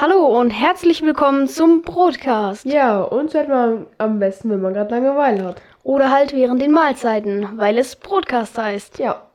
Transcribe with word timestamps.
Hallo 0.00 0.26
und 0.26 0.50
herzlich 0.50 1.02
willkommen 1.02 1.48
zum 1.48 1.82
Broadcast. 1.82 2.64
Ja, 2.64 3.00
uns 3.00 3.34
hört 3.34 3.48
man 3.48 3.88
am 3.98 4.20
besten, 4.20 4.48
wenn 4.48 4.60
man 4.60 4.72
gerade 4.72 4.94
Langeweile 4.94 5.44
hat. 5.44 5.60
Oder 5.82 6.12
halt 6.12 6.32
während 6.32 6.62
den 6.62 6.70
Mahlzeiten, 6.70 7.58
weil 7.58 7.76
es 7.78 7.96
Broadcast 7.96 8.56
heißt. 8.56 9.00
Ja. 9.00 9.26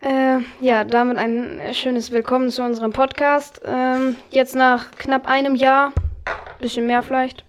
Äh, 0.00 0.38
ja, 0.60 0.84
damit 0.84 1.18
ein 1.18 1.60
schönes 1.72 2.12
Willkommen 2.12 2.50
zu 2.50 2.62
unserem 2.62 2.92
Podcast. 2.92 3.60
Ähm, 3.64 4.14
jetzt 4.30 4.54
nach 4.54 4.92
knapp 4.92 5.26
einem 5.26 5.56
Jahr, 5.56 5.92
bisschen 6.60 6.86
mehr 6.86 7.02
vielleicht. 7.02 7.44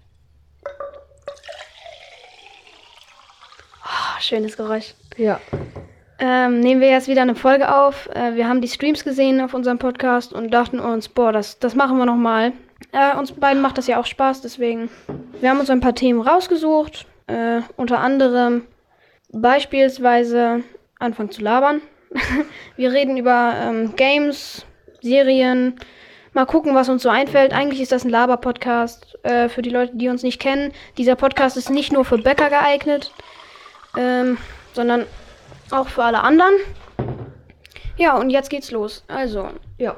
Ah, 3.84 4.18
schönes 4.18 4.56
Geräusch. 4.56 4.94
Ja. 5.16 5.38
Ähm, 6.26 6.60
nehmen 6.60 6.80
wir 6.80 6.88
jetzt 6.88 7.06
wieder 7.06 7.20
eine 7.20 7.34
Folge 7.34 7.70
auf. 7.70 8.08
Äh, 8.14 8.34
wir 8.34 8.48
haben 8.48 8.62
die 8.62 8.68
Streams 8.68 9.04
gesehen 9.04 9.42
auf 9.42 9.52
unserem 9.52 9.78
Podcast 9.78 10.32
und 10.32 10.54
dachten 10.54 10.80
uns, 10.80 11.10
boah, 11.10 11.32
das, 11.32 11.58
das 11.58 11.74
machen 11.74 11.98
wir 11.98 12.06
nochmal. 12.06 12.52
Äh, 12.92 13.14
uns 13.18 13.32
beiden 13.32 13.60
macht 13.60 13.76
das 13.76 13.88
ja 13.88 14.00
auch 14.00 14.06
Spaß, 14.06 14.40
deswegen. 14.40 14.88
Wir 15.42 15.50
haben 15.50 15.60
uns 15.60 15.68
ein 15.68 15.82
paar 15.82 15.94
Themen 15.94 16.22
rausgesucht. 16.22 17.04
Äh, 17.26 17.60
unter 17.76 17.98
anderem 17.98 18.62
beispielsweise 19.32 20.62
anfangen 20.98 21.30
zu 21.30 21.42
labern. 21.42 21.82
wir 22.76 22.90
reden 22.90 23.18
über 23.18 23.52
ähm, 23.60 23.94
Games, 23.94 24.64
Serien. 25.02 25.74
Mal 26.32 26.46
gucken, 26.46 26.74
was 26.74 26.88
uns 26.88 27.02
so 27.02 27.10
einfällt. 27.10 27.52
Eigentlich 27.52 27.82
ist 27.82 27.92
das 27.92 28.04
ein 28.04 28.10
Laber-Podcast. 28.10 29.18
Äh, 29.24 29.50
für 29.50 29.60
die 29.60 29.68
Leute, 29.68 29.94
die 29.94 30.08
uns 30.08 30.22
nicht 30.22 30.40
kennen. 30.40 30.72
Dieser 30.96 31.16
Podcast 31.16 31.58
ist 31.58 31.68
nicht 31.68 31.92
nur 31.92 32.06
für 32.06 32.16
Bäcker 32.16 32.48
geeignet, 32.48 33.12
ähm, 33.98 34.38
sondern 34.72 35.04
auch 35.74 35.88
für 35.88 36.04
alle 36.04 36.22
anderen. 36.22 36.54
Ja, 37.96 38.16
und 38.16 38.30
jetzt 38.30 38.50
geht's 38.50 38.70
los. 38.70 39.04
Also, 39.08 39.48
Ja. 39.78 39.96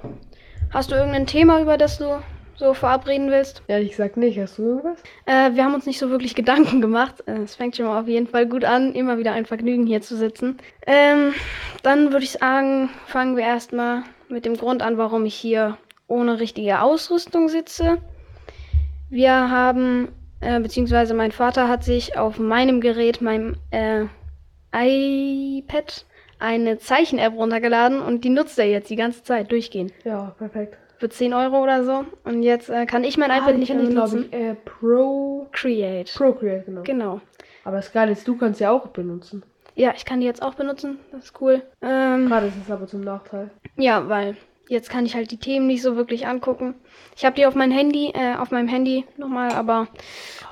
hast 0.73 0.91
du 0.91 0.95
irgendein 0.95 1.27
Thema, 1.27 1.61
über 1.61 1.77
das 1.79 1.99
du 1.99 2.23
so 2.57 2.73
verabreden 2.75 3.31
willst? 3.31 3.63
Ehrlich 3.69 3.91
gesagt 3.91 4.17
nicht. 4.17 4.39
Hast 4.39 4.59
du 4.59 4.63
irgendwas? 4.63 4.99
Äh, 5.27 5.53
wir 5.55 5.65
haben 5.65 5.75
uns 5.75 5.87
nicht 5.87 5.99
so 5.99 6.09
wirklich 6.11 6.35
Gedanken 6.35 6.81
gemacht. 6.81 7.23
Äh, 7.27 7.43
Es 7.43 7.55
fängt 7.55 7.77
schon 7.77 7.87
mal 7.87 8.01
auf 8.01 8.09
jeden 8.09 8.27
Fall 8.27 8.47
gut 8.47 8.65
an, 8.65 8.95
immer 8.95 9.19
wieder 9.19 9.33
ein 9.33 9.45
Vergnügen 9.47 9.87
hier 9.87 10.01
zu 10.01 10.17
sitzen. 10.17 10.57
Ähm, 10.87 11.35
dann 11.83 12.13
würde 12.13 12.25
ich 12.25 12.33
sagen, 12.33 12.89
fangen 13.07 13.37
wir 13.37 13.45
erstmal 13.45 14.03
mit 14.29 14.45
dem 14.47 14.57
Grund 14.57 14.83
an, 14.83 14.97
warum 14.99 15.25
ich 15.27 15.35
hier 15.35 15.77
ohne 16.09 16.41
richtige 16.41 16.81
Ausrüstung 16.81 17.49
sitze. 17.49 17.99
Wir 19.11 19.33
haben, 19.51 20.09
äh, 20.41 20.59
beziehungsweise 20.61 21.15
mein 21.15 21.33
Vater 21.33 21.69
hat 21.69 21.85
sich 21.85 22.17
auf 22.19 22.39
meinem 22.39 22.81
Gerät, 22.81 23.21
meinem 23.21 23.57
äh, 23.71 24.07
iPad, 24.77 26.05
eine 26.39 26.79
Zeichen-App 26.79 27.35
runtergeladen 27.35 28.01
und 28.01 28.25
die 28.25 28.31
nutzt 28.31 28.59
er 28.59 28.67
jetzt 28.67 28.91
die 28.91 28.97
ganze 28.97 29.23
Zeit 29.23 29.51
durchgehend. 29.51 29.93
Ja, 30.05 30.35
perfekt. 30.39 30.77
Für 30.99 31.09
10 31.09 31.35
Euro 31.35 31.63
oder 31.63 31.85
so. 31.85 32.05
Und 32.25 32.43
jetzt 32.43 32.71
äh, 32.71 32.87
kann 32.87 33.05
ich 33.05 33.19
mein 33.19 33.31
iPad 33.31 33.59
nicht 33.59 33.75
mehr 33.75 33.85
benutzen. 33.85 34.27
ich, 34.31 34.39
äh, 34.39 34.55
Pro... 34.55 35.47
Create. 35.53 36.13
Procreate, 36.15 36.65
genau. 36.65 36.83
Genau. 36.83 37.21
Aber 37.65 37.77
das 37.77 37.93
Geile 37.93 38.13
ist, 38.13 38.27
du 38.27 38.37
kannst 38.37 38.61
ja 38.61 38.71
auch 38.71 38.89
benutzen. 38.89 39.43
Ja, 39.75 39.93
ich 39.95 40.07
kann 40.07 40.21
die 40.21 40.27
jetzt 40.27 40.43
auch 40.43 40.55
benutzen. 40.55 40.99
Das 41.13 41.25
ist 41.27 41.41
cool. 41.41 41.63
Ähm, 41.83 42.29
Gerade 42.29 42.47
ist 42.47 42.55
es 42.65 42.71
aber 42.71 42.87
zum 42.87 43.03
Nachteil. 43.03 43.51
ja, 43.77 44.09
weil 44.09 44.37
jetzt 44.69 44.89
kann 44.89 45.05
ich 45.05 45.15
halt 45.15 45.31
die 45.31 45.37
Themen 45.37 45.67
nicht 45.67 45.83
so 45.83 45.97
wirklich 45.97 46.27
angucken. 46.27 46.75
Ich 47.15 47.25
habe 47.27 47.37
die 47.37 47.45
auf 47.45 47.55
mein 47.55 47.71
Handy, 47.71 48.11
äh, 48.15 48.37
auf 48.37 48.51
meinem 48.51 48.69
Handy 48.69 49.05
nochmal, 49.19 49.53
aber 49.53 49.89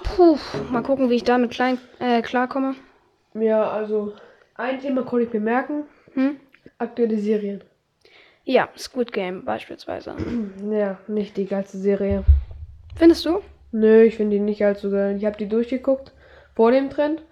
puh, 0.03 0.37
mal 0.71 0.83
gucken, 0.83 1.09
wie 1.09 1.15
ich 1.15 1.25
damit 1.25 1.53
klein, 1.53 1.79
äh, 2.01 2.21
klarkomme. 2.21 2.75
Ja, 3.35 3.71
also 3.71 4.13
ein 4.55 4.81
Thema 4.81 5.03
konnte 5.03 5.27
ich 5.27 5.33
mir 5.33 5.41
merken. 5.41 5.85
Hm? 6.15 6.37
Aktuelle 6.79 7.19
Serien. 7.19 7.63
Ja, 8.45 8.69
Squid 8.77 9.13
Game 9.13 9.45
beispielsweise. 9.45 10.15
Ja, 10.71 10.99
nicht 11.09 11.37
die 11.37 11.47
geilste 11.47 11.79
Serie. 11.79 12.25
Findest 12.97 13.25
du? 13.27 13.41
Nö, 13.73 14.03
ich 14.03 14.17
finde 14.17 14.37
die 14.37 14.43
nicht 14.43 14.65
allzu 14.65 14.91
geil. 14.91 15.17
Ich 15.17 15.25
habe 15.25 15.37
die 15.37 15.49
durchgeguckt 15.49 16.13
vor 16.55 16.71
dem 16.71 16.91
Trend. 16.91 17.23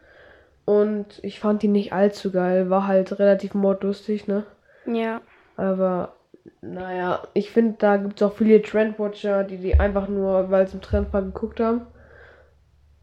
Und 0.65 1.21
ich 1.23 1.39
fand 1.39 1.63
die 1.63 1.69
nicht 1.69 1.93
allzu 1.93 2.33
geil. 2.33 2.71
War 2.71 2.87
halt 2.87 3.19
relativ 3.19 3.55
mordlustig, 3.55 4.27
ne? 4.27 4.45
Ja. 4.87 5.21
Aber 5.57 6.15
naja, 6.61 7.23
ich 7.35 7.51
finde, 7.51 7.77
da 7.79 7.97
gibt 7.97 8.21
es 8.21 8.27
auch 8.27 8.35
viele 8.35 8.63
Trendwatcher, 8.63 9.45
die 9.45 9.59
die 9.59 9.79
einfach 9.79 10.09
nur, 10.09 10.51
weil 10.51 10.65
es 10.65 10.75
im 10.75 10.81
Trend 10.81 11.13
war, 11.13 11.23
geguckt 11.23 11.61
haben. 11.61 11.83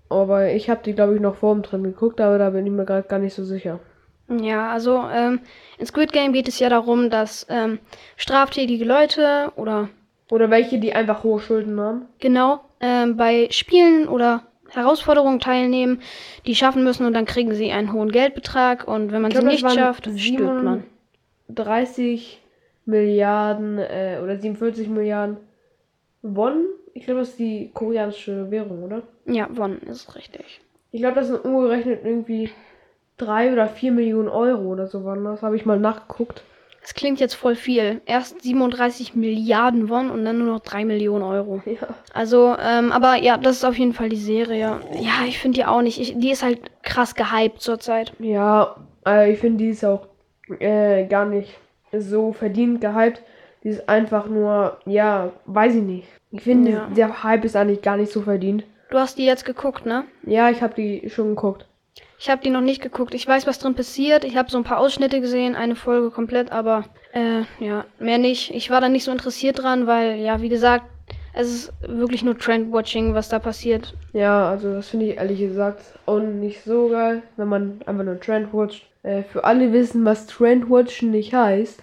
Aber 0.09 0.51
ich 0.51 0.69
habe 0.69 0.81
die, 0.83 0.93
glaube 0.93 1.15
ich, 1.15 1.21
noch 1.21 1.35
vor 1.35 1.53
dem 1.53 1.63
Trend 1.63 1.83
geguckt, 1.83 2.19
aber 2.19 2.37
da 2.37 2.49
bin 2.49 2.65
ich 2.65 2.71
mir 2.71 2.85
gerade 2.85 3.07
gar 3.07 3.19
nicht 3.19 3.33
so 3.35 3.43
sicher. 3.43 3.79
Ja, 4.41 4.69
also 4.71 5.03
ähm, 5.11 5.39
in 5.77 5.85
Squid 5.85 6.11
Game 6.13 6.33
geht 6.33 6.47
es 6.47 6.59
ja 6.59 6.69
darum, 6.69 7.09
dass 7.09 7.47
ähm, 7.49 7.79
straftätige 8.15 8.85
Leute 8.85 9.51
oder 9.55 9.89
Oder 10.31 10.49
welche, 10.51 10.79
die 10.79 10.93
einfach 10.93 11.23
hohe 11.23 11.39
Schulden 11.39 11.79
haben. 11.79 12.05
genau 12.19 12.61
ähm, 12.79 13.17
bei 13.17 13.47
Spielen 13.51 14.07
oder 14.07 14.43
Herausforderungen 14.69 15.39
teilnehmen, 15.39 16.01
die 16.45 16.53
schaffen 16.53 16.83
müssen 16.83 17.05
und 17.07 17.13
dann 17.13 17.25
kriegen 17.25 17.53
sie 17.55 17.71
einen 17.71 17.91
hohen 17.91 18.11
Geldbetrag 18.11 18.87
und 18.87 19.11
wenn 19.11 19.21
man 19.23 19.31
sie 19.31 19.39
glaub, 19.39 19.51
das 19.51 19.61
nicht 19.63 19.73
schafft, 19.73 20.09
stirbt 20.19 20.63
man. 20.63 20.83
30 21.49 22.39
Milliarden 22.85 23.79
äh, 23.79 24.19
oder 24.23 24.37
47 24.37 24.87
Milliarden 24.89 25.37
Won. 26.22 26.66
Ich 26.94 27.06
glaube, 27.06 27.22
das 27.22 27.30
ist 27.30 27.40
die 27.40 27.72
koreanische 27.74 28.50
Währung, 28.52 28.84
oder? 28.84 29.03
Ja, 29.25 29.47
Won 29.52 29.80
ist 29.80 30.16
richtig. 30.16 30.62
Ich 30.91 31.02
glaube, 31.02 31.16
das 31.16 31.28
sind 31.28 31.46
umgerechnet 31.46 32.02
irgendwie 32.03 32.50
3 33.18 33.53
oder 33.53 33.68
4 33.68 33.91
Millionen 33.91 34.30
Euro 34.30 34.63
oder 34.63 34.88
so 34.88 35.06
waren 35.06 35.24
das. 35.24 35.41
Habe 35.41 35.56
ich 35.56 35.66
mal 35.66 35.80
nachgeguckt. 35.80 36.44
Das 36.81 36.94
klingt 36.94 37.19
jetzt 37.19 37.35
voll 37.35 37.56
viel. 37.56 38.02
Erst 38.06 38.41
37 38.41 39.13
Milliarden 39.13 39.90
Won 39.90 40.09
und 40.09 40.25
dann 40.25 40.40
nur 40.40 40.47
noch 40.47 40.62
3 40.62 40.85
Millionen 40.85 41.24
Euro. 41.24 41.62
Ja. 41.66 41.88
Also, 42.13 42.56
ähm, 42.59 42.91
aber 42.91 43.16
ja, 43.16 43.38
das 43.38 43.57
ist 43.57 43.66
auf 43.66 43.78
jeden 43.78 43.94
Fall 43.94 44.09
die 44.09 44.16
Serie. 44.16 44.80
Ja, 45.00 45.25
ich 45.28 45.40
finde 45.40 45.57
die 45.57 45.66
auch 45.66 45.81
nicht. 45.81 46.00
Ich, 46.00 46.18
die 46.18 46.31
ist 46.31 46.41
halt 46.41 46.59
krass 46.81 47.16
gehypt 47.16 47.62
zurzeit. 47.62 48.13
Ja, 48.19 48.75
äh, 49.06 49.31
ich 49.31 49.40
finde, 49.40 49.63
die 49.63 49.69
ist 49.69 49.86
auch 49.86 50.07
äh, 50.59 51.06
gar 51.06 51.25
nicht 51.25 51.59
so 51.91 52.31
verdient 52.31 52.81
gehypt. 52.81 53.22
Die 53.63 53.69
ist 53.69 53.87
einfach 53.89 54.27
nur, 54.27 54.77
ja, 54.85 55.31
weiß 55.45 55.75
ich 55.75 55.81
nicht. 55.83 56.07
Ich 56.31 56.41
finde, 56.41 56.71
Ja. 56.71 56.87
der 56.95 57.23
Hype 57.23 57.43
ist 57.45 57.55
eigentlich 57.55 57.81
gar 57.81 57.97
nicht 57.97 58.11
so 58.11 58.21
verdient. 58.21 58.63
Du 58.89 58.97
hast 58.97 59.17
die 59.17 59.25
jetzt 59.25 59.45
geguckt, 59.45 59.85
ne? 59.85 60.05
Ja, 60.25 60.49
ich 60.49 60.61
habe 60.61 60.73
die 60.75 61.09
schon 61.09 61.29
geguckt. 61.29 61.65
Ich 62.17 62.29
habe 62.29 62.41
die 62.41 62.49
noch 62.49 62.61
nicht 62.61 62.81
geguckt. 62.81 63.13
Ich 63.13 63.27
weiß, 63.27 63.47
was 63.47 63.59
drin 63.59 63.75
passiert. 63.75 64.23
Ich 64.23 64.35
habe 64.37 64.49
so 64.49 64.57
ein 64.57 64.63
paar 64.63 64.79
Ausschnitte 64.79 65.21
gesehen, 65.21 65.55
eine 65.55 65.75
Folge 65.75 66.09
komplett, 66.11 66.51
aber 66.51 66.85
äh, 67.13 67.41
ja, 67.63 67.85
mehr 67.99 68.17
nicht. 68.17 68.53
Ich 68.53 68.69
war 68.69 68.81
da 68.81 68.89
nicht 68.89 69.03
so 69.03 69.11
interessiert 69.11 69.61
dran, 69.61 69.87
weil, 69.87 70.17
ja, 70.19 70.41
wie 70.41 70.49
gesagt, 70.49 70.85
es 71.33 71.47
ist 71.47 71.73
wirklich 71.87 72.23
nur 72.23 72.37
Trendwatching, 72.37 73.13
was 73.13 73.29
da 73.29 73.39
passiert. 73.39 73.93
Ja, 74.13 74.49
also 74.49 74.73
das 74.73 74.89
finde 74.89 75.05
ich 75.07 75.17
ehrlich 75.17 75.39
gesagt 75.39 75.81
auch 76.05 76.19
nicht 76.19 76.63
so 76.63 76.89
geil, 76.89 77.21
wenn 77.37 77.47
man 77.47 77.81
einfach 77.85 78.03
nur 78.03 78.19
Trend 78.19 78.53
watcht. 78.53 78.85
Äh, 79.03 79.23
für 79.23 79.43
alle 79.45 79.71
wissen, 79.71 80.03
was 80.03 80.25
Trendwatchen 80.27 81.11
nicht 81.11 81.33
heißt. 81.33 81.81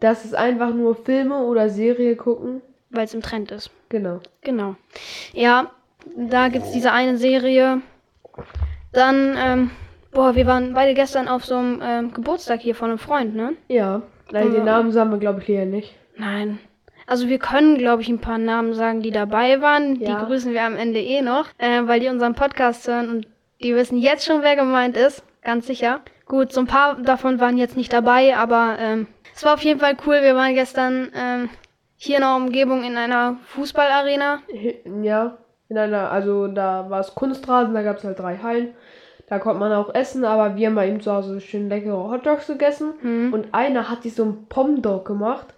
Das 0.00 0.24
ist 0.24 0.34
einfach 0.34 0.74
nur 0.74 0.94
Filme 0.94 1.38
oder 1.38 1.68
Serie 1.68 2.16
gucken. 2.16 2.60
Weil 2.90 3.04
es 3.04 3.14
im 3.14 3.22
Trend 3.22 3.50
ist. 3.50 3.70
Genau. 3.88 4.20
Genau. 4.42 4.76
Ja, 5.32 5.70
da 6.16 6.48
gibt's 6.48 6.72
diese 6.72 6.92
eine 6.92 7.16
Serie. 7.16 7.80
Dann, 8.92 9.36
ähm, 9.38 9.70
boah, 10.12 10.34
wir 10.34 10.46
waren 10.46 10.74
beide 10.74 10.94
gestern 10.94 11.28
auf 11.28 11.44
so 11.44 11.56
einem 11.56 11.80
ähm, 11.82 12.12
Geburtstag 12.12 12.60
hier 12.60 12.74
von 12.74 12.90
einem 12.90 12.98
Freund, 12.98 13.34
ne? 13.34 13.54
Ja, 13.68 14.02
leider 14.30 14.50
den. 14.50 14.64
Namen 14.64 14.92
sagen 14.92 15.10
wir, 15.10 15.18
glaube 15.18 15.40
ich, 15.40 15.46
hier 15.46 15.66
nicht. 15.66 15.94
Nein. 16.16 16.58
Also 17.06 17.28
wir 17.28 17.38
können, 17.38 17.78
glaube 17.78 18.02
ich, 18.02 18.08
ein 18.08 18.20
paar 18.20 18.38
Namen 18.38 18.74
sagen, 18.74 19.00
die 19.00 19.12
dabei 19.12 19.60
waren. 19.60 20.00
Ja. 20.00 20.18
Die 20.18 20.26
grüßen 20.26 20.52
wir 20.52 20.62
am 20.62 20.76
Ende 20.76 21.00
eh 21.00 21.22
noch, 21.22 21.46
äh, 21.58 21.82
weil 21.84 22.00
die 22.00 22.08
unseren 22.08 22.34
Podcast 22.34 22.88
hören 22.88 23.10
und 23.10 23.28
die 23.62 23.74
wissen 23.74 23.98
jetzt 23.98 24.26
schon, 24.26 24.42
wer 24.42 24.56
gemeint 24.56 24.96
ist. 24.96 25.22
Ganz 25.42 25.66
sicher. 25.66 26.00
Gut, 26.26 26.52
so 26.52 26.60
ein 26.60 26.66
paar 26.66 26.96
davon 26.96 27.38
waren 27.38 27.56
jetzt 27.56 27.76
nicht 27.76 27.92
dabei, 27.92 28.36
aber 28.36 28.76
ähm, 28.80 29.06
es 29.36 29.44
war 29.44 29.54
auf 29.54 29.62
jeden 29.62 29.80
Fall 29.80 29.96
cool. 30.06 30.22
Wir 30.22 30.34
waren 30.34 30.54
gestern 30.54 31.12
ähm, 31.14 31.50
hier 31.96 32.16
in 32.16 32.22
der 32.22 32.36
Umgebung 32.36 32.84
in 32.84 32.96
einer 32.96 33.36
Fußballarena. 33.48 34.40
Ja, 35.02 35.36
in 35.68 35.76
einer, 35.76 36.10
also 36.10 36.48
da 36.48 36.88
war 36.88 37.00
es 37.00 37.14
Kunstrasen, 37.14 37.74
da 37.74 37.82
gab 37.82 37.98
es 37.98 38.04
halt 38.04 38.18
drei 38.18 38.38
Hallen. 38.38 38.74
Da 39.28 39.38
konnte 39.38 39.60
man 39.60 39.72
auch 39.72 39.94
essen, 39.94 40.24
aber 40.24 40.56
wir 40.56 40.68
haben 40.68 40.76
bei 40.76 40.88
ihm 40.88 41.00
zu 41.00 41.12
Hause 41.12 41.40
schön 41.40 41.68
leckere 41.68 42.10
Hotdogs 42.10 42.46
gegessen. 42.46 42.94
Hm. 43.00 43.32
Und 43.34 43.52
einer 43.52 43.90
hat 43.90 44.04
sich 44.04 44.14
so 44.14 44.22
einen 44.22 44.46
Pomdog 44.46 45.04
gemacht, 45.04 45.48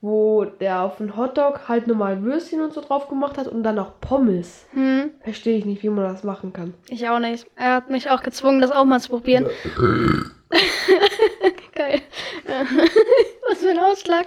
wo 0.00 0.44
der 0.44 0.82
auf 0.82 0.98
den 0.98 1.16
Hotdog 1.16 1.66
halt 1.66 1.86
normal 1.86 2.22
Würstchen 2.22 2.60
und 2.60 2.74
so 2.74 2.82
drauf 2.82 3.08
gemacht 3.08 3.38
hat 3.38 3.48
und 3.48 3.62
dann 3.62 3.78
auch 3.78 3.92
Pommes. 4.00 4.66
Hm, 4.74 5.10
Verstehe 5.22 5.56
ich 5.56 5.64
nicht, 5.64 5.82
wie 5.82 5.88
man 5.88 6.04
das 6.04 6.22
machen 6.22 6.52
kann. 6.52 6.74
ich 6.88 7.08
auch 7.08 7.18
nicht. 7.18 7.46
Er 7.56 7.76
hat 7.76 7.90
mich 7.90 8.10
auch 8.10 8.22
gezwungen, 8.22 8.60
das 8.60 8.70
auch 8.70 8.84
mal 8.84 9.00
zu 9.00 9.08
probieren. 9.08 9.46
Geil. 11.74 12.00
Was 13.48 13.58
für 13.58 13.70
ein 13.70 13.78
Ausschlag. 13.78 14.26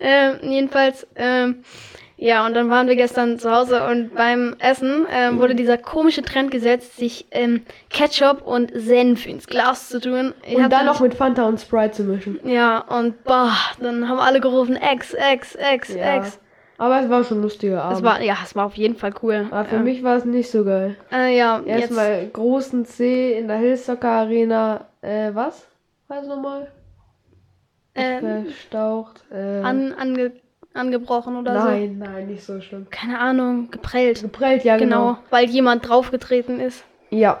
Ähm, 0.00 0.38
jedenfalls, 0.42 1.06
ähm, 1.16 1.64
ja, 2.16 2.46
und 2.46 2.54
dann 2.54 2.70
waren 2.70 2.86
wir 2.86 2.94
gestern 2.96 3.38
zu 3.38 3.50
Hause 3.50 3.84
und 3.86 4.14
beim 4.14 4.54
Essen 4.60 5.06
ähm, 5.12 5.38
wurde 5.40 5.54
dieser 5.54 5.76
komische 5.76 6.22
Trend 6.22 6.50
gesetzt, 6.52 6.96
sich 6.96 7.26
ähm, 7.32 7.62
Ketchup 7.90 8.46
und 8.46 8.70
Senf 8.74 9.26
ins 9.26 9.46
Glas 9.46 9.88
zu 9.88 10.00
tun. 10.00 10.32
Ich 10.46 10.56
Und 10.56 10.70
dann 10.72 10.86
noch 10.86 11.00
mit 11.00 11.14
Fanta 11.14 11.44
und 11.46 11.60
Sprite 11.60 11.90
zu 11.92 12.04
mischen. 12.04 12.38
Ja, 12.44 12.78
und 12.78 13.24
boah, 13.24 13.52
dann 13.80 14.08
haben 14.08 14.20
alle 14.20 14.40
gerufen, 14.40 14.76
Ex, 14.76 15.12
Ex, 15.14 15.54
Ex, 15.56 15.94
Ja. 15.94 16.16
Ex. 16.16 16.38
Aber 16.76 17.00
es 17.00 17.08
war 17.08 17.22
schon 17.22 17.38
ein 17.38 17.42
lustiger 17.42 17.84
Abend. 17.84 17.98
Es 17.98 18.02
war, 18.04 18.20
ja, 18.20 18.36
es 18.42 18.56
war 18.56 18.66
auf 18.66 18.74
jeden 18.74 18.96
Fall 18.96 19.14
cool. 19.22 19.46
Aber 19.50 19.64
für 19.64 19.76
Ähm, 19.76 19.84
mich 19.84 20.02
war 20.02 20.16
es 20.16 20.24
nicht 20.24 20.50
so 20.50 20.64
geil. 20.64 20.96
Äh, 21.12 21.36
ja, 21.36 21.60
jetzt, 21.64 21.82
Erstmal 21.82 22.26
großen 22.32 22.84
C 22.84 23.38
in 23.38 23.46
der 23.46 23.58
Hillsoccer 23.58 24.08
Arena. 24.10 24.86
Äh, 25.04 25.34
was? 25.34 25.66
Was 26.08 26.26
nochmal? 26.26 26.68
ähm, 27.94 28.46
Verstaucht. 28.46 29.22
Äh, 29.30 29.60
an, 29.60 29.92
ange, 29.92 30.32
angebrochen 30.72 31.36
oder 31.36 31.60
so. 31.60 31.68
nein, 31.68 31.98
nein, 31.98 32.26
nicht 32.26 32.42
so 32.44 32.60
schlimm. 32.60 32.86
Keine 32.90 33.18
Ahnung, 33.20 33.70
geprellt. 33.70 34.22
Geprellt, 34.22 34.64
ja, 34.64 34.76
Genau, 34.76 35.14
genau. 35.14 35.18
weil 35.30 35.48
jemand 35.48 35.88
draufgetreten 35.88 36.58
ist. 36.60 36.84
Ja. 37.10 37.40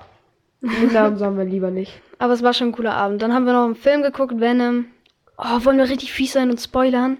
Den 0.60 0.92
Namen 0.92 1.16
sagen 1.16 1.36
wir 1.36 1.44
lieber 1.44 1.70
nicht. 1.70 2.00
Aber 2.18 2.32
es 2.32 2.42
war 2.42 2.54
schon 2.54 2.68
ein 2.68 2.72
cooler 2.72 2.94
Abend. 2.94 3.20
Dann 3.22 3.34
haben 3.34 3.44
wir 3.46 3.52
noch 3.52 3.64
einen 3.64 3.74
Film 3.74 4.02
geguckt, 4.02 4.38
Venom. 4.40 4.86
Oh, 5.36 5.64
wollen 5.64 5.78
wir 5.78 5.88
richtig 5.88 6.12
fies 6.12 6.32
sein 6.32 6.50
und 6.50 6.60
spoilern? 6.60 7.18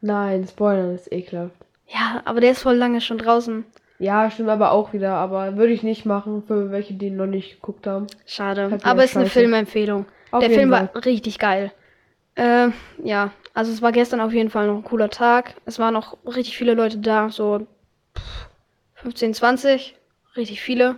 Nein, 0.00 0.46
Spoilern 0.46 0.94
ist 0.94 1.12
ekelhaft. 1.12 1.56
Ja, 1.88 2.20
aber 2.24 2.40
der 2.40 2.52
ist 2.52 2.62
voll 2.62 2.76
lange 2.76 3.00
schon 3.00 3.18
draußen. 3.18 3.64
Ja, 3.98 4.30
stimmt 4.30 4.48
aber 4.50 4.72
auch 4.72 4.92
wieder. 4.92 5.14
Aber 5.14 5.56
würde 5.56 5.72
ich 5.72 5.82
nicht 5.82 6.04
machen 6.04 6.42
für 6.46 6.70
welche, 6.70 6.94
die 6.94 7.06
ihn 7.06 7.16
noch 7.16 7.26
nicht 7.26 7.56
geguckt 7.60 7.86
haben. 7.86 8.06
Schade. 8.26 8.66
Aber 8.82 8.94
wieder 8.94 9.04
ist 9.04 9.16
eine. 9.16 9.26
Filmempfehlung. 9.26 10.06
Auf 10.30 10.40
der 10.40 10.50
Film 10.50 10.70
Fall. 10.70 10.90
war 10.92 11.04
richtig 11.04 11.38
geil. 11.38 11.72
Äh, 12.34 12.68
ja, 13.02 13.30
also 13.54 13.72
es 13.72 13.80
war 13.80 13.92
gestern 13.92 14.20
auf 14.20 14.32
jeden 14.32 14.50
Fall 14.50 14.66
noch 14.66 14.76
ein 14.76 14.84
cooler 14.84 15.08
Tag. 15.08 15.54
Es 15.64 15.78
waren 15.78 15.94
noch 15.94 16.18
richtig 16.26 16.58
viele 16.58 16.74
Leute 16.74 16.98
da, 16.98 17.30
so 17.30 17.66
pff, 18.14 18.48
15, 18.96 19.32
20. 19.34 19.96
Richtig 20.36 20.60
viele. 20.60 20.96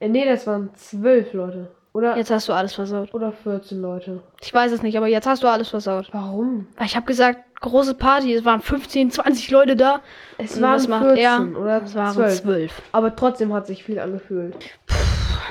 Äh, 0.00 0.08
nee, 0.08 0.24
das 0.24 0.46
waren 0.46 0.70
zwölf 0.74 1.34
Leute. 1.34 1.70
Oder, 1.92 2.16
Jetzt 2.16 2.30
hast 2.30 2.48
du 2.48 2.54
alles 2.54 2.72
versaut. 2.72 3.12
oder 3.12 3.32
14 3.32 3.82
Leute. 3.82 4.22
Ich 4.40 4.54
weiß 4.54 4.72
es 4.72 4.82
nicht, 4.82 4.96
aber 4.96 5.08
jetzt 5.08 5.26
hast 5.26 5.42
du 5.42 5.48
alles 5.48 5.68
versaut. 5.68 6.08
Warum? 6.12 6.66
Weil 6.78 6.86
ich 6.86 6.96
habe 6.96 7.04
gesagt, 7.04 7.40
große 7.62 7.94
Party, 7.94 8.34
es 8.34 8.44
waren 8.44 8.60
15, 8.60 9.10
20 9.10 9.50
Leute 9.50 9.76
da. 9.76 10.00
Es 10.38 10.56
Und 10.56 10.62
waren 10.62 10.74
was 10.74 10.88
macht 10.88 11.04
14 11.04 11.22
er? 11.22 11.60
oder 11.60 11.82
Es 11.82 11.94
waren 11.94 12.12
12. 12.12 12.42
12. 12.42 12.82
Aber 12.92 13.16
trotzdem 13.16 13.52
hat 13.54 13.66
sich 13.66 13.84
viel 13.84 13.98
angefühlt. 13.98 14.54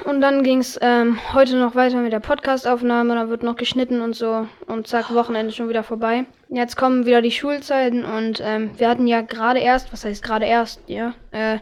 Und 0.05 0.21
dann 0.21 0.43
ging 0.43 0.59
es 0.59 0.79
ähm, 0.81 1.19
heute 1.33 1.57
noch 1.57 1.75
weiter 1.75 1.97
mit 1.97 2.11
der 2.11 2.19
Podcastaufnahme. 2.19 3.13
Da 3.15 3.29
wird 3.29 3.43
noch 3.43 3.55
geschnitten 3.55 4.01
und 4.01 4.15
so. 4.15 4.47
Und 4.67 4.87
zack, 4.87 5.13
Wochenende 5.13 5.51
schon 5.51 5.69
wieder 5.69 5.83
vorbei. 5.83 6.25
Jetzt 6.49 6.75
kommen 6.75 7.05
wieder 7.05 7.21
die 7.21 7.31
Schulzeiten 7.31 8.03
und 8.03 8.41
ähm, 8.43 8.71
wir 8.77 8.89
hatten 8.89 9.07
ja 9.07 9.21
gerade 9.21 9.59
erst, 9.59 9.93
was 9.93 10.03
heißt 10.03 10.23
gerade 10.23 10.45
erst, 10.45 10.81
ja, 10.87 11.13
äh, 11.31 11.59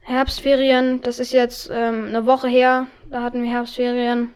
Herbstferien. 0.00 1.02
Das 1.02 1.18
ist 1.18 1.32
jetzt 1.32 1.70
ähm, 1.72 2.06
eine 2.08 2.26
Woche 2.26 2.48
her. 2.48 2.86
Da 3.10 3.22
hatten 3.22 3.42
wir 3.42 3.50
Herbstferien. 3.50 4.32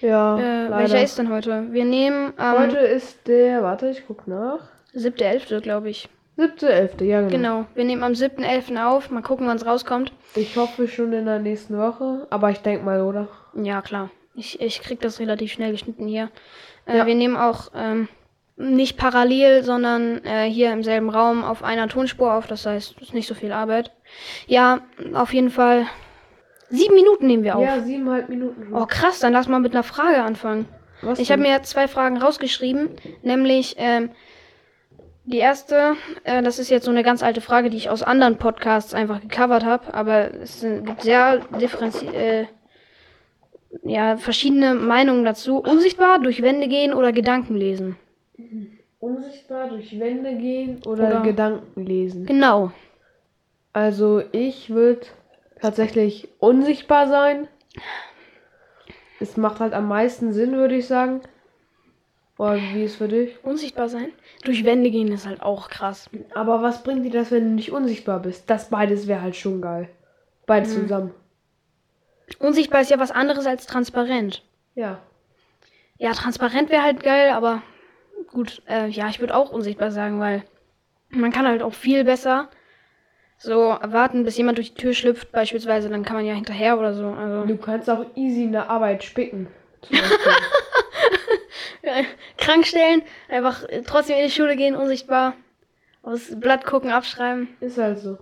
Ja, 0.00 0.38
Äh, 0.38 0.70
welcher 0.70 1.02
ist 1.02 1.18
denn 1.18 1.30
heute? 1.30 1.66
Wir 1.72 1.84
nehmen 1.84 2.32
am 2.36 2.58
Heute 2.58 2.78
ist 2.78 3.26
der, 3.26 3.62
warte, 3.62 3.90
ich 3.90 4.02
guck 4.06 4.26
nach. 4.26 4.60
7.11., 4.94 5.60
glaube 5.60 5.90
ich. 5.90 6.08
7.11., 6.38 7.04
ja 7.04 7.20
genau. 7.20 7.30
Genau. 7.30 7.66
Wir 7.74 7.84
nehmen 7.84 8.02
am 8.02 8.12
7.11. 8.12 8.82
auf. 8.82 9.10
Mal 9.10 9.22
gucken, 9.22 9.46
wann 9.46 9.56
es 9.56 9.66
rauskommt. 9.66 10.12
Ich 10.34 10.56
hoffe 10.56 10.88
schon 10.88 11.12
in 11.12 11.26
der 11.26 11.38
nächsten 11.38 11.76
Woche, 11.76 12.26
aber 12.30 12.50
ich 12.50 12.58
denke 12.58 12.84
mal, 12.84 13.02
oder? 13.02 13.28
Ja, 13.54 13.82
klar. 13.82 14.10
Ich, 14.34 14.60
ich 14.60 14.80
krieg 14.80 15.00
das 15.00 15.18
relativ 15.20 15.52
schnell 15.52 15.72
geschnitten 15.72 16.06
hier. 16.06 16.30
Äh, 16.86 16.98
Ja. 16.98 17.06
Wir 17.06 17.14
nehmen 17.14 17.36
auch 17.36 17.70
ähm, 17.74 18.08
nicht 18.56 18.96
parallel, 18.96 19.64
sondern 19.64 20.24
äh, 20.24 20.48
hier 20.48 20.72
im 20.72 20.82
selben 20.82 21.10
Raum 21.10 21.44
auf 21.44 21.62
einer 21.62 21.88
Tonspur 21.88 22.32
auf. 22.32 22.46
Das 22.46 22.64
heißt, 22.64 22.94
es 22.96 23.02
ist 23.08 23.14
nicht 23.14 23.28
so 23.28 23.34
viel 23.34 23.52
Arbeit. 23.52 23.90
Ja, 24.46 24.80
auf 25.14 25.34
jeden 25.34 25.50
Fall. 25.50 25.86
Sieben 26.70 26.94
Minuten 26.94 27.26
nehmen 27.26 27.42
wir 27.42 27.56
auf. 27.56 27.64
Ja, 27.64 27.80
siebeneinhalb 27.80 28.28
Minuten. 28.28 28.72
Oh, 28.74 28.86
krass, 28.86 29.18
dann 29.20 29.32
lass 29.32 29.48
mal 29.48 29.58
mit 29.60 29.72
einer 29.72 29.82
Frage 29.82 30.22
anfangen. 30.22 30.66
Was 31.02 31.18
Ich 31.18 31.30
habe 31.32 31.42
mir 31.42 31.62
zwei 31.62 31.88
Fragen 31.88 32.16
rausgeschrieben, 32.18 32.90
nämlich 33.22 33.74
ähm, 33.78 34.10
die 35.24 35.38
erste, 35.38 35.94
äh, 36.24 36.42
das 36.42 36.58
ist 36.58 36.70
jetzt 36.70 36.84
so 36.84 36.90
eine 36.90 37.02
ganz 37.02 37.22
alte 37.22 37.40
Frage, 37.40 37.70
die 37.70 37.76
ich 37.76 37.90
aus 37.90 38.02
anderen 38.02 38.36
Podcasts 38.36 38.94
einfach 38.94 39.20
gecovert 39.20 39.64
habe, 39.64 39.92
aber 39.94 40.32
es 40.34 40.60
sind- 40.60 40.84
gibt 40.86 41.02
sehr 41.02 41.38
differenzi 41.60 42.06
äh, 42.06 42.46
ja, 43.84 44.16
verschiedene 44.16 44.74
Meinungen 44.74 45.24
dazu. 45.24 45.58
Unsichtbar, 45.58 46.18
durch 46.20 46.42
Wände 46.42 46.68
gehen 46.68 46.92
oder 46.92 47.12
Gedanken 47.12 47.56
lesen. 47.56 47.96
Unsichtbar 48.98 49.68
durch 49.68 49.98
Wände 49.98 50.34
gehen 50.36 50.82
oder, 50.86 51.08
Oder- 51.08 51.20
Gedanken 51.22 51.86
lesen. 51.86 52.26
Genau. 52.26 52.72
Also 53.72 54.22
ich 54.32 54.70
würde 54.70 55.06
tatsächlich 55.60 56.28
unsichtbar 56.38 57.08
sein. 57.08 57.48
Es 59.20 59.36
macht 59.36 59.60
halt 59.60 59.74
am 59.74 59.88
meisten 59.88 60.32
Sinn, 60.32 60.52
würde 60.52 60.76
ich 60.76 60.86
sagen. 60.86 61.20
Oder 62.38 62.56
wie 62.72 62.84
ist 62.84 62.96
für 62.96 63.08
dich? 63.08 63.36
Unsichtbar 63.44 63.90
sein. 63.90 64.12
Durch 64.44 64.64
Wände 64.64 64.90
gehen 64.90 65.12
ist 65.12 65.26
halt 65.26 65.42
auch 65.42 65.68
krass. 65.68 66.08
Aber 66.34 66.62
was 66.62 66.82
bringt 66.82 67.04
dir 67.04 67.10
das, 67.10 67.30
wenn 67.30 67.44
du 67.44 67.54
nicht 67.54 67.70
unsichtbar 67.70 68.20
bist? 68.20 68.48
Das 68.48 68.70
beides 68.70 69.06
wäre 69.06 69.20
halt 69.20 69.36
schon 69.36 69.60
geil. 69.60 69.90
Beides 70.46 70.74
Mhm. 70.74 70.82
zusammen. 70.82 71.14
Unsichtbar 72.38 72.80
ist 72.80 72.90
ja 72.90 72.98
was 72.98 73.10
anderes 73.10 73.44
als 73.46 73.66
transparent. 73.66 74.42
Ja. 74.74 75.02
Ja, 75.98 76.12
transparent 76.12 76.70
wäre 76.70 76.82
halt 76.82 77.02
geil, 77.02 77.30
aber 77.32 77.62
gut, 78.28 78.62
äh, 78.66 78.88
ja, 78.88 79.08
ich 79.08 79.20
würde 79.20 79.36
auch 79.36 79.50
unsichtbar 79.50 79.90
sagen, 79.90 80.18
weil 80.18 80.44
man 81.10 81.32
kann 81.32 81.46
halt 81.46 81.60
auch 81.62 81.74
viel 81.74 82.04
besser 82.04 82.48
so 83.42 83.76
warten, 83.82 84.24
bis 84.24 84.36
jemand 84.36 84.58
durch 84.58 84.74
die 84.74 84.80
Tür 84.80 84.92
schlüpft, 84.92 85.32
beispielsweise, 85.32 85.88
dann 85.88 86.04
kann 86.04 86.16
man 86.16 86.26
ja 86.26 86.34
hinterher 86.34 86.78
oder 86.78 86.92
so. 86.94 87.06
Also 87.06 87.46
Du 87.46 87.56
kannst 87.56 87.88
auch 87.88 88.04
easy 88.14 88.44
in 88.44 88.52
der 88.52 88.68
Arbeit 88.68 89.02
spicken. 89.02 89.48
Zum 89.82 89.96
Beispiel. 91.82 92.06
krank 92.36 92.66
stellen, 92.66 93.02
einfach 93.28 93.64
trotzdem 93.86 94.18
in 94.18 94.24
die 94.26 94.30
Schule 94.30 94.56
gehen, 94.56 94.76
unsichtbar, 94.76 95.34
aufs 96.02 96.38
Blatt 96.38 96.64
gucken, 96.66 96.90
abschreiben. 96.90 97.48
ist 97.60 97.78
halt 97.78 97.98
so. 97.98 98.18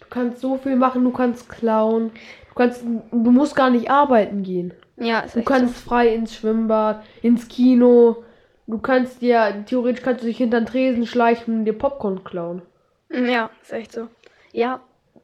Du 0.00 0.06
kannst 0.10 0.40
so 0.40 0.56
viel 0.58 0.76
machen, 0.76 1.02
du 1.04 1.10
kannst 1.10 1.48
klauen. 1.48 2.12
Du 2.50 2.54
kannst, 2.54 2.82
du 2.84 3.30
musst 3.30 3.56
gar 3.56 3.70
nicht 3.70 3.90
arbeiten 3.90 4.42
gehen. 4.42 4.74
Ja, 4.96 5.20
ist 5.20 5.34
Du 5.36 5.42
kannst 5.42 5.76
frei 5.76 6.08
ins 6.14 6.34
Schwimmbad, 6.34 7.02
ins 7.22 7.48
Kino. 7.48 8.24
Du 8.66 8.78
kannst 8.78 9.22
dir, 9.22 9.64
theoretisch 9.66 10.02
kannst 10.04 10.22
du 10.22 10.26
dich 10.26 10.36
hinter 10.36 10.60
den 10.60 10.66
Tresen 10.66 11.06
schleichen 11.06 11.60
und 11.60 11.64
dir 11.64 11.72
Popcorn 11.72 12.22
klauen. 12.22 12.62
so. 13.08 13.16
Ja, 13.16 13.48
ist 13.62 13.72
echt 13.72 13.92
so. 13.92 14.08
Ja, 14.52 14.80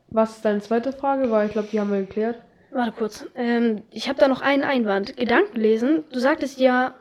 Was 0.08 0.36
ist 0.36 0.44
deine 0.44 0.60
zweite 0.60 0.92
Frage? 0.92 1.30
Weil 1.30 1.46
ich 1.46 1.52
glaube, 1.52 1.68
die 1.72 1.80
haben 1.80 1.90
wir 1.92 2.00
geklärt. 2.00 2.40
warte 2.70 2.92
kurz. 2.92 3.26
Ähm, 3.34 3.82
ich 3.90 4.08
habe 4.08 4.18
da 4.18 4.28
noch 4.28 4.40
einen 4.42 4.62
Einwand. 4.64 5.16
Gedankenlesen. 5.16 6.04
Du 6.12 6.18
sagtest 6.20 6.58
ja, 6.60 6.94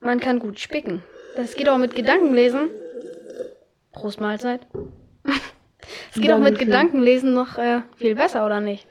man 0.00 0.20
kann 0.20 0.38
gut 0.40 0.58
spicken. 0.60 1.02
Das 1.36 1.54
geht 1.54 1.68
auch 1.68 1.78
mit 1.78 1.94
Gedankenlesen. 1.94 2.68
Prost 3.92 4.20
Mahlzeit. 4.20 4.66
Es 6.14 6.20
geht 6.20 6.32
auch 6.32 6.38
mit. 6.38 6.58
Gedankenlesen 6.58 7.34
noch 7.34 7.58
äh, 7.58 7.82
viel 7.96 8.14
besser, 8.14 8.46
oder 8.46 8.60
nicht? 8.60 8.86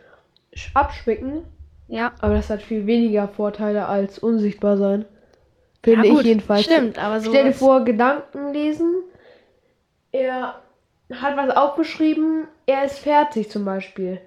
Abspicken, 0.76 1.44
Ja. 1.88 2.14
aber 2.22 2.36
das 2.36 2.50
hat 2.52 2.62
viel 2.62 2.86
weniger 2.86 3.28
Vorteile 3.28 3.88
als 3.88 4.20
unsichtbar 4.20 4.78
sein. 4.78 5.06
Finde 5.84 6.08
ja, 6.08 6.14
gut, 6.14 6.22
ich 6.22 6.28
jedenfalls. 6.28 6.64
Stimmt, 6.66 7.00
aber 7.00 7.20
so. 7.20 7.32
Stell 7.32 7.46
dir 7.46 7.54
vor, 7.54 7.84
Gedanken 7.84 8.54
lesen. 8.54 9.04
Er 10.12 10.62
hat 11.22 11.38
was 11.38 11.56
aufgeschrieben, 11.56 12.48
er 12.66 12.86
ist 12.86 13.00
fertig 13.00 13.50
zum 13.50 13.66
Beispiel. 13.66 14.22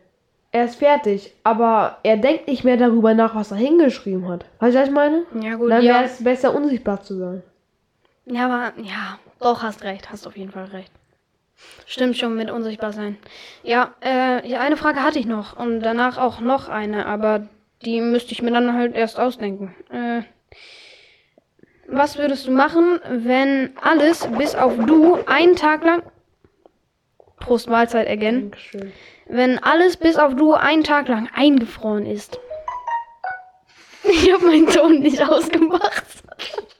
Er 0.52 0.64
ist 0.64 0.76
fertig, 0.76 1.34
aber 1.42 1.98
er 2.02 2.16
denkt 2.16 2.48
nicht 2.48 2.64
mehr 2.64 2.76
darüber 2.76 3.14
nach, 3.14 3.34
was 3.34 3.50
er 3.50 3.56
hingeschrieben 3.58 4.28
hat. 4.28 4.46
Weißt 4.60 4.74
du, 4.74 4.80
was 4.80 4.88
ich 4.88 4.94
meine? 4.94 5.24
Ja, 5.40 5.56
gut, 5.56 5.70
Dann 5.70 5.82
wäre 5.82 5.98
ja. 5.98 6.02
es 6.02 6.22
besser, 6.22 6.54
unsichtbar 6.54 7.02
zu 7.02 7.16
sein. 7.16 7.42
Ja, 8.24 8.46
aber 8.46 8.72
ja, 8.82 9.18
doch, 9.40 9.62
hast 9.62 9.84
recht, 9.84 10.10
hast 10.10 10.26
auf 10.26 10.36
jeden 10.36 10.50
Fall 10.50 10.64
recht. 10.66 10.90
Stimmt 11.86 12.16
schon 12.16 12.36
mit 12.36 12.50
unsichtbar 12.50 12.92
sein. 12.92 13.16
Ja, 13.62 13.94
äh, 14.02 14.46
ja, 14.48 14.60
eine 14.60 14.76
Frage 14.76 15.02
hatte 15.02 15.18
ich 15.18 15.26
noch 15.26 15.58
und 15.58 15.80
danach 15.80 16.18
auch 16.18 16.40
noch 16.40 16.68
eine, 16.68 17.06
aber 17.06 17.48
die 17.84 18.00
müsste 18.00 18.32
ich 18.32 18.42
mir 18.42 18.50
dann 18.50 18.74
halt 18.74 18.94
erst 18.94 19.18
ausdenken. 19.18 19.74
Äh, 19.90 20.22
was 21.88 22.18
würdest 22.18 22.46
du 22.46 22.50
machen, 22.50 22.98
wenn 23.08 23.70
alles 23.80 24.26
bis 24.38 24.54
auf 24.54 24.74
du 24.86 25.18
einen 25.26 25.54
Tag 25.54 25.84
lang 25.84 26.02
Prost 27.40 27.68
Mahlzeit 27.68 28.08
again. 28.08 28.50
Dankeschön. 28.50 28.92
Wenn 29.28 29.58
alles 29.58 29.96
bis 29.96 30.16
auf 30.16 30.34
du 30.36 30.54
einen 30.54 30.84
Tag 30.84 31.08
lang 31.08 31.28
eingefroren 31.34 32.06
ist. 32.06 32.38
Ich 34.08 34.32
habe 34.32 34.46
meinen 34.46 34.68
Ton 34.68 35.00
nicht 35.00 35.20
ausgemacht. 35.20 36.04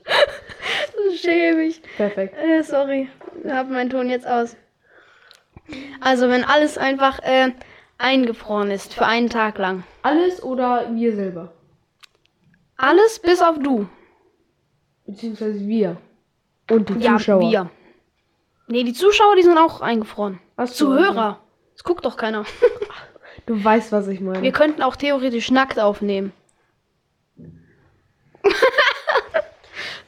Schäme 1.21 1.59
mich. 1.59 1.83
Perfekt. 1.97 2.37
Äh, 2.37 2.63
sorry, 2.63 3.09
ich 3.45 3.51
habe 3.51 3.73
meinen 3.73 3.91
Ton 3.91 4.09
jetzt 4.09 4.29
aus. 4.29 4.57
Also 6.01 6.29
wenn 6.29 6.45
alles 6.45 6.79
einfach 6.79 7.19
äh, 7.25 7.51
eingefroren 7.99 8.71
ist 8.71 8.95
für 8.95 9.07
einen 9.07 9.29
Tag 9.29 9.59
lang. 9.59 9.83
Alles 10.03 10.41
oder 10.41 10.87
wir 10.95 11.17
selber? 11.17 11.53
Alles 12.77 13.19
bis 13.19 13.43
auf 13.43 13.59
du. 13.59 13.89
Beziehungsweise 15.05 15.59
wir. 15.67 15.97
Und 16.71 16.89
die 16.91 16.99
Ja, 17.03 17.17
Zuschauer. 17.17 17.41
wir. 17.41 17.71
Nee, 18.69 18.85
die 18.85 18.93
Zuschauer, 18.93 19.35
die 19.37 19.43
sind 19.43 19.59
auch 19.59 19.81
eingefroren. 19.81 20.41
So, 20.59 20.65
Zuhörer. 20.67 21.41
Es 21.75 21.85
guckt 21.85 22.05
doch 22.05 22.17
keiner. 22.17 22.45
Du 23.45 23.63
weißt, 23.63 23.93
was 23.93 24.09
ich 24.09 24.19
meine. 24.21 24.43
Wir 24.43 24.51
könnten 24.51 24.83
auch 24.83 24.97
theoretisch 24.97 25.53
nackt 25.53 25.79
aufnehmen. 25.79 26.33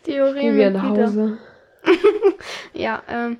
Theorie 0.02 0.40
Gehen 0.40 0.56
wir 0.56 0.70
nach. 0.70 0.84
Hause. 0.90 1.38
Ja, 2.72 3.02
ähm, 3.08 3.38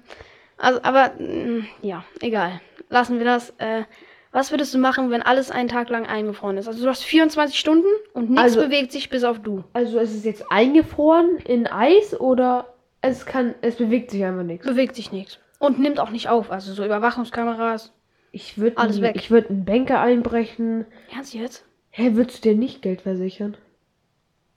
Also, 0.57 0.81
aber, 0.83 1.13
mh, 1.19 1.65
ja, 1.83 2.05
egal. 2.21 2.61
Lassen 2.91 3.19
wir 3.19 3.25
das. 3.25 3.51
Äh, 3.59 3.85
was 4.31 4.51
würdest 4.51 4.75
du 4.75 4.79
machen, 4.79 5.11
wenn 5.11 5.23
alles 5.23 5.51
einen 5.51 5.69
Tag 5.69 5.89
lang 5.91 6.07
eingefroren 6.07 6.59
ist? 6.59 6.69
Also, 6.69 6.83
du 6.85 6.89
hast 6.89 7.03
24 7.05 7.59
Stunden 7.59 7.87
und 8.13 8.31
nichts 8.31 8.43
Also- 8.43 8.61
bewegt 8.61 8.93
sich 8.93 9.11
bis 9.11 9.25
auf 9.25 9.41
du. 9.41 9.65
Also 9.73 9.99
ist 9.99 10.15
es 10.15 10.25
jetzt 10.25 10.45
eingefroren 10.51 11.39
in 11.39 11.67
Eis 11.67 12.19
oder 12.19 12.75
es 13.01 13.27
kann, 13.27 13.55
es 13.61 13.77
bewegt 13.77 14.11
sich 14.11 14.25
einfach 14.25 14.43
nichts. 14.43 14.67
Bewegt 14.67 14.97
sich 14.97 15.13
nichts. 15.13 15.39
Und 15.59 15.79
nimmt 15.79 16.01
auch 16.01 16.11
nicht 16.11 16.29
auf. 16.29 16.51
Also, 16.51 16.73
so 16.73 16.85
Überwachungskameras. 16.85 17.93
Ich 18.31 18.59
würde 18.59 18.79
Alles 18.79 19.01
weg. 19.01 19.17
Ich 19.17 19.31
würde 19.31 19.49
einen 19.49 19.65
Banker 19.65 20.01
einbrechen. 20.01 20.87
Ernst 21.13 21.35
jetzt? 21.35 21.65
Hä, 21.91 22.15
würdest 22.15 22.45
du 22.45 22.51
dir 22.51 22.57
nicht 22.57 22.83
Geld 22.83 23.03
versichern? 23.03 23.57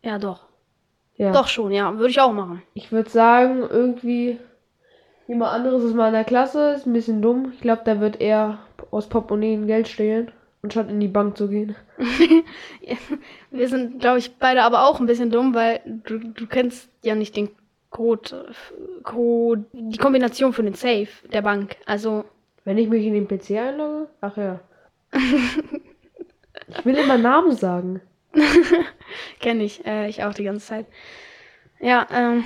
Ja, 0.03 0.19
doch. 0.19 0.47
Ja. 1.15 1.31
Doch 1.31 1.47
schon, 1.47 1.71
ja. 1.71 1.97
Würde 1.97 2.09
ich 2.09 2.19
auch 2.19 2.33
machen. 2.33 2.61
Ich 2.73 2.91
würde 2.91 3.09
sagen, 3.09 3.61
irgendwie 3.61 4.39
jemand 5.27 5.53
anderes 5.53 5.83
ist 5.83 5.95
mal 5.95 6.07
in 6.07 6.13
der 6.13 6.23
Klasse, 6.23 6.73
ist 6.73 6.85
ein 6.85 6.93
bisschen 6.93 7.21
dumm. 7.21 7.53
Ich 7.55 7.61
glaube, 7.61 7.83
der 7.85 7.99
wird 7.99 8.19
eher 8.19 8.59
aus 8.91 9.07
Portemonnaie 9.07 9.57
Geld 9.65 9.87
stehlen, 9.87 10.31
anstatt 10.61 10.89
in 10.89 10.99
die 10.99 11.07
Bank 11.07 11.37
zu 11.37 11.47
gehen. 11.47 11.75
Wir 13.51 13.67
sind, 13.69 13.99
glaube 13.99 14.19
ich, 14.19 14.35
beide 14.37 14.63
aber 14.63 14.85
auch 14.85 14.99
ein 14.99 15.05
bisschen 15.05 15.31
dumm, 15.31 15.53
weil 15.53 15.79
du, 15.85 16.17
du 16.19 16.47
kennst 16.47 16.89
ja 17.03 17.15
nicht 17.15 17.35
den 17.35 17.49
Code, 17.91 18.53
Code, 19.03 19.65
die 19.73 19.97
Kombination 19.97 20.53
für 20.53 20.63
den 20.63 20.73
Safe 20.73 21.09
der 21.31 21.41
Bank. 21.41 21.75
Also, 21.85 22.25
Wenn 22.63 22.77
ich 22.77 22.87
mich 22.89 23.05
in 23.05 23.13
den 23.13 23.27
PC 23.27 23.51
einlogge? 23.51 24.07
Ach 24.21 24.35
ja. 24.37 24.59
ich 25.13 26.85
will 26.85 26.95
immer 26.95 27.17
Namen 27.17 27.51
sagen. 27.51 28.01
kenne 29.39 29.63
ich, 29.63 29.85
äh, 29.85 30.07
ich 30.07 30.23
auch 30.23 30.33
die 30.33 30.45
ganze 30.45 30.65
Zeit. 30.65 30.85
Ja, 31.79 32.07
ähm, 32.11 32.45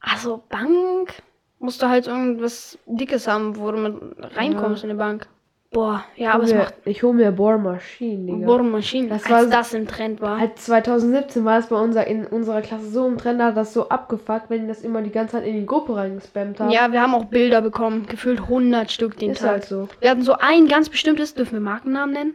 also 0.00 0.42
Bank 0.48 1.14
musst 1.58 1.80
du 1.82 1.88
halt 1.88 2.06
irgendwas 2.06 2.78
Dickes 2.86 3.26
haben, 3.26 3.56
wo 3.56 3.70
du 3.70 3.78
mit 3.78 4.36
reinkommst 4.36 4.84
in 4.84 4.90
die 4.90 4.96
Bank. 4.96 5.28
Boah, 5.72 6.04
ja, 6.16 6.32
aber 6.32 6.44
es 6.44 6.52
mir- 6.52 6.58
macht 6.60 6.74
ich 6.84 7.02
hole 7.02 7.12
mir 7.14 7.32
Bohrmaschinen, 7.32 8.26
Digga. 8.26 8.46
Bohrmaschinen, 8.46 9.08
Das 9.10 9.24
als 9.24 9.30
war- 9.32 9.46
das 9.50 9.74
im 9.74 9.86
Trend 9.86 10.20
war. 10.22 10.38
Halt 10.40 10.58
2017 10.58 11.44
war 11.44 11.58
es 11.58 11.66
bei 11.66 11.76
unser, 11.76 12.06
in 12.06 12.24
unserer 12.26 12.62
Klasse 12.62 12.88
so 12.88 13.06
im 13.06 13.18
Trend, 13.18 13.40
da 13.40 13.46
hat 13.46 13.56
das 13.56 13.74
so 13.74 13.88
abgefuckt, 13.88 14.48
wenn 14.48 14.62
die 14.62 14.68
das 14.68 14.82
immer 14.82 15.02
die 15.02 15.10
ganze 15.10 15.32
Zeit 15.36 15.46
in 15.46 15.54
die 15.54 15.66
Gruppe 15.66 15.96
reingespammt 15.96 16.60
haben. 16.60 16.70
Ja, 16.70 16.92
wir 16.92 17.02
haben 17.02 17.14
auch 17.14 17.24
Bilder 17.26 17.60
bekommen, 17.62 18.06
gefühlt 18.06 18.40
100 18.48 18.90
Stück 18.92 19.18
den 19.18 19.32
ist 19.32 19.40
Tag. 19.40 19.50
halt 19.50 19.64
so. 19.64 19.88
Wir 20.00 20.10
hatten 20.10 20.22
so 20.22 20.34
ein 20.38 20.68
ganz 20.68 20.88
bestimmtes, 20.88 21.34
dürfen 21.34 21.54
wir 21.54 21.60
Markennamen 21.60 22.12
nennen? 22.14 22.34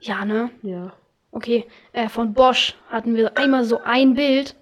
Ja, 0.00 0.24
ne? 0.24 0.50
Ja. 0.62 0.92
Okay, 1.30 1.66
äh, 1.92 2.08
von 2.08 2.32
Bosch 2.34 2.76
hatten 2.90 3.14
wir 3.14 3.36
einmal 3.38 3.64
so 3.64 3.80
ein 3.84 4.14
Bild 4.14 4.54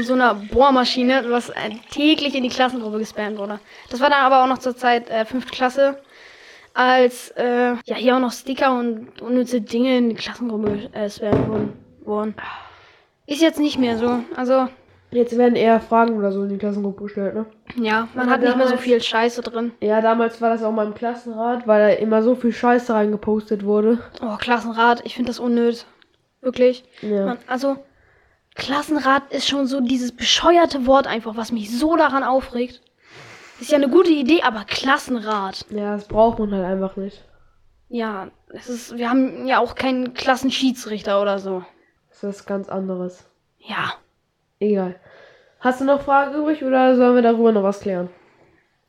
so 0.00 0.14
einer 0.14 0.34
Bohrmaschine, 0.34 1.24
was 1.28 1.50
äh, 1.50 1.70
täglich 1.90 2.34
in 2.34 2.42
die 2.42 2.48
Klassengruppe 2.48 2.98
gespammt 2.98 3.38
wurde. 3.38 3.60
Das 3.90 4.00
war 4.00 4.10
dann 4.10 4.22
aber 4.22 4.42
auch 4.42 4.48
noch 4.48 4.58
zur 4.58 4.76
Zeit 4.76 5.10
äh, 5.10 5.24
fünfte 5.24 5.52
Klasse, 5.52 5.98
als 6.74 7.30
äh, 7.36 7.74
ja 7.84 7.96
hier 7.96 8.16
auch 8.16 8.20
noch 8.20 8.32
Sticker 8.32 8.78
und 8.78 9.20
unnütze 9.20 9.60
Dinge 9.60 9.98
in 9.98 10.10
die 10.10 10.14
Klassengruppe 10.16 10.90
äh, 10.92 11.10
spammt 11.10 11.72
wurden. 12.04 12.34
Ist 13.26 13.42
jetzt 13.42 13.60
nicht 13.60 13.78
mehr 13.78 13.96
so. 13.96 14.20
Also, 14.36 14.68
Jetzt 15.12 15.36
werden 15.36 15.56
eher 15.56 15.80
Fragen 15.80 16.16
oder 16.16 16.30
so 16.30 16.44
in 16.44 16.50
die 16.50 16.58
Klassengruppe 16.58 17.04
gestellt, 17.04 17.34
ne? 17.34 17.46
ja, 17.76 18.06
man 18.14 18.26
Aber 18.26 18.34
hat 18.34 18.42
nicht 18.42 18.56
mehr 18.56 18.68
so 18.68 18.76
viel 18.76 19.02
Scheiße 19.02 19.42
drin. 19.42 19.72
Ja, 19.80 20.00
damals 20.00 20.40
war 20.40 20.50
das 20.50 20.62
auch 20.62 20.70
mal 20.70 20.86
im 20.86 20.94
Klassenrat, 20.94 21.66
weil 21.66 21.80
da 21.80 21.96
immer 21.96 22.22
so 22.22 22.36
viel 22.36 22.52
Scheiße 22.52 22.94
reingepostet 22.94 23.64
wurde. 23.64 23.98
Oh, 24.22 24.36
Klassenrat, 24.36 25.04
ich 25.04 25.16
finde 25.16 25.30
das 25.30 25.40
unnötig. 25.40 25.84
Wirklich. 26.42 26.84
Ja. 27.02 27.26
Man, 27.26 27.38
also, 27.48 27.76
Klassenrat 28.60 29.32
ist 29.32 29.48
schon 29.48 29.66
so 29.66 29.80
dieses 29.80 30.12
bescheuerte 30.12 30.86
Wort 30.86 31.06
einfach, 31.06 31.34
was 31.36 31.50
mich 31.50 31.76
so 31.76 31.96
daran 31.96 32.22
aufregt. 32.22 32.82
Ist 33.58 33.70
ja 33.70 33.78
eine 33.78 33.88
gute 33.88 34.10
Idee, 34.10 34.42
aber 34.42 34.64
Klassenrat. 34.64 35.64
Ja, 35.70 35.94
das 35.94 36.06
braucht 36.06 36.38
man 36.38 36.52
halt 36.52 36.64
einfach 36.66 36.96
nicht. 36.96 37.24
Ja, 37.88 38.28
es 38.50 38.68
ist, 38.68 38.96
wir 38.98 39.08
haben 39.08 39.46
ja 39.46 39.58
auch 39.60 39.74
keinen 39.74 40.12
Klassenschiedsrichter 40.12 41.20
oder 41.22 41.38
so. 41.38 41.64
Das 42.10 42.18
ist 42.18 42.22
was 42.24 42.46
ganz 42.46 42.68
anderes. 42.68 43.24
Ja. 43.58 43.94
Egal. 44.60 44.96
Hast 45.60 45.80
du 45.80 45.84
noch 45.86 46.02
Fragen 46.02 46.34
übrig 46.34 46.62
oder 46.62 46.96
sollen 46.96 47.14
wir 47.16 47.22
darüber 47.22 47.52
noch 47.52 47.62
was 47.62 47.80
klären? 47.80 48.10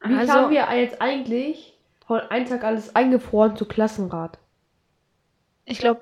Wie 0.03 0.13
Also- 0.15 0.33
kamen 0.33 0.51
wir 0.51 0.67
jetzt 0.75 1.01
eigentlich 1.01 1.77
von 2.05 2.19
einem 2.19 2.45
Tag 2.45 2.63
alles 2.65 2.93
eingefroren 2.93 3.55
zu 3.55 3.65
Klassenrat? 3.65 4.37
Ich 5.63 5.79
glaube, 5.79 6.01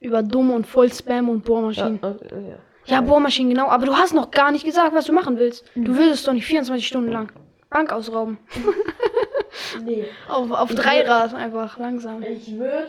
über 0.00 0.22
dumm 0.24 0.50
und 0.50 0.66
voll 0.66 0.92
Spam 0.92 1.28
und 1.28 1.44
Bohrmaschinen. 1.44 2.00
Ja, 2.02 2.10
äh, 2.10 2.50
ja. 2.50 2.56
Bohrmaschinen, 2.86 3.54
genau. 3.54 3.68
Aber 3.68 3.86
du 3.86 3.96
hast 3.96 4.14
noch 4.14 4.30
gar 4.30 4.50
nicht 4.50 4.64
gesagt, 4.64 4.94
was 4.94 5.06
du 5.06 5.12
machen 5.12 5.38
willst. 5.38 5.64
Du 5.74 5.96
willst 5.96 6.26
doch 6.26 6.32
nicht 6.32 6.46
24 6.46 6.86
Stunden 6.86 7.10
lang 7.10 7.32
Bank 7.70 7.92
ausrauben. 7.92 8.38
Nee. 9.84 10.06
Auf, 10.28 10.50
auf 10.50 10.74
Dreirad 10.74 11.34
einfach, 11.34 11.78
langsam. 11.78 12.22
Ich 12.22 12.56
würde. 12.56 12.88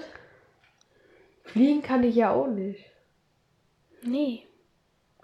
Fliegen 1.43 1.81
kann 1.81 2.03
ich 2.03 2.15
ja 2.15 2.31
auch 2.31 2.47
nicht. 2.47 2.85
Nee. 4.01 4.47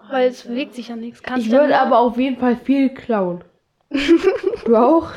Weil 0.10 0.30
es 0.30 0.44
bewegt 0.44 0.76
sich 0.76 0.90
ja 0.90 0.96
nichts. 0.96 1.24
Kannst 1.24 1.48
Ich 1.48 1.52
ja 1.52 1.62
würde 1.62 1.80
aber 1.80 2.00
auf 2.00 2.18
jeden 2.18 2.38
Fall 2.38 2.58
viel 2.58 2.90
klauen. 2.90 3.44
du 4.66 4.76
auch? 4.76 5.12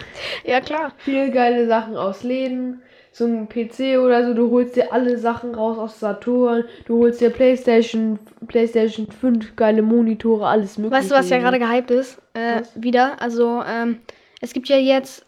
Ja, 0.45 0.61
klar. 0.61 0.93
Viel 0.99 1.31
geile 1.31 1.67
Sachen 1.67 1.97
aus 1.97 2.23
Läden. 2.23 2.83
So 3.15 3.27
ein 3.27 3.47
PC 3.47 3.99
oder 3.99 4.27
so, 4.27 4.33
du 4.33 4.51
holst 4.51 4.75
dir 4.75 4.91
alle 4.91 5.19
Sachen 5.19 5.55
raus 5.55 5.77
aus 5.77 6.01
Saturn, 6.01 6.65
du 6.87 6.99
holst 6.99 7.21
dir 7.21 7.29
Playstation, 7.29 8.19
Playstation 8.47 9.07
5, 9.07 9.55
geile 9.55 9.83
Monitore, 9.83 10.47
alles 10.47 10.79
mögliche. 10.79 11.03
Weißt 11.03 11.11
du, 11.11 11.15
was 11.15 11.29
ja 11.29 11.39
gerade 11.39 11.59
gehypt 11.59 11.91
ist? 11.91 12.23
Äh, 12.33 12.63
wieder. 12.75 13.21
Also, 13.21 13.63
ähm, 13.69 13.99
es 14.41 14.55
gibt 14.55 14.71
ja 14.71 14.79
jetzt 14.79 15.27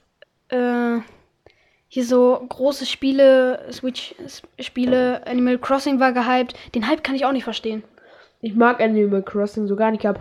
äh, 0.48 0.98
hier 1.88 2.04
so 2.04 2.42
große 2.48 2.86
Spiele, 2.86 3.66
Switch-Spiele, 3.70 5.26
Animal 5.26 5.58
Crossing 5.58 6.00
war 6.00 6.12
gehypt. 6.12 6.54
Den 6.74 6.88
Hype 6.88 7.04
kann 7.04 7.14
ich 7.14 7.26
auch 7.26 7.32
nicht 7.32 7.44
verstehen. 7.44 7.84
Ich 8.40 8.54
mag 8.54 8.80
Animal 8.80 9.22
Crossing 9.22 9.66
so 9.66 9.76
gar 9.76 9.90
nicht. 9.90 10.00
Ich 10.00 10.06
habe 10.06 10.20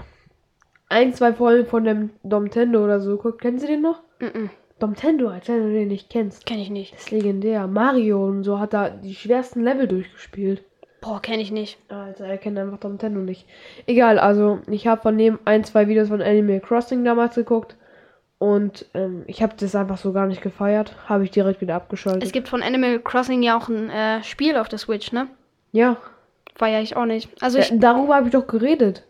ein, 0.89 1.13
zwei 1.13 1.33
Folgen 1.33 1.65
von 1.65 1.85
dem 1.85 2.09
Domtendo 2.23 2.83
oder 2.83 2.99
so. 2.99 3.17
Kennen 3.17 3.57
Sie 3.57 3.67
den 3.67 3.81
noch? 3.81 4.01
Mhm. 4.19 4.49
Domtendo, 4.79 5.29
als 5.29 5.47
wenn 5.47 5.63
du 5.67 5.73
den 5.73 5.87
nicht 5.87 6.09
kennst. 6.09 6.45
Kenn 6.45 6.59
ich 6.59 6.69
nicht. 6.69 6.93
Das 6.93 7.01
ist 7.01 7.11
legendär. 7.11 7.67
Mario 7.67 8.25
und 8.25 8.43
so 8.43 8.59
hat 8.59 8.73
da 8.73 8.89
die 8.89 9.15
schwersten 9.15 9.63
Level 9.63 9.87
durchgespielt. 9.87 10.63
Boah, 11.01 11.21
kenn 11.21 11.39
ich 11.39 11.51
nicht. 11.51 11.77
Alter, 11.89 12.25
er 12.25 12.37
kennt 12.37 12.57
einfach 12.57 12.79
Domtendo 12.79 13.19
nicht. 13.19 13.45
Egal, 13.87 14.19
also 14.19 14.59
ich 14.67 14.87
habe 14.87 15.01
von 15.01 15.17
dem 15.17 15.37
ein, 15.45 15.63
zwei 15.63 15.87
Videos 15.87 16.07
von 16.07 16.21
Animal 16.21 16.59
Crossing 16.61 17.03
damals 17.03 17.35
geguckt. 17.35 17.75
Und 18.39 18.85
ähm, 18.93 19.23
ich 19.27 19.41
habe 19.41 19.53
das 19.57 19.75
einfach 19.75 19.97
so 19.97 20.11
gar 20.11 20.27
nicht 20.27 20.41
gefeiert. 20.41 20.95
Habe 21.07 21.23
ich 21.23 21.31
direkt 21.31 21.61
wieder 21.61 21.75
abgeschaltet. 21.75 22.23
Es 22.23 22.31
gibt 22.31 22.49
von 22.49 22.61
Animal 22.61 22.99
Crossing 22.99 23.41
ja 23.41 23.57
auch 23.57 23.69
ein 23.69 23.89
äh, 23.89 24.23
Spiel 24.23 24.57
auf 24.57 24.69
der 24.69 24.79
Switch, 24.79 25.11
ne? 25.11 25.27
ja, 25.71 25.97
Feier 26.55 26.81
ich 26.81 26.95
auch 26.95 27.05
nicht. 27.05 27.29
Also 27.41 27.57
ja, 27.57 27.63
ich. 27.63 27.71
darüber 27.79 28.15
habe 28.15 28.27
ich 28.27 28.33
doch 28.33 28.45
geredet. 28.45 29.03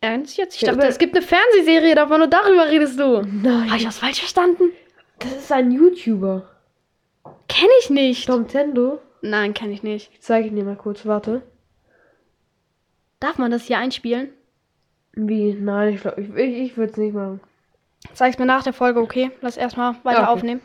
Ernst 0.00 0.38
jetzt? 0.38 0.56
Ich 0.56 0.62
Ja, 0.62 0.72
dachte, 0.72 0.86
es 0.88 0.98
gibt 0.98 1.14
eine 1.14 1.24
Fernsehserie 1.24 1.94
davon 1.94 2.22
und 2.22 2.32
darüber 2.32 2.68
redest 2.68 2.98
du. 2.98 3.22
Nein, 3.22 3.68
Habe 3.68 3.76
ich 3.76 3.86
was 3.86 3.98
falsch 3.98 4.18
verstanden? 4.20 4.70
Das 5.22 5.32
ist 5.32 5.52
ein 5.52 5.70
YouTuber. 5.70 6.48
Kenn 7.48 7.68
ich 7.80 7.90
nicht. 7.90 8.28
Domtendo. 8.28 9.00
Nein, 9.20 9.54
kenn 9.54 9.70
ich 9.70 9.82
nicht. 9.82 10.10
Ich 10.12 10.20
zeige 10.20 10.48
ihn 10.48 10.56
dir 10.56 10.64
mal 10.64 10.76
kurz, 10.76 11.06
warte. 11.06 11.42
Darf 13.20 13.38
man 13.38 13.50
das 13.50 13.64
hier 13.64 13.78
einspielen? 13.78 14.30
Wie? 15.12 15.52
Nein, 15.52 15.94
ich 15.94 16.00
glaube, 16.00 16.20
ich, 16.20 16.34
ich, 16.34 16.58
ich 16.58 16.76
würde 16.76 16.92
es 16.92 16.98
nicht 16.98 17.14
machen. 17.14 17.40
Zeig's 18.14 18.38
mir 18.38 18.46
nach 18.46 18.64
der 18.64 18.72
Folge, 18.72 19.00
okay? 19.00 19.30
Lass 19.40 19.56
erstmal 19.56 19.94
weiter 20.02 20.22
okay. 20.22 20.30
aufnehmen. 20.30 20.60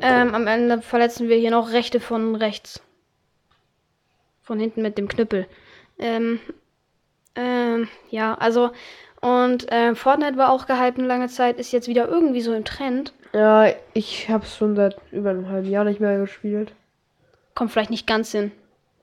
Ähm, 0.00 0.34
am 0.34 0.46
Ende 0.48 0.82
verletzen 0.82 1.28
wir 1.28 1.36
hier 1.36 1.52
noch 1.52 1.70
Rechte 1.70 2.00
von 2.00 2.34
rechts. 2.34 2.82
Von 4.42 4.58
hinten 4.58 4.82
mit 4.82 4.98
dem 4.98 5.06
Knüppel. 5.06 5.46
Ähm, 5.98 6.40
ähm, 7.36 7.88
ja, 8.10 8.34
also. 8.34 8.70
Und 9.24 9.72
äh, 9.72 9.94
Fortnite 9.94 10.36
war 10.36 10.50
auch 10.50 10.66
gehypt 10.66 10.98
eine 10.98 11.08
lange 11.08 11.28
Zeit, 11.28 11.56
ist 11.56 11.72
jetzt 11.72 11.88
wieder 11.88 12.06
irgendwie 12.06 12.42
so 12.42 12.52
im 12.52 12.66
Trend. 12.66 13.14
Ja, 13.32 13.72
ich 13.94 14.28
habe 14.28 14.44
es 14.44 14.54
schon 14.54 14.76
seit 14.76 14.98
über 15.12 15.30
einem 15.30 15.48
halben 15.48 15.70
Jahr 15.70 15.84
nicht 15.84 15.98
mehr 15.98 16.18
gespielt. 16.18 16.72
Kommt 17.54 17.72
vielleicht 17.72 17.88
nicht 17.88 18.06
ganz 18.06 18.32
hin. 18.32 18.52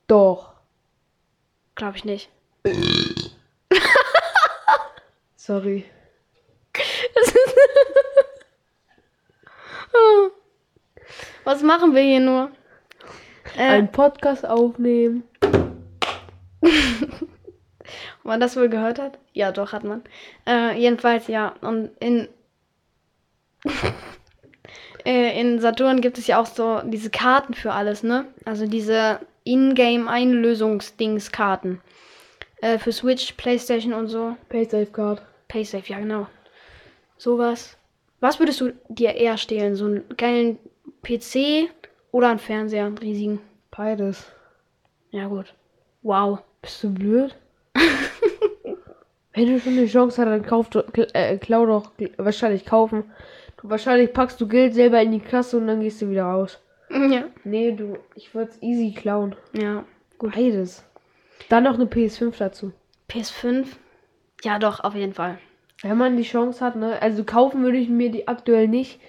Doch. 0.05 0.51
Glaube 1.73 1.97
ich 1.97 2.05
nicht. 2.05 2.29
Sorry. 5.37 5.85
Was 11.43 11.63
machen 11.63 11.95
wir 11.95 12.03
hier 12.03 12.19
nur? 12.19 12.51
Äh, 13.57 13.63
Ein 13.63 13.91
Podcast 13.91 14.45
aufnehmen. 14.45 15.23
Ob 18.21 18.25
man 18.25 18.39
das 18.39 18.55
wohl 18.55 18.69
gehört 18.69 18.99
hat? 18.99 19.17
Ja, 19.33 19.51
doch, 19.51 19.73
hat 19.73 19.83
man. 19.83 20.03
Äh, 20.47 20.79
jedenfalls, 20.79 21.27
ja. 21.27 21.55
Und 21.61 21.89
in, 21.99 22.29
äh, 25.05 25.39
in 25.39 25.59
Saturn 25.59 26.01
gibt 26.01 26.17
es 26.17 26.25
ja 26.27 26.39
auch 26.39 26.45
so 26.45 26.81
diese 26.83 27.09
Karten 27.09 27.55
für 27.55 27.73
alles, 27.73 28.03
ne? 28.03 28.25
Also 28.45 28.67
diese 28.67 29.19
Ingame-Einlösungsdings-Karten. 29.43 31.81
Äh, 32.61 32.77
für 32.77 32.91
Switch, 32.91 33.33
Playstation 33.33 33.93
und 33.93 34.07
so. 34.07 34.37
PaySafe 34.49 34.85
Card. 34.85 35.21
Paysafe, 35.47 35.91
ja, 35.91 35.99
genau. 35.99 36.27
Sowas. 37.17 37.75
Was 38.19 38.39
würdest 38.39 38.61
du 38.61 38.73
dir 38.87 39.15
eher 39.15 39.37
stehlen? 39.37 39.75
So 39.75 39.85
einen 39.85 40.07
geilen 40.15 40.59
PC 41.01 41.71
oder 42.11 42.29
einen 42.29 42.39
Fernseher, 42.39 42.85
einen 42.85 42.99
riesigen? 42.99 43.41
Beides. 43.71 44.31
Ja, 45.09 45.27
gut. 45.27 45.55
Wow. 46.03 46.39
Bist 46.61 46.83
du 46.83 46.93
blöd? 46.93 47.35
Wenn 49.33 49.47
du 49.47 49.59
schon 49.59 49.73
eine 49.77 49.85
Chance 49.88 50.21
hast, 50.21 50.27
dann 50.29 50.43
kauf 50.45 50.69
doch, 50.69 50.83
äh, 51.13 51.38
klau 51.38 51.65
doch, 51.65 51.91
wahrscheinlich 52.17 52.65
kaufen. 52.65 53.05
Du, 53.61 53.69
wahrscheinlich 53.69 54.11
packst 54.13 54.41
du 54.41 54.47
Geld 54.47 54.73
selber 54.73 55.01
in 55.01 55.11
die 55.11 55.19
Kasse 55.19 55.57
und 55.57 55.67
dann 55.67 55.79
gehst 55.81 56.01
du 56.01 56.09
wieder 56.09 56.25
raus. 56.25 56.59
Ja. 56.89 57.23
Nee, 57.45 57.71
du, 57.71 57.97
ich 58.15 58.35
würde 58.35 58.51
es 58.51 58.61
easy 58.61 58.93
klauen. 58.93 59.35
Ja. 59.53 59.85
Gut. 60.17 60.35
Beides. 60.35 60.83
Dann 61.47 61.63
noch 61.63 61.75
eine 61.75 61.85
PS5 61.85 62.38
dazu. 62.38 62.73
PS5? 63.09 63.67
Ja, 64.43 64.59
doch, 64.59 64.81
auf 64.81 64.95
jeden 64.95 65.13
Fall. 65.13 65.38
Wenn 65.81 65.97
man 65.97 66.17
die 66.17 66.23
Chance 66.23 66.63
hat, 66.63 66.75
ne? 66.75 67.01
Also 67.01 67.23
kaufen 67.23 67.63
würde 67.63 67.77
ich 67.77 67.88
mir 67.89 68.11
die 68.11 68.27
aktuell 68.27 68.67
nicht. 68.67 69.00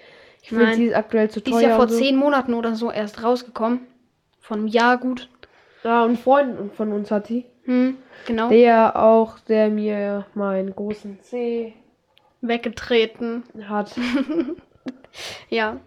Ich 0.41 0.49
finde, 0.49 0.73
sie 0.73 0.85
ist 0.85 0.95
aktuell 0.95 1.29
zu 1.29 1.39
Die 1.41 1.51
teuer. 1.51 1.59
ist 1.61 1.67
ja 1.67 1.75
vor 1.75 1.87
so. 1.87 1.97
zehn 1.97 2.15
Monaten 2.15 2.53
oder 2.53 2.75
so 2.75 2.91
erst 2.91 3.23
rausgekommen. 3.23 3.81
Von 4.39 4.59
einem 4.59 4.67
Jahr 4.67 4.97
gut. 4.97 5.29
Ja, 5.83 6.03
und 6.03 6.17
Freund 6.19 6.73
von 6.75 6.91
uns 6.91 7.11
hat 7.11 7.29
die. 7.29 7.45
Hm, 7.65 7.97
genau. 8.27 8.49
Der 8.49 8.95
auch, 9.01 9.39
der 9.39 9.69
mir 9.69 10.25
meinen 10.33 10.75
großen 10.75 11.19
C 11.21 11.73
Weggetreten. 12.41 13.43
hat. 13.67 13.95
Ja. 15.49 15.79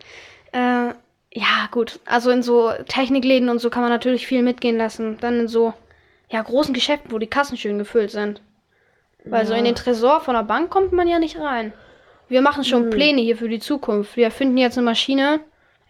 Äh, 0.52 0.92
ja, 1.32 1.68
gut. 1.72 1.98
Also 2.06 2.30
in 2.30 2.42
so 2.44 2.70
Technikläden 2.86 3.48
und 3.48 3.58
so 3.58 3.70
kann 3.70 3.82
man 3.82 3.90
natürlich 3.90 4.24
viel 4.26 4.42
mitgehen 4.42 4.76
lassen. 4.76 5.18
Dann 5.20 5.40
in 5.40 5.48
so, 5.48 5.74
ja, 6.30 6.40
großen 6.40 6.72
Geschäften, 6.72 7.10
wo 7.10 7.18
die 7.18 7.26
Kassen 7.26 7.56
schön 7.56 7.76
gefüllt 7.78 8.12
sind. 8.12 8.40
Weil 9.24 9.44
so 9.44 9.52
Ja. 9.52 9.58
in 9.58 9.64
den 9.64 9.74
Tresor 9.74 10.20
von 10.20 10.34
der 10.36 10.44
Bank 10.44 10.70
kommt 10.70 10.92
man 10.92 11.08
ja 11.08 11.18
nicht 11.18 11.40
rein. 11.40 11.72
Wir 12.28 12.40
machen 12.40 12.62
schon 12.62 12.84
Hm. 12.84 12.90
Pläne 12.90 13.20
hier 13.20 13.36
für 13.36 13.48
die 13.48 13.58
Zukunft. 13.58 14.16
Wir 14.16 14.26
erfinden 14.26 14.56
jetzt 14.58 14.78
eine 14.78 14.84
Maschine, 14.84 15.40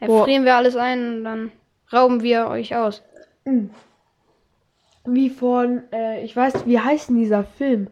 Boah. 0.01 0.21
erfrieren 0.21 0.47
wir 0.47 0.57
alles 0.57 0.75
ein 0.77 1.19
und 1.19 1.25
dann 1.25 1.53
rauben 1.93 2.23
wir 2.23 2.49
euch 2.49 2.75
aus. 2.75 3.03
Wie 5.07 5.31
von, 5.31 5.83
äh, 5.93 6.23
ich 6.25 6.35
weiß, 6.37 6.67
wie 6.67 6.79
heißt 6.81 7.09
denn 7.09 7.17
dieser 7.17 7.45
Film? 7.45 7.89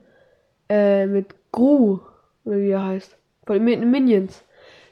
Äh, 0.68 1.06
mit 1.06 1.34
Gru, 1.52 2.00
oder 2.44 2.56
wie 2.56 2.70
er 2.70 2.84
heißt. 2.84 3.16
Von 3.46 3.62
mit 3.64 3.80
den 3.80 3.90
Minions. 3.90 4.44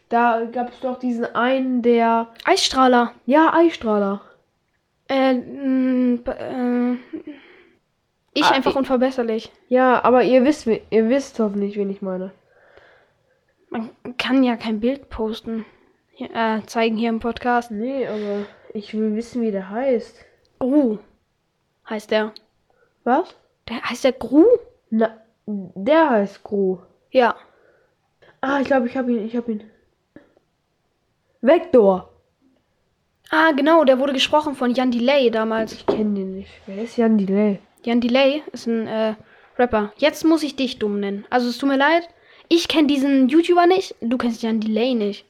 Da 0.09 0.45
gab 0.53 0.69
es 0.71 0.81
doch 0.81 0.99
diesen 0.99 1.25
einen, 1.35 1.83
der. 1.83 2.29
Eisstrahler. 2.45 3.13
Ja, 3.27 3.53
Eisstrahler. 3.55 4.21
Äh, 5.09 5.35
mh, 5.35 6.21
äh, 6.31 6.97
ich 8.35 8.45
Ah, 8.45 8.51
einfach 8.53 8.73
ich- 8.73 8.77
unverbesserlich. 8.77 9.51
Ja, 9.69 10.05
aber 10.05 10.23
ihr 10.23 10.45
wisst, 10.45 10.67
ihr 10.67 11.09
wisst 11.09 11.39
hoffentlich, 11.41 11.77
wen 11.77 11.91
ich 11.91 12.03
meine. 12.03 12.31
Man 13.71 13.91
kann 14.19 14.43
ja 14.45 14.57
kein 14.57 14.81
Bild 14.81 15.09
posten. 15.09 15.65
Hier, 16.13 16.29
äh, 16.35 16.61
zeigen 16.67 16.97
hier 16.97 17.09
im 17.09 17.21
Podcast. 17.21 17.71
Nee, 17.71 18.07
aber 18.07 18.45
ich 18.75 18.93
will 18.95 19.15
wissen, 19.17 19.41
wie 19.43 19.51
der 19.51 19.71
heißt. 19.71 20.25
Gru 20.59 20.99
heißt 21.89 22.11
der. 22.11 22.33
Was? 23.05 23.35
Der 23.69 23.83
heißt 23.83 24.05
der 24.05 24.13
Gru? 24.13 24.45
Na, 24.91 25.17
der 25.47 26.11
heißt 26.11 26.43
Gru. 26.43 26.79
Ja. 27.11 27.37
Ah, 28.41 28.61
ich 28.61 28.67
glaube, 28.67 28.87
ich 28.87 28.97
habe 28.97 29.13
ihn, 29.13 29.27
ich 29.27 29.37
habe 29.37 29.53
ihn. 29.53 29.65
Vector. 31.41 32.09
Ah, 33.31 33.53
genau, 33.53 33.85
der 33.85 33.99
wurde 33.99 34.13
gesprochen 34.13 34.55
von 34.55 34.75
Jan 34.75 34.91
Delay 34.91 35.31
damals. 35.31 35.73
Ich 35.73 35.87
kenne 35.87 36.15
den 36.15 36.35
nicht. 36.37 36.51
Wer 36.67 36.85
ist 36.85 36.97
Jan 36.97 37.19
Delay? 37.19 37.61
Jan 37.85 38.01
Delay 38.01 38.43
ist 38.53 38.67
ein 38.67 38.87
äh, 38.87 39.15
Rapper. 39.59 39.93
Jetzt 39.97 40.25
muss 40.25 40.43
ich 40.43 40.57
dich 40.57 40.79
dumm 40.79 41.01
nennen. 41.01 41.25
Also 41.31 41.49
es 41.49 41.59
tut 41.59 41.69
mir 41.69 41.79
leid. 41.79 42.09
Ich 42.49 42.69
kenne 42.69 42.89
diesen 42.89 43.29
YouTuber 43.29 43.67
nicht. 43.67 43.95
Du 44.01 44.19
kennst 44.19 44.43
Jan 44.43 44.61
Delay 44.61 44.95
nicht. 44.95 45.25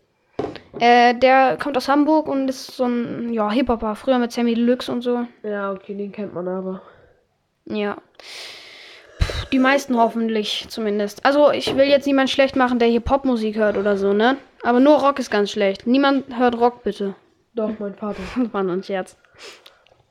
Äh, 0.81 1.15
der 1.15 1.59
kommt 1.59 1.77
aus 1.77 1.89
Hamburg 1.89 2.27
und 2.29 2.49
ist 2.49 2.77
so 2.77 2.85
ein, 2.85 3.33
ja, 3.33 3.51
Hip-Hopper. 3.51 3.95
Früher 3.95 4.19
mit 4.19 4.33
Sammy 4.33 4.55
Deluxe 4.55 4.91
und 4.91 5.03
so. 5.03 5.27
Ja, 5.43 5.73
okay, 5.73 5.95
den 5.95 6.13
kennt 6.13 6.35
man 6.35 6.49
aber. 6.49 6.83
Ja. 7.67 7.97
Pff, 8.21 9.49
Die 9.51 9.59
meisten 9.59 9.97
hoffentlich 9.97 10.67
zumindest. 10.69 11.25
Also 11.25 11.51
ich 11.51 11.77
will 11.77 11.85
jetzt 11.85 12.07
niemand 12.07 12.31
schlecht 12.31 12.57
machen, 12.57 12.79
der 12.79 12.89
hier 12.89 13.01
Popmusik 13.01 13.57
hört 13.57 13.77
oder 13.77 13.97
so, 13.97 14.13
ne? 14.13 14.37
Aber 14.63 14.81
nur 14.81 14.99
Rock 14.99 15.19
ist 15.19 15.31
ganz 15.31 15.51
schlecht. 15.51 15.87
Niemand 15.87 16.37
hört 16.37 16.59
Rock, 16.59 16.83
bitte. 16.83 17.15
Doch, 17.55 17.71
mein 17.79 17.95
Vater. 17.95 18.23
Das 18.37 18.53
war 18.55 18.63
nur 18.63 18.73
ein 18.75 18.83
Scherz. 18.83 19.17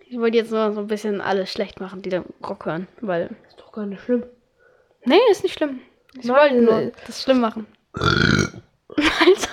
Ich 0.08 0.20
wollte 0.20 0.38
jetzt 0.38 0.52
nur 0.52 0.74
so 0.74 0.82
ein 0.82 0.88
bisschen 0.88 1.22
alles 1.22 1.52
schlecht 1.52 1.80
machen, 1.80 2.02
die 2.02 2.10
da 2.10 2.24
Rock 2.48 2.66
hören. 2.66 2.88
Weil. 3.00 3.30
Ist 3.48 3.60
doch 3.60 3.72
gar 3.72 3.86
nicht 3.86 4.04
schlimm. 4.04 4.24
Nee, 5.06 5.18
ist 5.32 5.44
nicht 5.44 5.54
schlimm. 5.58 5.80
Ich 6.20 6.26
Nein, 6.26 6.36
wollte 6.36 6.62
nur 6.62 6.92
das 7.08 7.24
schlimm 7.24 7.40
machen. 7.40 7.66
Alter. 7.96 9.51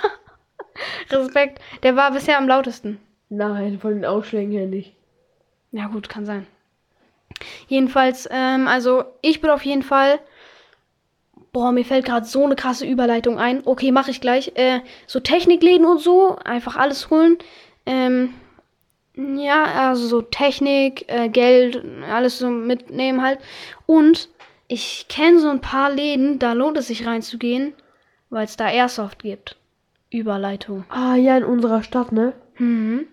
Respekt. 1.12 1.61
Der 1.83 1.97
war 1.97 2.12
bisher 2.12 2.38
am 2.38 2.49
lautesten. 2.49 3.01
Nein, 3.29 3.79
von 3.81 3.94
den 3.94 4.05
Ausschlägen 4.05 4.53
her 4.53 4.66
nicht. 4.66 4.94
Ja, 5.73 5.88
gut, 5.88 6.09
kann 6.09 6.25
sein. 6.25 6.47
Jedenfalls, 7.68 8.29
ähm, 8.31 8.66
also 8.66 9.05
ich 9.21 9.40
bin 9.40 9.51
auf 9.51 9.64
jeden 9.64 9.83
Fall. 9.83 10.18
Boah, 11.53 11.73
mir 11.73 11.85
fällt 11.85 12.07
gerade 12.07 12.27
so 12.27 12.44
eine 12.44 12.57
krasse 12.57 12.87
Überleitung 12.87 13.38
ein. 13.38 13.62
Okay, 13.64 13.92
mache 13.92 14.11
ich 14.11 14.21
gleich. 14.21 14.53
Äh, 14.55 14.81
so 15.07 15.21
Technikläden 15.21 15.87
und 15.87 16.01
so, 16.01 16.37
einfach 16.44 16.77
alles 16.77 17.11
holen. 17.11 17.38
Ähm, 17.87 18.35
ja, 19.14 19.64
also 19.64 20.07
so 20.07 20.23
Technik, 20.23 21.05
äh, 21.09 21.29
Geld, 21.29 21.83
alles 22.09 22.38
so 22.38 22.49
mitnehmen 22.49 23.23
halt. 23.23 23.40
Und 23.87 24.29
ich 24.68 25.07
kenne 25.09 25.40
so 25.40 25.49
ein 25.49 25.61
paar 25.61 25.90
Läden, 25.90 26.38
da 26.38 26.53
lohnt 26.53 26.77
es 26.77 26.87
sich 26.88 27.07
reinzugehen, 27.07 27.73
weil 28.31 28.44
es 28.44 28.57
da 28.57 28.68
Airsoft 28.71 29.23
gibt. 29.23 29.57
Überleitung. 30.11 30.85
Ah, 30.88 31.14
ja, 31.16 31.37
in 31.37 31.44
unserer 31.44 31.83
Stadt, 31.83 32.12
ne? 32.12 32.33
Mhm. 32.57 33.07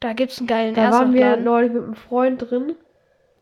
Da 0.00 0.12
gibt's 0.12 0.38
einen 0.38 0.46
geilen 0.46 0.74
Da 0.74 0.90
waren 0.92 1.14
wir 1.14 1.36
neulich 1.36 1.72
mit 1.72 1.82
einem 1.82 1.94
Freund 1.94 2.50
drin. 2.50 2.74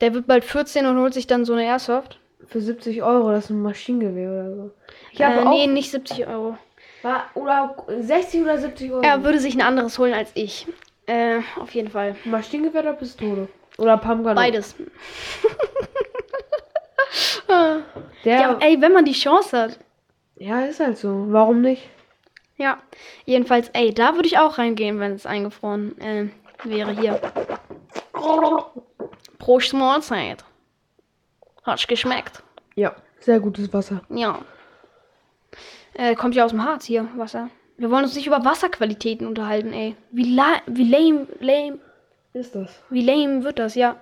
Der 0.01 0.15
wird 0.15 0.27
bald 0.27 0.45
14 0.45 0.87
und 0.87 0.99
holt 0.99 1.13
sich 1.15 1.27
dann 1.27 1.45
so 1.45 1.53
eine 1.55 1.65
Airsoft. 1.65 2.19
Für 2.47 2.61
70 2.61 3.03
Euro, 3.03 3.31
das 3.33 3.45
ist 3.45 3.51
ein 3.51 3.63
Maschinengewehr 3.63 4.31
oder 4.31 4.55
so. 4.55 4.71
Ich 5.13 5.21
Äh, 5.21 5.25
habe 5.25 5.47
auch. 5.49 5.51
nee, 5.51 5.67
nicht 5.67 5.91
70 5.91 6.27
Euro. 6.29 6.57
War, 7.03 7.25
oder 7.35 7.75
60 7.89 8.43
oder 8.43 8.59
70 8.59 8.93
Euro. 8.93 9.03
Er 9.03 9.25
würde 9.25 9.39
sich 9.41 9.55
ein 9.55 9.63
anderes 9.63 9.99
holen 9.99 10.15
als 10.15 10.31
ich. 10.35 10.67
Äh, 11.07 11.41
auf 11.61 11.71
jeden 11.75 11.89
Fall. 11.91 12.17
Maschinengewehr 12.25 12.83
oder 12.83 12.93
Pistole? 12.95 13.49
Oder 13.79 13.97
Pumpgun? 13.99 14.35
Beides. 14.37 14.75
Der, 18.25 18.41
Ja, 18.41 18.57
ey, 18.61 18.81
wenn 18.81 18.93
man 18.93 19.05
die 19.05 19.13
Chance 19.13 19.57
hat. 19.59 19.79
ja, 20.37 20.61
ist 20.65 20.81
halt 20.81 20.97
so. 20.99 21.27
Warum 21.29 21.61
nicht? 21.61 21.89
Ja. 22.57 22.79
Jedenfalls, 23.27 23.69
ey, 23.73 23.93
da 23.93 24.15
würde 24.15 24.29
ich 24.29 24.39
auch 24.39 24.59
reingehen, 24.59 25.01
wenn 25.01 25.13
es 25.13 25.27
eingefroren 25.27 25.99
äh, 26.01 26.29
wäre 26.65 26.93
hier. 26.93 27.21
Pro 29.39 29.61
Mahlzeit. 29.73 30.45
Hat's 31.65 31.87
geschmeckt. 31.87 32.43
Ja, 32.75 32.95
sehr 33.21 33.41
gutes 33.41 33.73
Wasser. 33.73 34.03
Ja. 34.09 34.41
Äh, 35.95 36.15
kommt 36.15 36.35
ja 36.35 36.45
aus 36.45 36.51
dem 36.51 36.65
Harz 36.65 36.85
hier, 36.85 37.09
Wasser. 37.17 37.51
Wir 37.77 37.91
wollen 37.91 38.05
uns 38.05 38.15
nicht 38.15 38.27
über 38.27 38.45
Wasserqualitäten 38.45 39.27
unterhalten, 39.27 39.73
ey. 39.73 39.97
Wie, 40.11 40.35
la 40.35 40.57
wie 40.67 40.89
lame, 40.89 41.27
lame, 41.41 41.79
Ist 42.33 42.55
das? 42.55 42.71
Wie 42.91 43.03
lame 43.03 43.43
wird 43.45 43.59
das, 43.59 43.75
ja. 43.75 43.97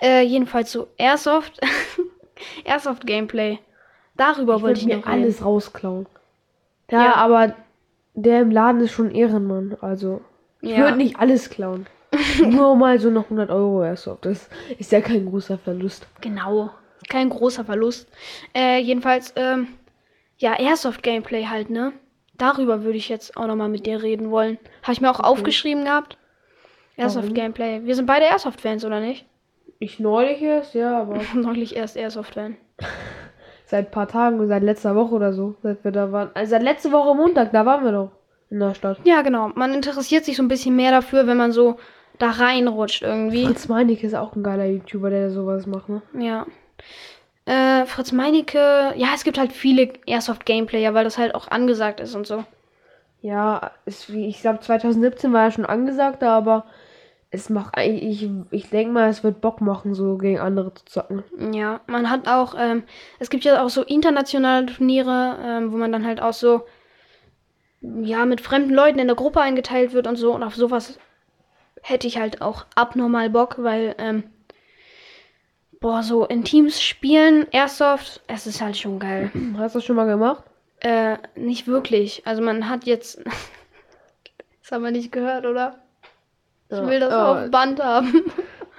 Äh, 0.00 0.22
jedenfalls 0.22 0.72
so 0.72 0.88
Airsoft. 0.98 1.58
Airsoft 2.64 3.06
Gameplay. 3.06 3.58
Darüber 4.16 4.56
Ich 4.56 4.62
wollte 4.62 4.80
ich 4.80 4.86
mir 4.86 4.96
noch 4.98 5.06
reden. 5.06 5.22
alles 5.22 5.44
rausklauen. 5.44 6.06
Ja, 6.90 7.04
Ja. 7.04 7.14
aber 7.14 7.54
der 8.14 8.42
im 8.42 8.50
Laden 8.50 8.80
ist 8.80 8.92
schon 8.92 9.10
Ehrenmann. 9.10 9.76
Also, 9.80 10.20
ich 10.60 10.70
Ja. 10.70 10.78
würde 10.78 10.96
nicht 10.96 11.18
alles 11.18 11.50
klauen. 11.50 11.86
Nur 12.44 12.76
mal 12.76 12.98
so 13.00 13.10
noch 13.10 13.24
100 13.24 13.50
Euro 13.50 13.82
Airsoft. 13.84 14.24
Das 14.24 14.48
ist 14.78 14.92
ja 14.92 15.00
kein 15.00 15.26
großer 15.26 15.58
Verlust. 15.58 16.06
Genau. 16.20 16.70
Kein 17.08 17.28
großer 17.28 17.64
Verlust. 17.64 18.08
Äh, 18.54 18.78
jedenfalls, 18.80 19.32
ähm, 19.36 19.68
ja, 20.38 20.58
Airsoft 20.58 21.02
Gameplay 21.02 21.44
halt, 21.46 21.70
ne? 21.70 21.92
Darüber 22.38 22.82
würde 22.82 22.98
ich 22.98 23.08
jetzt 23.08 23.36
auch 23.36 23.46
nochmal 23.46 23.68
mit 23.68 23.86
dir 23.86 24.02
reden 24.02 24.30
wollen. 24.30 24.58
Habe 24.82 24.92
ich 24.92 25.00
mir 25.00 25.10
auch 25.10 25.20
aufgeschrieben 25.20 25.84
gehabt. 25.84 26.16
Airsoft 26.96 27.24
Warum? 27.26 27.34
Gameplay. 27.34 27.80
Wir 27.84 27.94
sind 27.94 28.06
beide 28.06 28.24
Airsoft-Fans, 28.26 28.84
oder 28.84 29.00
nicht? 29.00 29.26
Ich 29.80 29.98
neulich 30.00 30.40
erst, 30.40 30.74
ja, 30.74 31.00
aber 31.00 31.20
Neulich 31.34 31.76
erst 31.76 31.96
Airsoft-Fan. 31.96 32.56
seit 33.74 33.88
ein 33.88 33.90
paar 33.90 34.06
Tagen, 34.06 34.46
seit 34.46 34.62
letzter 34.62 34.94
Woche 34.94 35.16
oder 35.16 35.32
so, 35.32 35.56
seit 35.64 35.82
wir 35.82 35.90
da 35.90 36.12
waren. 36.12 36.30
Also 36.34 36.50
seit 36.50 36.62
letzte 36.62 36.92
Woche 36.92 37.12
Montag, 37.16 37.50
da 37.50 37.66
waren 37.66 37.84
wir 37.84 37.90
doch 37.90 38.10
in 38.48 38.60
der 38.60 38.72
Stadt. 38.72 38.98
Ja, 39.02 39.22
genau. 39.22 39.50
Man 39.56 39.74
interessiert 39.74 40.24
sich 40.24 40.36
so 40.36 40.44
ein 40.44 40.48
bisschen 40.48 40.76
mehr 40.76 40.92
dafür, 40.92 41.26
wenn 41.26 41.36
man 41.36 41.50
so 41.50 41.76
da 42.20 42.30
reinrutscht 42.30 43.02
irgendwie. 43.02 43.46
Fritz 43.46 43.66
Meinecke 43.66 44.06
ist 44.06 44.14
auch 44.14 44.36
ein 44.36 44.44
geiler 44.44 44.66
YouTuber, 44.66 45.10
der 45.10 45.32
sowas 45.32 45.66
macht, 45.66 45.88
ne? 45.88 46.02
Ja. 46.16 46.46
Äh, 47.46 47.84
Fritz 47.86 48.12
Meinecke, 48.12 48.92
ja, 48.94 49.08
es 49.12 49.24
gibt 49.24 49.38
halt 49.38 49.52
viele 49.52 49.92
Airsoft-Gameplayer, 50.06 50.94
weil 50.94 51.02
das 51.02 51.18
halt 51.18 51.34
auch 51.34 51.48
angesagt 51.48 51.98
ist 51.98 52.14
und 52.14 52.28
so. 52.28 52.44
Ja, 53.22 53.72
ist 53.86 54.12
wie, 54.12 54.28
ich 54.28 54.40
glaube 54.40 54.60
2017 54.60 55.32
war 55.32 55.42
er 55.42 55.50
schon 55.50 55.66
angesagt, 55.66 56.22
aber 56.22 56.64
es 57.34 57.50
macht 57.50 57.76
eigentlich, 57.76 58.22
ich, 58.22 58.30
ich 58.50 58.70
denke 58.70 58.92
mal, 58.92 59.08
es 59.08 59.24
wird 59.24 59.40
Bock 59.40 59.60
machen, 59.60 59.94
so 59.94 60.16
gegen 60.16 60.38
andere 60.38 60.72
zu 60.74 60.84
zocken. 60.84 61.24
Ja, 61.52 61.80
man 61.86 62.08
hat 62.10 62.28
auch, 62.28 62.54
ähm, 62.58 62.84
es 63.18 63.28
gibt 63.28 63.44
ja 63.44 63.62
auch 63.62 63.70
so 63.70 63.82
internationale 63.82 64.66
Turniere, 64.66 65.36
ähm, 65.42 65.72
wo 65.72 65.76
man 65.76 65.92
dann 65.92 66.06
halt 66.06 66.22
auch 66.22 66.32
so 66.32 66.64
ja, 68.02 68.24
mit 68.24 68.40
fremden 68.40 68.72
Leuten 68.72 68.98
in 68.98 69.08
der 69.08 69.16
Gruppe 69.16 69.40
eingeteilt 69.40 69.92
wird 69.92 70.06
und 70.06 70.16
so. 70.16 70.34
Und 70.34 70.42
auf 70.42 70.54
sowas 70.54 70.98
hätte 71.82 72.06
ich 72.06 72.18
halt 72.18 72.40
auch 72.40 72.66
abnormal 72.74 73.30
Bock, 73.30 73.56
weil, 73.58 73.94
ähm, 73.98 74.24
boah, 75.80 76.02
so 76.02 76.24
in 76.24 76.44
Teams 76.44 76.80
spielen, 76.82 77.46
Airsoft, 77.50 78.22
es 78.26 78.46
ist 78.46 78.60
halt 78.60 78.76
schon 78.76 78.98
geil. 78.98 79.30
Hast 79.58 79.74
du 79.74 79.78
das 79.78 79.84
schon 79.84 79.96
mal 79.96 80.06
gemacht? 80.06 80.44
Äh, 80.80 81.18
nicht 81.34 81.66
wirklich. 81.66 82.22
Also 82.26 82.42
man 82.42 82.68
hat 82.68 82.84
jetzt. 82.84 83.18
das 84.62 84.72
haben 84.72 84.84
wir 84.84 84.90
nicht 84.90 85.12
gehört, 85.12 85.46
oder? 85.46 85.83
Ich 86.82 86.88
will 86.88 87.00
das 87.00 87.12
auf 87.12 87.50
Band 87.50 87.82
haben. 87.82 88.24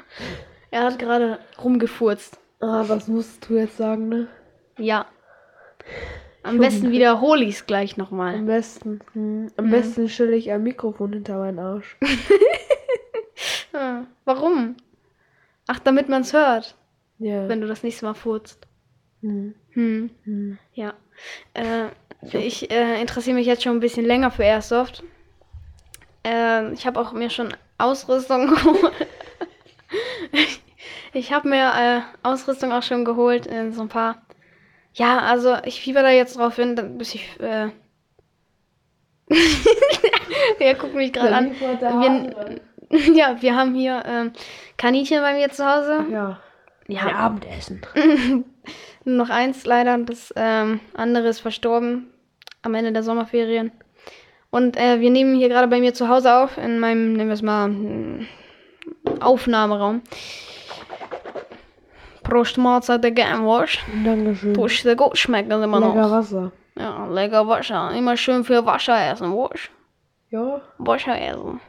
er 0.71 0.83
hat 0.83 0.99
gerade 0.99 1.39
rumgefurzt. 1.63 2.39
Ah, 2.59 2.83
das 2.87 3.07
musst 3.07 3.47
du 3.49 3.55
jetzt 3.55 3.77
sagen, 3.77 4.09
ne? 4.09 4.27
Ja. 4.77 5.05
Am 6.43 6.57
besten 6.59 6.91
wiederhole 6.91 7.43
ich 7.43 7.55
es 7.55 7.65
gleich 7.65 7.97
nochmal. 7.97 8.35
Am 8.35 8.45
besten. 8.45 8.99
Hm, 9.13 9.51
am 9.57 9.65
Mhm. 9.65 9.71
besten 9.71 10.09
stelle 10.09 10.35
ich 10.35 10.51
ein 10.51 10.63
Mikrofon 10.63 11.11
hinter 11.13 11.37
meinen 11.39 11.59
Arsch. 11.59 11.97
Warum? 14.25 14.75
Ach, 15.67 15.79
damit 15.79 16.07
man 16.09 16.21
es 16.21 16.33
hört, 16.33 16.75
Ja. 17.19 17.47
wenn 17.49 17.61
du 17.61 17.67
das 17.67 17.83
nächste 17.83 18.05
Mal 18.05 18.13
furzt. 18.13 18.67
Hm, 19.21 19.55
Hm, 19.71 20.09
hm. 20.23 20.57
ja. 20.73 20.93
Äh, 21.53 21.87
ich 22.37 22.71
äh, 22.71 23.01
interessiere 23.01 23.35
mich 23.35 23.47
jetzt 23.47 23.63
schon 23.63 23.73
ein 23.77 23.79
bisschen 23.81 24.05
länger 24.05 24.31
für 24.31 24.43
Airsoft. 24.43 25.03
Äh, 26.25 26.71
ich 26.73 26.85
habe 26.87 26.99
auch 26.99 27.11
mir 27.13 27.29
schon 27.29 27.49
Ausrüstung 27.77 28.47
geholt. 28.47 28.93
ich 31.13 31.33
habe 31.33 31.49
mir 31.49 31.71
äh, 31.75 32.01
Ausrüstung 32.27 32.71
auch 32.71 32.83
schon 32.83 33.05
geholt, 33.05 33.47
äh, 33.47 33.71
so 33.71 33.81
ein 33.81 33.89
paar. 33.89 34.21
Ja, 34.93 35.19
also 35.19 35.57
ich 35.65 35.81
fieber 35.81 36.01
da 36.03 36.09
jetzt 36.09 36.37
drauf 36.37 36.55
hin, 36.55 36.75
dann- 36.75 36.97
bis 36.97 37.15
ich. 37.15 37.39
Äh 37.39 37.69
er 40.59 40.75
guckt 40.75 40.93
mich 40.93 41.11
gerade 41.11 41.33
an. 41.35 41.51
Wir, 41.59 42.61
ja, 43.15 43.41
wir 43.41 43.55
haben 43.55 43.73
hier 43.73 44.03
ähm, 44.05 44.33
Kaninchen 44.77 45.21
bei 45.21 45.33
mir 45.33 45.49
zu 45.49 45.65
Hause. 45.65 46.05
Ja. 46.11 46.39
Ja, 46.87 47.07
Abendessen. 47.15 47.81
Nur 49.05 49.17
noch 49.17 49.29
eins 49.31 49.65
leider, 49.65 49.97
das 49.97 50.31
ähm, 50.35 50.79
andere 50.93 51.27
ist 51.29 51.39
verstorben 51.39 52.13
am 52.61 52.75
Ende 52.75 52.91
der 52.93 53.01
Sommerferien. 53.01 53.71
Und 54.55 54.77
äh, 54.77 55.01
wir 55.01 55.11
nehmen 55.11 55.35
hier 55.35 55.49
gerade 55.49 55.67
bei 55.67 55.81
mir 55.81 55.93
zu 55.93 56.07
Hause 56.07 56.33
auf, 56.33 56.57
in 56.57 56.79
meinem, 56.79 57.11
nehmen 57.11 57.27
wir 57.27 57.33
es 57.33 57.41
mal, 57.41 57.67
mm, 57.67 58.25
Aufnahmeraum. 59.19 60.01
Prost 62.23 62.57
Mahlzeit, 62.57 63.03
der 63.03 63.11
Gamwash. 63.11 63.83
Dankeschön. 64.05 64.53
Tust 64.53 64.85
dir 64.85 64.95
gut 64.95 65.17
schmecken 65.17 65.51
immer 65.51 65.81
noch. 65.81 65.93
Lecker 65.93 66.09
Wasser. 66.09 66.51
Ja, 66.79 67.05
lecker 67.07 67.45
Wasser. 67.49 67.91
Immer 67.91 68.15
schön 68.15 68.45
viel 68.45 68.65
Wasser 68.65 69.11
essen, 69.11 69.35
Wasch. 69.35 69.71
Ja. 70.29 70.61
Wasser 70.77 71.19
essen. 71.19 71.59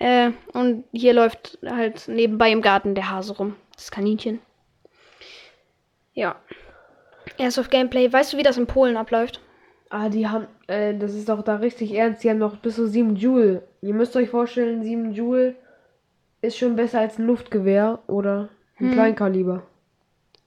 Äh, 0.00 0.32
und 0.54 0.86
hier 0.90 1.12
läuft 1.12 1.60
halt 1.64 2.08
nebenbei 2.08 2.50
im 2.50 2.62
Garten 2.62 2.96
der 2.96 3.12
Hase 3.12 3.36
rum. 3.36 3.54
Das 3.76 3.92
Kaninchen. 3.92 4.40
Ja. 6.14 6.34
Airsoft 7.38 7.70
Gameplay. 7.70 8.12
Weißt 8.12 8.32
du, 8.32 8.38
wie 8.38 8.42
das 8.42 8.58
in 8.58 8.66
Polen 8.66 8.96
abläuft? 8.96 9.40
Ah, 9.90 10.08
die 10.08 10.26
haben, 10.26 10.46
äh, 10.66 10.96
das 10.96 11.12
ist 11.14 11.28
doch 11.28 11.42
da 11.42 11.56
richtig 11.56 11.92
ernst. 11.94 12.24
Die 12.24 12.30
haben 12.30 12.38
noch 12.38 12.56
bis 12.56 12.76
zu 12.76 12.86
7 12.88 13.16
Joule. 13.16 13.62
Ihr 13.82 13.94
müsst 13.94 14.16
euch 14.16 14.30
vorstellen, 14.30 14.82
7 14.82 15.12
Joule 15.12 15.56
ist 16.42 16.58
schon 16.58 16.76
besser 16.76 17.00
als 17.00 17.18
ein 17.18 17.26
Luftgewehr 17.26 18.00
oder 18.08 18.50
ein 18.80 18.90
Hm. 18.90 18.90
Kleinkaliber. 18.90 19.64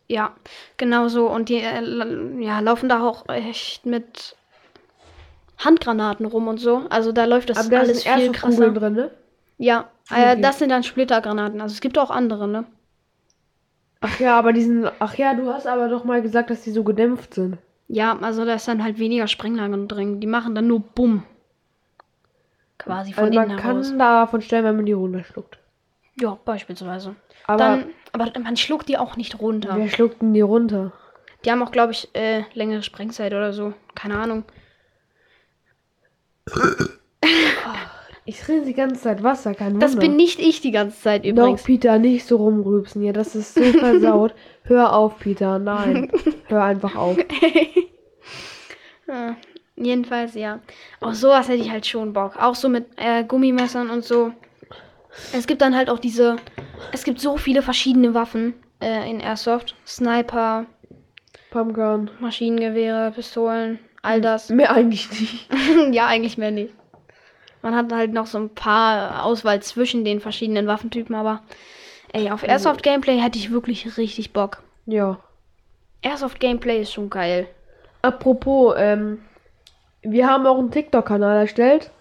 Ja, 0.07 0.35
genau 0.77 1.07
so. 1.07 1.27
Und 1.29 1.49
die 1.49 1.55
äh, 1.55 2.43
ja, 2.43 2.59
laufen 2.59 2.87
da 2.89 3.01
auch 3.07 3.27
echt 3.29 3.85
mit 3.85 4.35
Handgranaten 5.57 6.25
rum 6.25 6.47
und 6.49 6.57
so. 6.57 6.83
Also 6.89 7.11
da 7.13 7.25
läuft 7.25 7.49
das 7.49 7.59
Aber 7.59 7.69
da 7.69 7.79
alles 7.79 8.03
sind 8.03 8.03
viel 8.03 8.31
krasser. 8.31 8.41
Kugeln 8.41 8.73
drin, 8.73 8.93
ne? 8.95 9.11
Ja, 9.57 9.91
äh, 10.09 10.37
Okay. 10.37 10.41
das 10.41 10.59
sind 10.59 10.69
dann 10.69 10.83
Splittergranaten. 10.83 11.61
Also 11.61 11.73
es 11.73 11.81
gibt 11.81 11.97
auch 11.99 12.11
andere, 12.11 12.47
ne? 12.47 12.65
Ach 13.99 14.19
ja, 14.19 14.37
aber 14.37 14.53
die 14.53 14.61
sind, 14.63 14.85
ach 14.99 15.15
ja, 15.15 15.33
du 15.33 15.51
hast 15.51 15.65
aber 15.65 15.87
doch 15.89 16.03
mal 16.03 16.21
gesagt, 16.21 16.51
dass 16.51 16.61
die 16.61 16.71
so 16.71 16.83
gedämpft 16.83 17.33
sind. 17.33 17.57
Ja, 17.93 18.17
also 18.21 18.45
da 18.45 18.53
ist 18.53 18.69
dann 18.69 18.81
halt 18.83 18.99
weniger 18.99 19.27
Sprengladung 19.27 19.89
drin. 19.89 20.21
Die 20.21 20.27
machen 20.27 20.55
dann 20.55 20.67
nur 20.67 20.79
Bumm. 20.79 21.23
Quasi 22.77 23.11
von 23.11 23.25
Also 23.25 23.35
man 23.35 23.49
innen 23.49 23.59
heraus. 23.59 23.89
kann 23.89 23.99
davon 23.99 24.41
stellen, 24.41 24.63
wenn 24.63 24.77
man 24.77 24.85
die 24.85 24.93
runterschluckt. 24.93 25.59
Ja, 26.15 26.37
beispielsweise. 26.45 27.15
Aber 27.47 27.57
dann, 27.57 27.85
aber 28.13 28.31
man 28.39 28.55
schluckt 28.55 28.87
die 28.87 28.97
auch 28.97 29.17
nicht 29.17 29.41
runter. 29.41 29.75
wer 29.75 29.89
schluckt 29.89 30.21
denn 30.21 30.33
die 30.33 30.39
runter? 30.39 30.93
Die 31.43 31.51
haben 31.51 31.61
auch, 31.63 31.71
glaube 31.71 31.91
ich, 31.91 32.07
äh, 32.15 32.43
längere 32.53 32.81
Sprengzeit 32.81 33.33
oder 33.33 33.51
so. 33.51 33.73
Keine 33.93 34.17
Ahnung. 34.17 34.45
Ich 38.25 38.39
trinke 38.39 38.65
die 38.65 38.73
ganze 38.73 39.01
Zeit 39.01 39.23
Wasser, 39.23 39.55
kein 39.55 39.73
Wunder. 39.73 39.87
Das 39.87 39.95
bin 39.95 40.15
nicht 40.15 40.39
ich 40.39 40.61
die 40.61 40.71
ganze 40.71 40.99
Zeit 41.01 41.23
Doch, 41.23 41.29
übrigens. 41.29 41.63
Peter, 41.63 41.97
nicht 41.97 42.25
so 42.25 42.37
rumrübsen 42.37 43.01
hier. 43.01 43.13
Das 43.13 43.35
ist 43.35 43.55
so 43.55 43.63
versaut. 43.63 44.33
Hör 44.63 44.93
auf, 44.93 45.17
Peter. 45.19 45.57
Nein. 45.57 46.11
Hör 46.47 46.63
einfach 46.63 46.95
auf. 46.95 47.17
Ja, 49.07 49.35
jedenfalls, 49.75 50.35
ja. 50.35 50.59
Auf 50.99 51.15
sowas 51.15 51.49
hätte 51.49 51.63
ich 51.63 51.71
halt 51.71 51.87
schon 51.87 52.13
Bock. 52.13 52.37
Auch 52.37 52.55
so 52.55 52.69
mit 52.69 52.85
äh, 52.97 53.23
Gummimessern 53.23 53.89
und 53.89 54.03
so. 54.03 54.31
Es 55.33 55.47
gibt 55.47 55.61
dann 55.61 55.75
halt 55.75 55.89
auch 55.89 55.99
diese. 55.99 56.35
Es 56.93 57.03
gibt 57.03 57.19
so 57.19 57.37
viele 57.37 57.61
verschiedene 57.61 58.13
Waffen 58.13 58.53
äh, 58.81 59.09
in 59.09 59.19
Airsoft. 59.19 59.75
Sniper, 59.85 60.67
Pumpgun. 61.49 62.09
Maschinengewehre, 62.19 63.11
Pistolen, 63.11 63.79
all 64.03 64.21
das. 64.21 64.49
Mehr 64.49 64.71
eigentlich 64.71 65.09
nicht. 65.11 65.49
ja, 65.91 66.07
eigentlich 66.07 66.37
mehr 66.37 66.51
nicht. 66.51 66.73
Man 67.61 67.75
hat 67.75 67.91
halt 67.91 68.13
noch 68.13 68.27
so 68.27 68.37
ein 68.39 68.49
paar 68.49 69.23
Auswahl 69.25 69.61
zwischen 69.61 70.03
den 70.03 70.19
verschiedenen 70.19 70.67
Waffentypen, 70.67 71.15
aber 71.15 71.41
ey, 72.13 72.31
auf 72.31 72.43
Airsoft 72.43 72.83
Gameplay 72.83 73.17
hätte 73.19 73.37
ich 73.37 73.51
wirklich 73.51 73.97
richtig 73.97 74.33
Bock. 74.33 74.63
Ja. 74.85 75.19
Airsoft 76.01 76.39
Gameplay 76.39 76.81
ist 76.81 76.91
schon 76.93 77.09
geil. 77.09 77.47
Apropos, 78.01 78.73
ähm, 78.77 79.19
wir 80.01 80.27
haben 80.27 80.47
auch 80.47 80.57
einen 80.57 80.71
TikTok-Kanal 80.71 81.37
erstellt. 81.41 81.91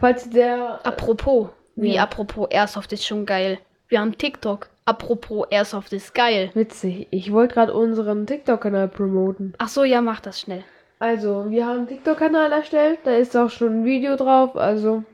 Falls 0.00 0.30
der. 0.30 0.78
Apropos, 0.84 1.48
wie 1.74 1.94
Ja. 1.94 2.04
apropos 2.04 2.46
Airsoft 2.50 2.92
ist 2.92 3.04
schon 3.04 3.26
geil. 3.26 3.58
Wir 3.88 4.00
haben 4.00 4.16
TikTok. 4.16 4.68
Apropos 4.84 5.46
Airsoft 5.50 5.92
ist 5.92 6.14
geil. 6.14 6.50
Witzig. 6.54 7.08
Ich 7.10 7.32
wollte 7.32 7.54
gerade 7.54 7.74
unseren 7.74 8.26
TikTok-Kanal 8.26 8.88
promoten. 8.88 9.54
Ach 9.58 9.68
so, 9.68 9.82
ja, 9.82 10.00
mach 10.00 10.20
das 10.20 10.40
schnell. 10.40 10.62
Also, 10.98 11.46
wir 11.48 11.66
haben 11.66 11.78
einen 11.78 11.88
TikTok-Kanal 11.88 12.52
erstellt. 12.52 13.00
Da 13.04 13.12
ist 13.14 13.36
auch 13.36 13.50
schon 13.50 13.80
ein 13.80 13.84
Video 13.84 14.16
drauf. 14.16 14.56
Also, 14.56 15.04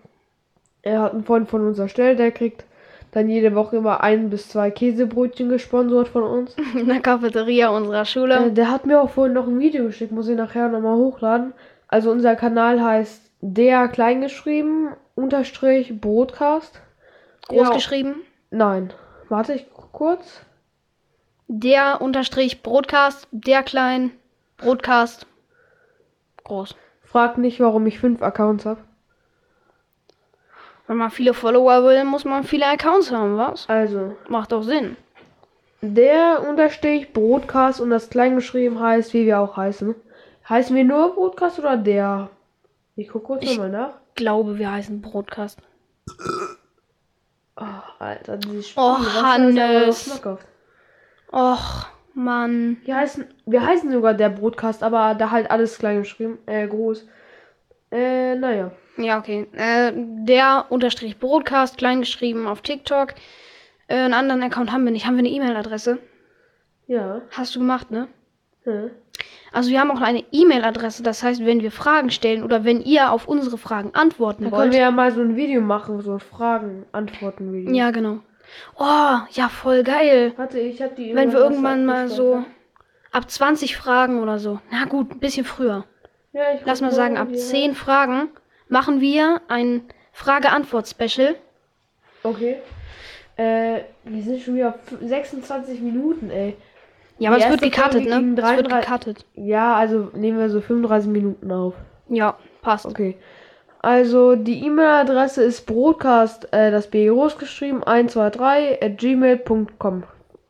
er 0.82 1.00
hat 1.02 1.12
einen 1.12 1.24
Freund 1.24 1.48
von 1.48 1.66
uns 1.66 1.78
erstellt. 1.78 2.18
Der 2.18 2.30
kriegt 2.32 2.64
dann 3.12 3.28
jede 3.28 3.54
Woche 3.54 3.76
immer 3.76 4.02
ein 4.02 4.30
bis 4.30 4.48
zwei 4.48 4.70
Käsebrötchen 4.70 5.48
gesponsert 5.48 6.08
von 6.08 6.22
uns. 6.22 6.56
In 6.74 6.88
der 6.88 7.00
Cafeteria 7.00 7.68
unserer 7.68 8.02
Äh, 8.02 8.06
Schule. 8.06 8.50
der 8.50 8.70
hat 8.70 8.86
mir 8.86 9.00
auch 9.00 9.10
vorhin 9.10 9.34
noch 9.34 9.46
ein 9.46 9.60
Video 9.60 9.84
geschickt, 9.84 10.10
muss 10.12 10.28
ich 10.28 10.36
nachher 10.36 10.68
nochmal 10.68 10.96
hochladen. 10.96 11.52
Also 11.88 12.10
unser 12.10 12.34
Kanal 12.34 12.82
heißt 12.82 13.22
der 13.40 13.88
kleingeschrieben 13.88 14.88
unterstrich 15.14 16.00
Broadcast. 16.00 16.80
Groß 17.48 17.68
ja. 17.68 17.74
geschrieben. 17.74 18.16
Nein, 18.50 18.92
warte 19.28 19.52
ich 19.52 19.66
kurz. 19.92 20.40
Der 21.46 22.00
Unterstrich 22.00 22.62
Broadcast, 22.62 23.28
der 23.30 23.62
klein 23.62 24.10
Broadcast. 24.56 25.26
Groß. 26.44 26.74
Frag 27.02 27.38
nicht, 27.38 27.60
warum 27.60 27.86
ich 27.86 27.98
fünf 27.98 28.22
Accounts 28.22 28.66
habe. 28.66 28.80
Wenn 30.86 30.96
man 30.98 31.10
viele 31.10 31.32
Follower 31.32 31.82
will, 31.84 32.04
muss 32.04 32.24
man 32.24 32.44
viele 32.44 32.66
Accounts 32.66 33.10
haben, 33.10 33.38
was? 33.38 33.68
Also 33.68 34.16
Macht 34.28 34.52
doch 34.52 34.62
Sinn. 34.62 34.96
der 35.80 36.44
unterstrich 36.48 37.12
Broadcast 37.12 37.80
und 37.80 37.90
das 37.90 38.10
kleingeschrieben 38.10 38.78
heißt, 38.80 39.14
wie 39.14 39.24
wir 39.26 39.40
auch 39.40 39.56
heißen. 39.56 39.94
Heißen 40.48 40.76
wir 40.76 40.84
nur 40.84 41.14
Broadcast 41.14 41.58
oder 41.58 41.76
der? 41.78 42.28
Ich 42.96 43.08
guck 43.08 43.24
kurz 43.24 43.42
Ich- 43.44 43.50
nochmal 43.52 43.70
nach. 43.70 43.94
Glaube, 44.14 44.58
wir 44.58 44.70
heißen 44.70 45.00
Broadcast. 45.00 45.58
Oh, 47.56 47.64
Alter, 47.98 48.36
dieses 48.36 48.68
Spiel. 48.68 48.82
Aber 48.82 49.22
Hannes. 49.22 50.20
Och, 51.32 51.86
Mann. 52.14 52.78
Wir 52.84 52.96
heißen, 52.96 53.26
wir 53.46 53.66
heißen 53.66 53.90
sogar 53.90 54.14
der 54.14 54.28
Broadcast, 54.28 54.82
aber 54.82 55.14
da 55.14 55.30
halt 55.30 55.50
alles 55.50 55.78
klein 55.78 55.98
geschrieben, 55.98 56.38
äh, 56.46 56.66
groß. 56.66 57.06
Äh, 57.90 58.36
naja. 58.36 58.72
Ja, 58.96 59.18
okay. 59.18 59.46
Äh, 59.52 59.92
der 59.94 60.66
Unterstrich 60.68 61.18
Broadcast, 61.18 61.78
klein 61.78 62.00
geschrieben 62.00 62.46
auf 62.46 62.60
TikTok. 62.60 63.14
Äh, 63.88 63.96
einen 63.96 64.14
anderen 64.14 64.42
Account 64.42 64.72
haben 64.72 64.84
wir 64.84 64.92
nicht. 64.92 65.06
Haben 65.06 65.16
wir 65.16 65.20
eine 65.20 65.30
E-Mail-Adresse? 65.30 65.98
Ja. 66.86 67.22
Hast 67.30 67.54
du 67.54 67.60
gemacht, 67.60 67.90
ne? 67.90 68.08
Hm. 68.64 68.90
Also 69.52 69.70
wir 69.70 69.80
haben 69.80 69.90
auch 69.90 70.00
eine 70.00 70.24
E-Mail-Adresse. 70.32 71.02
Das 71.02 71.22
heißt, 71.22 71.44
wenn 71.44 71.62
wir 71.62 71.70
Fragen 71.70 72.10
stellen 72.10 72.42
oder 72.42 72.64
wenn 72.64 72.80
ihr 72.80 73.12
auf 73.12 73.28
unsere 73.28 73.58
Fragen 73.58 73.94
antworten 73.94 74.44
Da 74.44 74.50
können 74.50 74.62
wollt. 74.62 74.72
wir 74.72 74.80
ja 74.80 74.90
mal 74.90 75.12
so 75.12 75.20
ein 75.20 75.36
Video 75.36 75.60
machen, 75.60 76.00
so 76.00 76.12
ein 76.14 76.20
Fragen-Antworten-Video. 76.20 77.74
Ja, 77.74 77.90
genau. 77.90 78.20
Oh, 78.78 79.18
ja, 79.30 79.48
voll 79.48 79.82
geil. 79.82 80.32
Warte, 80.36 80.58
ich 80.58 80.82
hab 80.82 80.96
die 80.96 81.14
Wenn 81.14 81.32
wir 81.32 81.40
irgendwann 81.40 81.84
mal 81.84 82.08
so 82.08 82.44
ab 83.12 83.30
20 83.30 83.76
Fragen 83.76 84.20
oder 84.22 84.38
so. 84.38 84.60
Na 84.70 84.84
gut, 84.84 85.10
ein 85.12 85.20
bisschen 85.20 85.44
früher. 85.44 85.84
Ja, 86.32 86.42
ich 86.54 86.60
Lass 86.64 86.80
mal 86.80 86.92
sagen, 86.92 87.16
ab 87.16 87.28
wie- 87.30 87.36
10 87.36 87.74
Fragen 87.74 88.28
machen 88.68 89.00
wir 89.00 89.40
ein 89.48 89.82
Frage-Antwort-Special. 90.12 91.36
Okay. 92.22 92.56
Äh, 93.36 93.80
wir 94.04 94.22
sind 94.22 94.40
schon 94.42 94.56
wieder 94.56 94.70
auf 94.70 94.74
26 95.00 95.80
Minuten, 95.80 96.30
ey. 96.30 96.56
Ja, 97.18 97.30
aber 97.30 97.38
es 97.38 97.48
wird 97.48 97.60
Folge 97.74 98.08
ne? 98.08 98.34
Es 98.42 98.56
wird 98.56 98.70
33 98.70 98.80
gecuttet. 98.80 99.26
Ja, 99.34 99.76
also 99.76 100.10
nehmen 100.14 100.38
wir 100.38 100.50
so 100.50 100.60
35 100.60 101.10
Minuten 101.10 101.50
auf. 101.52 101.74
Ja, 102.08 102.36
passt. 102.62 102.86
Okay. 102.86 103.16
Also 103.84 104.34
die 104.34 104.64
E-Mail-Adresse 104.64 105.42
ist 105.42 105.66
broadcast, 105.66 106.50
äh, 106.54 106.70
das 106.70 106.86
B 106.86 107.06
groß 107.06 107.36
geschrieben, 107.36 107.84
123 107.84 108.82
at 108.82 108.96
gmail.com. 108.96 110.04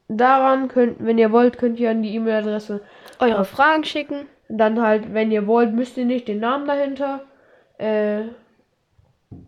Daran 0.07 0.69
könnt, 0.69 1.05
wenn 1.05 1.19
ihr 1.19 1.33
wollt, 1.33 1.59
könnt 1.59 1.81
ihr 1.81 1.91
an 1.91 2.03
die 2.03 2.15
E-Mail-Adresse 2.15 2.81
Eure 3.19 3.45
Fragen 3.45 3.83
schicken. 3.83 4.27
Dann 4.49 4.81
halt, 4.81 5.13
wenn 5.15 5.33
ihr 5.33 5.49
wollt, 5.49 5.73
müsst 5.73 5.97
ihr 5.97 6.05
nicht 6.05 6.29
den 6.29 6.39
Namen 6.39 6.69
dahinter. 6.69 7.23
Äh, 7.79 8.27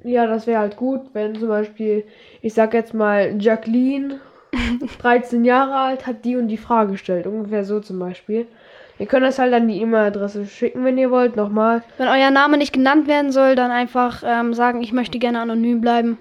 ja, 0.03 0.27
das 0.27 0.49
wäre 0.49 0.59
halt 0.59 0.77
gut, 0.77 1.03
wenn 1.12 1.37
zum 1.37 1.46
Beispiel, 1.46 2.07
ich 2.42 2.55
sag 2.55 2.75
jetzt 2.75 2.92
mal, 2.92 3.40
Jacqueline, 3.40 4.18
13 5.01 5.44
Jahre 5.44 5.77
alt, 5.77 6.09
hat 6.09 6.25
die 6.25 6.35
und 6.35 6.49
die 6.49 6.57
Frage 6.57 6.90
gestellt. 6.92 7.29
Ungefähr 7.29 7.62
so 7.62 7.79
zum 7.79 8.01
Beispiel. 8.01 8.49
Ihr 8.98 9.06
könnt 9.06 9.24
das 9.26 9.38
halt 9.38 9.52
an 9.52 9.68
die 9.68 9.80
E-Mail-Adresse 9.82 10.46
schicken, 10.46 10.85
wenn 10.85 10.96
ihr 10.96 11.11
wollt, 11.11 11.37
nochmal. 11.37 11.82
Wenn 11.98 12.09
euer 12.09 12.30
Name 12.30 12.56
nicht 12.56 12.72
genannt 12.72 13.06
werden 13.09 13.30
soll, 13.30 13.54
dann 13.54 13.70
einfach 13.70 14.22
ähm, 14.26 14.54
sagen, 14.54 14.82
ich 14.82 14.92
möchte 14.92 15.18
gerne 15.18 15.40
anonym 15.40 15.80
bleiben. 15.80 16.18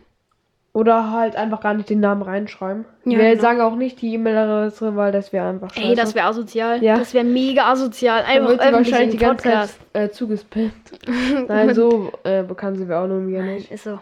Oder 0.73 1.09
halt 1.11 1.37
einfach 1.37 1.61
gar 1.61 1.73
nicht 1.73 1.89
den 1.89 2.01
Namen 2.01 2.21
reinschreiben. 2.21 2.83
Ja, 3.05 3.17
Wir 3.17 3.29
genau. 3.29 3.41
sagen 3.41 3.61
auch 3.61 3.77
nicht 3.77 4.01
die 4.01 4.13
E-Mail-Adresse, 4.15 4.97
weil 4.97 5.13
das 5.13 5.31
wäre 5.31 5.47
einfach 5.47 5.73
scheiße. 5.73 5.87
Ey, 5.87 5.95
das 5.95 6.15
wäre 6.15 6.25
asozial. 6.27 6.83
Ja. 6.83 6.97
Das 6.97 7.13
wäre 7.13 7.23
mega 7.23 7.71
asozial. 7.71 8.23
Dann 8.23 8.29
Einfach 8.45 8.49
öffentlich 8.65 8.91
wahrscheinlich 8.91 9.11
die 9.17 9.23
ganze 9.25 9.43
Zeit 9.45 9.53
Podcast. 9.53 9.79
äh, 9.93 10.09
zugespammt. 10.09 10.73
Nein, 11.47 11.73
so 11.73 12.11
äh, 12.25 12.43
bekannt 12.43 12.77
sind 12.77 12.89
wir 12.89 12.99
auch 12.99 13.07
noch 13.07 13.21
nicht. 13.21 13.37
Nein, 13.39 13.65
ist 13.69 13.85
so. 13.85 13.99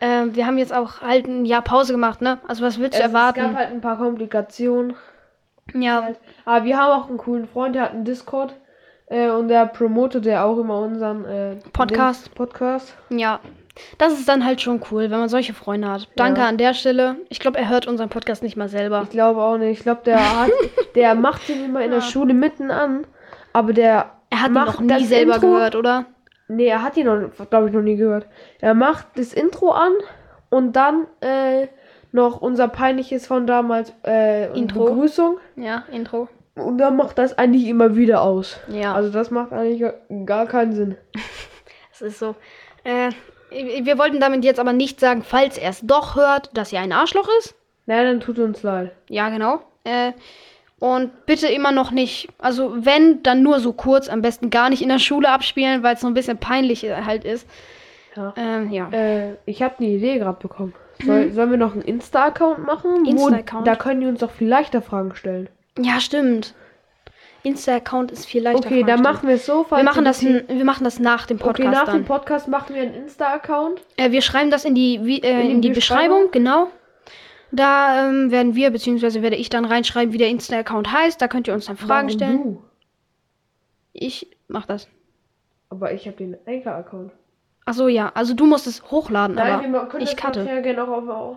Ähm, 0.00 0.34
wir 0.34 0.44
haben 0.44 0.58
jetzt 0.58 0.74
auch 0.74 1.02
halt 1.02 1.28
ein 1.28 1.44
Jahr 1.44 1.62
Pause 1.62 1.92
gemacht, 1.92 2.20
ne? 2.20 2.38
Also 2.48 2.64
was 2.64 2.80
willst 2.80 2.94
du 2.98 3.00
Es, 3.00 3.06
es 3.06 3.12
erwarten? 3.12 3.40
gab 3.40 3.54
halt 3.54 3.70
ein 3.70 3.80
paar 3.80 3.98
Komplikationen. 3.98 4.94
Ja, 5.74 6.08
Aber 6.44 6.64
wir 6.64 6.76
haben 6.78 7.00
auch 7.02 7.08
einen 7.08 7.18
coolen 7.18 7.46
Freund, 7.46 7.74
der 7.74 7.82
hat 7.82 7.92
einen 7.92 8.04
Discord. 8.04 8.54
Äh, 9.06 9.30
und 9.30 9.48
der 9.48 9.64
promotet 9.66 10.26
ja 10.26 10.44
auch 10.44 10.58
immer 10.58 10.80
unseren 10.80 11.24
äh, 11.24 11.56
Podcast. 11.72 12.34
Podcast. 12.34 12.94
ja. 13.10 13.40
Das 13.96 14.12
ist 14.14 14.28
dann 14.28 14.44
halt 14.44 14.60
schon 14.60 14.82
cool, 14.90 15.02
wenn 15.08 15.20
man 15.20 15.28
solche 15.28 15.54
Freunde 15.54 15.88
hat. 15.88 16.08
Danke 16.16 16.40
Ja. 16.40 16.48
an 16.48 16.56
der 16.56 16.74
Stelle. 16.74 17.14
Ich 17.28 17.38
glaube, 17.38 17.58
er 17.58 17.68
hört 17.68 17.86
unseren 17.86 18.08
Podcast 18.08 18.42
nicht 18.42 18.56
mal 18.56 18.68
selber. 18.68 19.02
Ich 19.04 19.10
glaube 19.10 19.40
auch 19.40 19.56
nicht. 19.56 19.78
Ich 19.78 19.84
glaube, 19.84 20.00
der 20.04 20.18
hat, 20.18 20.50
der 20.96 21.14
macht 21.14 21.48
den 21.48 21.64
immer 21.64 21.80
in 21.82 21.90
der 21.92 22.00
Ja. 22.00 22.04
Schule 22.04 22.34
mitten 22.34 22.72
an. 22.72 23.06
Aber 23.52 23.72
der 23.72 24.10
Er 24.30 24.42
hat 24.42 24.48
ihn 24.48 24.54
noch 24.54 24.80
nie 24.80 25.04
selber 25.04 25.36
Intro, 25.36 25.46
gehört, 25.52 25.76
oder? 25.76 26.06
Nee, 26.48 26.66
er 26.66 26.82
hat 26.82 26.96
ihn 26.96 27.06
noch, 27.06 27.30
glaube 27.50 27.68
ich, 27.68 27.72
noch 27.72 27.82
nie 27.82 27.94
gehört. 27.94 28.26
Er 28.60 28.74
macht 28.74 29.06
das 29.14 29.32
Intro 29.32 29.70
an 29.70 29.92
und 30.50 30.74
dann 30.74 31.06
äh, 31.20 31.68
noch 32.12 32.40
unser 32.40 32.68
peinliches 32.68 33.26
von 33.26 33.46
damals 33.46 33.92
äh, 34.06 34.52
Intro. 34.58 34.86
Begrüßung. 34.86 35.38
Ja, 35.56 35.84
Intro. 35.92 36.28
Und 36.54 36.78
dann 36.78 36.96
macht 36.96 37.18
das 37.18 37.36
eigentlich 37.38 37.66
immer 37.68 37.94
wieder 37.96 38.22
aus. 38.22 38.58
Ja. 38.68 38.94
Also 38.94 39.10
das 39.10 39.30
macht 39.30 39.52
eigentlich 39.52 39.90
gar- 40.26 40.46
keinen 40.46 40.72
Sinn. 40.72 40.96
Es 41.92 42.00
ist 42.02 42.18
so. 42.20 42.36
Äh, 42.84 43.10
wir 43.82 43.98
wollten 43.98 44.20
damit 44.20 44.44
jetzt 44.44 44.60
aber 44.60 44.72
nicht 44.72 45.00
sagen, 45.00 45.22
falls 45.24 45.58
er 45.58 45.70
es 45.70 45.80
doch 45.82 46.14
hört, 46.14 46.56
dass 46.56 46.72
er 46.72 46.80
ein 46.80 46.92
Arschloch 46.92 47.28
ist. 47.40 47.56
Naja, 47.86 48.04
dann 48.04 48.20
tut 48.20 48.38
uns 48.38 48.62
leid. 48.62 48.92
Ja, 49.08 49.30
genau. 49.30 49.62
Äh, 49.82 50.12
und 50.78 51.26
bitte 51.26 51.48
immer 51.48 51.72
noch 51.72 51.90
nicht, 51.90 52.28
also 52.38 52.84
wenn, 52.84 53.22
dann 53.24 53.42
nur 53.42 53.58
so 53.58 53.72
kurz, 53.72 54.08
am 54.08 54.22
besten 54.22 54.50
gar 54.50 54.70
nicht 54.70 54.80
in 54.80 54.90
der 54.90 55.00
Schule 55.00 55.28
abspielen, 55.28 55.82
weil 55.82 55.94
es 55.96 56.02
so 56.02 56.06
ein 56.06 56.14
bisschen 56.14 56.38
peinlich 56.38 56.84
äh, 56.84 57.02
halt 57.04 57.24
ist. 57.24 57.48
Ja. 58.14 58.32
Ähm, 58.36 58.70
ja. 58.70 58.88
Äh, 58.92 59.34
ich 59.44 59.60
habe 59.62 59.74
eine 59.78 59.88
Idee 59.88 60.18
gerade 60.18 60.38
bekommen. 60.38 60.74
Soll, 61.04 61.32
Sollen 61.32 61.50
wir 61.50 61.58
noch 61.58 61.72
einen 61.74 61.82
Insta-Account 61.82 62.64
machen? 62.66 63.04
Insta-Account? 63.06 63.66
Da 63.66 63.76
können 63.76 64.00
die 64.00 64.06
uns 64.06 64.20
doch 64.20 64.30
viel 64.30 64.48
leichter 64.48 64.82
Fragen 64.82 65.14
stellen. 65.14 65.48
Ja, 65.78 66.00
stimmt. 66.00 66.54
Insta-Account 67.44 68.10
ist 68.10 68.26
viel 68.26 68.42
leichter. 68.42 68.66
Okay, 68.66 68.82
dann 68.82 69.00
machen 69.02 69.28
wir 69.28 69.36
es 69.36 69.46
so. 69.46 69.64
wir 69.70 69.84
machen 69.84 70.04
das, 70.04 70.22
wir 70.22 70.64
machen 70.64 70.82
das 70.84 70.98
nach 70.98 71.26
dem 71.26 71.38
Podcast 71.38 71.60
Okay, 71.68 71.68
nach 71.76 71.84
dann. 71.86 71.98
dem 72.02 72.04
Podcast 72.04 72.48
machen 72.48 72.74
wir 72.74 72.82
einen 72.82 72.94
Insta-Account. 72.94 73.80
Äh, 73.96 74.10
wir 74.10 74.22
schreiben 74.22 74.50
das 74.50 74.64
in 74.64 74.74
die, 74.74 75.00
wie, 75.04 75.22
äh, 75.22 75.42
In 75.42 75.50
in 75.52 75.62
die 75.62 75.70
Beschreibung, 75.70 76.30
Beschreibung? 76.30 76.30
genau. 76.32 76.68
Da 77.52 78.08
ähm, 78.08 78.30
werden 78.30 78.54
wir, 78.56 78.70
beziehungsweise 78.70 79.22
werde 79.22 79.36
ich 79.36 79.48
dann 79.48 79.64
reinschreiben, 79.64 80.12
wie 80.12 80.18
der 80.18 80.28
Insta-Account 80.28 80.92
heißt. 80.92 81.22
Da 81.22 81.28
könnt 81.28 81.46
ihr 81.48 81.54
uns 81.54 81.66
dann 81.66 81.76
Fragen 81.76 82.08
Warum 82.08 82.10
stellen. 82.10 82.42
Du? 82.42 82.62
Ich 83.92 84.26
mach 84.48 84.66
das. 84.66 84.88
Aber 85.70 85.92
ich 85.92 86.06
habe 86.06 86.16
den 86.16 86.36
Anchor-Account. 86.46 87.12
Ach 87.68 87.74
so, 87.74 87.86
ja. 87.86 88.10
Also 88.14 88.32
du 88.32 88.46
musst 88.46 88.66
es 88.66 88.82
hochladen, 88.90 89.38
aber 89.38 89.62
wir 89.62 89.88
ich 90.00 90.14
das 90.14 90.16
cutte. 90.16 90.38
Material 90.40 90.62
gerne 90.62 90.84
auch 90.84 90.88
auf, 90.88 91.08
auf. 91.08 91.36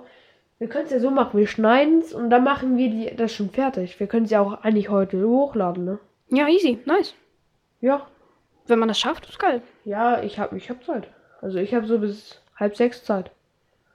Wir 0.60 0.70
können 0.70 0.86
es 0.86 0.92
ja 0.92 1.00
so 1.02 1.12
machen. 1.12 1.38
Wir 1.38 1.48
schneiden 1.48 2.00
es 2.00 2.14
und 2.14 2.30
dann 2.30 2.46
machen 2.46 2.78
wir 2.78 2.90
die, 2.90 3.14
das 3.18 3.34
schon 3.34 3.50
fertig. 3.50 4.00
Wir 4.00 4.08
können 4.08 4.24
es 4.26 4.32
ja 4.32 4.40
auch 4.40 4.64
eigentlich 4.64 4.88
heute 4.88 5.28
hochladen, 5.28 5.84
ne? 5.84 6.00
Ja, 6.30 6.48
easy, 6.48 6.80
nice. 6.86 7.16
Ja. 7.82 8.08
Wenn 8.68 8.80
man 8.80 8.88
das 8.88 8.98
schafft, 8.98 9.28
ist 9.28 9.40
geil. 9.40 9.62
Ja, 9.84 10.22
ich 10.24 10.40
habe 10.40 10.56
ich 10.56 10.70
hab 10.70 10.82
Zeit. 10.86 11.10
Also 11.42 11.58
ich 11.58 11.74
habe 11.74 11.86
so 11.86 12.00
bis 12.00 12.42
halb 12.56 12.78
sechs 12.78 13.04
Zeit. 13.04 13.32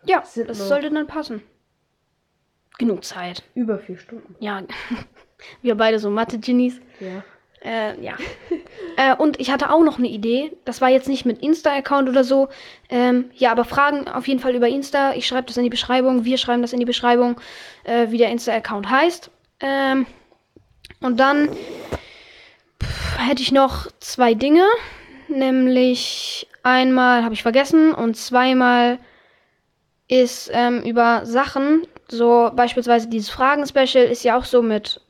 Ja, 0.05 0.19
das 0.19 0.37
noch- 0.37 0.55
sollte 0.55 0.91
dann 0.91 1.07
passen. 1.07 1.43
Genug 2.79 3.03
Zeit. 3.05 3.45
Über 3.55 3.79
vier 3.79 3.97
Stunden. 3.97 4.35
Ja, 4.41 4.61
wir 5.63 5.75
beide 5.75 5.99
so 5.99 6.11
Mathe-Genies. 6.11 6.81
Ja. 7.01 7.25
Äh, 7.65 8.01
ja. 8.01 8.15
äh, 8.97 9.15
und 9.17 9.41
ich 9.41 9.51
hatte 9.51 9.71
auch 9.71 9.83
noch 9.83 9.99
eine 9.99 10.09
Idee. 10.09 10.57
Das 10.65 10.81
war 10.81 10.89
jetzt 10.89 11.09
nicht 11.09 11.25
mit 11.27 11.43
Insta-Account 11.43 12.09
oder 12.09 12.25
so. 12.25 12.49
Ähm, 12.89 13.31
ja, 13.35 13.51
aber 13.53 13.65
Fragen 13.65 14.09
auf 14.09 14.29
jeden 14.29 14.41
Fall 14.41 14.55
über 14.55 14.69
Insta. 14.69 15.15
Ich 15.15 15.27
schreibe 15.27 15.47
das 15.47 15.57
in 15.57 15.65
die 15.65 15.71
Beschreibung. 15.71 16.25
Wir 16.25 16.39
schreiben 16.39 16.63
das 16.63 16.73
in 16.73 16.81
die 16.81 16.87
Beschreibung, 16.87 17.41
äh, 17.85 18.11
wie 18.11 18.19
der 18.19 18.31
Insta-Account 18.31 18.91
heißt. 18.91 19.31
Ähm, 19.61 20.07
und 21.01 21.19
dann 21.19 21.49
pff, 22.83 23.19
hätte 23.19 23.43
ich 23.43 23.53
noch 23.53 23.89
zwei 24.01 24.35
Dinge. 24.35 24.65
Nämlich 25.29 26.47
einmal 26.63 27.25
habe 27.25 27.35
ich 27.35 27.43
vergessen 27.43 27.93
und 27.93 28.17
zweimal 28.17 28.99
ist 30.09 30.51
ähm, 30.53 30.83
über 30.83 31.27
Sachen, 31.27 31.87
so 32.09 32.51
beispielsweise 32.55 33.09
dieses 33.09 33.31
Fragen-Special 33.31 34.05
ist 34.05 34.23
ja 34.23 34.39
auch 34.39 34.45
so 34.45 34.63
mit 34.63 35.01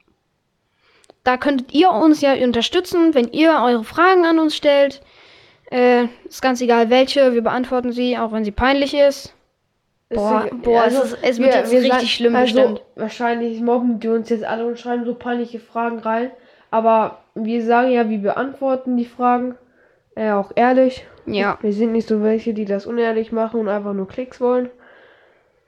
da 1.26 1.36
könntet 1.36 1.74
ihr 1.74 1.90
uns 1.90 2.20
ja 2.20 2.34
unterstützen, 2.34 3.14
wenn 3.14 3.28
ihr 3.32 3.50
eure 3.64 3.84
Fragen 3.84 4.24
an 4.24 4.38
uns 4.38 4.54
stellt. 4.56 5.00
Äh, 5.70 6.04
ist 6.28 6.42
ganz 6.42 6.60
egal 6.60 6.90
welche, 6.90 7.32
wir 7.34 7.42
beantworten 7.42 7.90
sie, 7.92 8.16
auch 8.16 8.30
wenn 8.32 8.44
sie 8.44 8.52
peinlich 8.52 8.94
ist. 8.94 9.34
Boah, 10.08 10.44
Ist- 10.46 10.62
boah, 10.62 10.84
es 10.86 10.94
ist- 10.94 11.18
es 11.22 11.38
wird 11.40 11.52
jetzt 11.54 11.72
richtig 11.72 11.90
sagen- 11.92 12.06
schlimm 12.06 12.36
also, 12.36 12.54
bestimmt. 12.54 12.82
Wahrscheinlich 12.94 13.60
mobben 13.60 13.98
die 13.98 14.06
uns 14.08 14.28
jetzt 14.28 14.44
alle 14.44 14.64
und 14.64 14.78
schreiben 14.78 15.04
so 15.04 15.14
peinliche 15.14 15.58
Fragen 15.58 15.98
rein. 15.98 16.30
Aber 16.70 17.18
wir 17.34 17.64
sagen 17.64 17.90
ja, 17.90 18.08
wir 18.08 18.18
beantworten 18.18 18.96
die 18.96 19.04
Fragen. 19.04 19.56
Äh, 20.14 20.30
auch 20.30 20.52
ehrlich. 20.54 21.04
Ja. 21.26 21.58
Wir 21.60 21.72
sind 21.72 21.90
nicht 21.92 22.06
so 22.06 22.22
welche, 22.22 22.54
die 22.54 22.64
das 22.64 22.86
unehrlich 22.86 23.32
machen 23.32 23.58
und 23.60 23.68
einfach 23.68 23.92
nur 23.94 24.06
Klicks 24.06 24.40
wollen. 24.40 24.70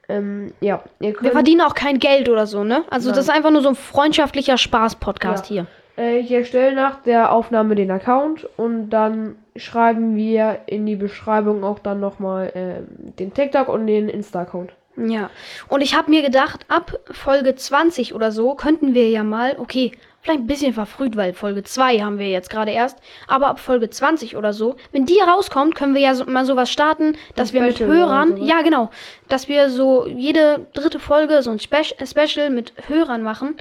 Ähm, 0.08 0.52
ja, 0.60 0.82
Wir 1.00 1.14
verdienen 1.32 1.60
auch 1.60 1.74
kein 1.74 1.98
Geld 1.98 2.28
oder 2.28 2.46
so, 2.46 2.64
ne? 2.64 2.84
Also 2.90 3.10
das 3.10 3.18
ist 3.18 3.30
einfach 3.30 3.50
nur 3.50 3.60
so 3.62 3.68
ein 3.68 3.74
freundschaftlicher 3.74 4.56
Spaß-Podcast 4.56 5.50
Ja. 5.50 5.66
hier. 5.98 6.02
äh, 6.04 6.18
ich 6.20 6.30
erstelle 6.30 6.74
nach 6.74 7.02
der 7.02 7.30
Aufnahme 7.32 7.74
den 7.74 7.90
Account 7.90 8.48
und 8.56 8.88
dann 8.90 9.36
schreiben 9.56 10.16
wir 10.16 10.60
in 10.66 10.86
die 10.86 10.96
Beschreibung 10.96 11.62
auch 11.64 11.78
dann 11.78 12.00
nochmal 12.00 12.52
ähm, 12.54 12.86
den 13.18 13.34
TikTok 13.34 13.68
und 13.68 13.86
den 13.86 14.08
Insta-Account. 14.08 14.70
Ja. 14.96 15.30
Und 15.68 15.80
ich 15.82 15.94
habe 15.96 16.10
mir 16.10 16.22
gedacht, 16.22 16.64
ab 16.68 16.98
Folge 17.10 17.54
20 17.54 18.14
oder 18.14 18.32
so 18.32 18.54
könnten 18.54 18.94
wir 18.94 19.08
ja 19.10 19.22
mal, 19.22 19.56
okay, 19.58 19.92
vielleicht 20.28 20.44
ein 20.44 20.46
bisschen 20.46 20.74
verfrüht, 20.74 21.16
weil 21.16 21.32
Folge 21.32 21.62
2 21.62 22.00
haben 22.00 22.18
wir 22.18 22.28
jetzt 22.28 22.50
gerade 22.50 22.70
erst, 22.70 22.98
aber 23.26 23.46
ab 23.46 23.58
Folge 23.58 23.88
20 23.88 24.36
oder 24.36 24.52
so, 24.52 24.76
wenn 24.92 25.06
die 25.06 25.18
rauskommt, 25.20 25.74
können 25.74 25.94
wir 25.94 26.02
ja 26.02 26.14
so, 26.14 26.26
mal 26.26 26.44
sowas 26.44 26.70
starten, 26.70 27.16
dass 27.34 27.54
wir 27.54 27.62
mit 27.62 27.76
Special 27.76 27.90
oder 27.90 27.98
Hörern, 27.98 28.36
ja 28.36 28.60
genau, 28.60 28.90
dass 29.28 29.48
wir 29.48 29.70
so 29.70 30.06
jede 30.06 30.66
dritte 30.74 30.98
Folge 30.98 31.42
so 31.42 31.50
ein 31.50 31.58
Spe 31.58 31.82
Special 32.04 32.50
mit 32.50 32.72
Hörern 32.88 33.22
machen. 33.22 33.56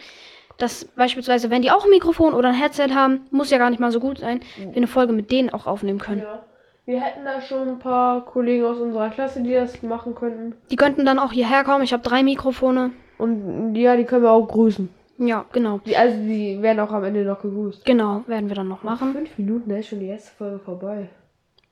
Dass 0.57 0.85
beispielsweise, 0.85 1.51
wenn 1.51 1.61
die 1.61 1.69
auch 1.69 1.83
ein 1.85 1.91
Mikrofon 1.91 2.33
oder 2.33 2.49
ein 2.49 2.55
Headset 2.55 2.89
haben, 2.95 3.27
muss 3.29 3.51
ja 3.51 3.59
gar 3.59 3.69
nicht 3.69 3.79
mal 3.79 3.91
so 3.91 3.99
gut 3.99 4.17
sein, 4.17 4.41
wir 4.57 4.75
eine 4.75 4.87
Folge 4.87 5.13
mit 5.13 5.31
denen 5.31 5.51
auch 5.51 5.67
aufnehmen 5.67 5.99
können. 5.99 6.21
Ja. 6.21 6.43
Wir 6.85 6.99
hätten 6.99 7.23
da 7.25 7.41
schon 7.41 7.67
ein 7.67 7.79
paar 7.79 8.25
Kollegen 8.25 8.65
aus 8.65 8.77
unserer 8.77 9.09
Klasse, 9.09 9.41
die 9.41 9.53
das 9.53 9.83
machen 9.83 10.15
könnten. 10.15 10.55
Die 10.71 10.75
könnten 10.75 11.05
dann 11.05 11.19
auch 11.19 11.31
hierher 11.31 11.63
kommen. 11.63 11.83
Ich 11.83 11.93
habe 11.93 12.01
drei 12.01 12.23
Mikrofone. 12.23 12.91
Und 13.19 13.75
ja, 13.75 13.95
die 13.95 14.05
können 14.05 14.23
wir 14.23 14.31
auch 14.31 14.47
grüßen. 14.47 14.89
Ja, 15.17 15.45
genau. 15.51 15.79
Die, 15.85 15.97
also 15.97 16.15
die 16.17 16.61
werden 16.61 16.79
auch 16.79 16.91
am 16.91 17.03
Ende 17.03 17.23
noch 17.23 17.41
gegrüßt. 17.41 17.85
Genau, 17.85 18.23
werden 18.27 18.49
wir 18.49 18.55
dann 18.55 18.67
noch 18.67 18.83
machen. 18.83 19.13
Fünf 19.13 19.37
Minuten, 19.37 19.69
da 19.69 19.77
ist 19.77 19.87
schon 19.87 19.99
die 19.99 20.07
erste 20.07 20.31
Folge 20.35 20.59
vorbei. 20.59 21.09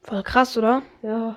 Voll 0.01 0.23
krass, 0.23 0.57
oder? 0.57 0.81
Ja. 1.01 1.35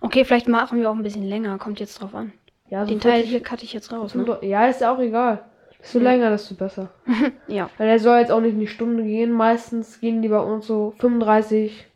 Okay, 0.00 0.24
vielleicht 0.24 0.48
machen 0.48 0.78
wir 0.78 0.90
auch 0.90 0.94
ein 0.94 1.02
bisschen 1.02 1.24
länger. 1.24 1.58
Kommt 1.58 1.80
jetzt 1.80 2.00
drauf 2.00 2.14
an. 2.14 2.32
Ja, 2.68 2.84
Den 2.84 3.00
so 3.00 3.08
Teil 3.08 3.20
40 3.20 3.30
hier 3.30 3.42
cutte 3.42 3.64
ich 3.64 3.72
jetzt 3.72 3.92
raus, 3.92 4.14
ne? 4.14 4.38
Ja, 4.42 4.66
ist 4.66 4.80
ja 4.80 4.94
auch 4.94 4.98
egal. 4.98 5.44
Desto 5.78 5.98
länger, 5.98 6.30
desto 6.30 6.54
besser. 6.54 6.90
Ja. 7.48 7.70
Weil 7.78 7.88
er 7.88 7.98
soll 8.00 8.18
jetzt 8.18 8.32
auch 8.32 8.40
nicht 8.40 8.56
eine 8.56 8.66
Stunde 8.66 9.04
gehen. 9.04 9.32
Meistens 9.32 10.00
gehen 10.00 10.20
die 10.20 10.28
bei 10.28 10.40
uns 10.40 10.66
so 10.66 10.94
35 10.98 11.86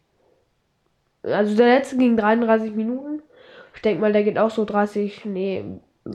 Also 1.23 1.57
der 1.57 1.67
letzte 1.67 1.97
ging 1.97 2.17
33 2.17 2.75
Minuten. 2.75 3.23
Ich 3.75 3.83
denke 3.83 4.01
mal, 4.01 4.13
der 4.13 4.25
geht 4.25 4.39
auch 4.39 4.51
so 4.51 4.65
30, 4.65 5.25
nee, 5.25 5.65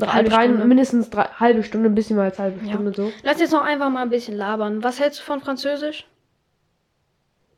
Halbe 0.01 0.29
drei, 0.29 0.45
Stunde. 0.45 0.65
mindestens 0.65 1.09
drei, 1.09 1.23
halbe 1.39 1.63
Stunde, 1.63 1.89
ein 1.89 1.95
bisschen 1.95 2.15
mehr 2.17 2.25
als 2.25 2.39
halbe 2.39 2.63
Ja. 2.65 2.73
Stunde 2.73 2.93
so. 2.93 3.11
Lass 3.23 3.39
jetzt 3.39 3.51
noch 3.53 3.63
einfach 3.63 3.89
mal 3.89 4.01
ein 4.01 4.09
bisschen 4.09 4.35
labern. 4.37 4.83
Was 4.83 4.99
hältst 4.99 5.19
du 5.19 5.23
von 5.23 5.39
Französisch? 5.41 6.05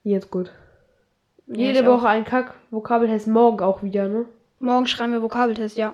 Jetzt 0.03 0.31
gut. 0.31 0.51
Ja, 1.47 1.55
Jede 1.55 1.85
Woche 1.85 2.07
ein 2.07 2.25
Kack-Vokabeltest, 2.25 3.27
morgen 3.27 3.61
auch 3.61 3.83
wieder, 3.83 4.07
ne? 4.07 4.21
Auch. 4.21 4.61
Morgen 4.61 4.87
schreiben 4.87 5.13
wir 5.13 5.21
Vokabeltest, 5.21 5.77
ja. 5.77 5.93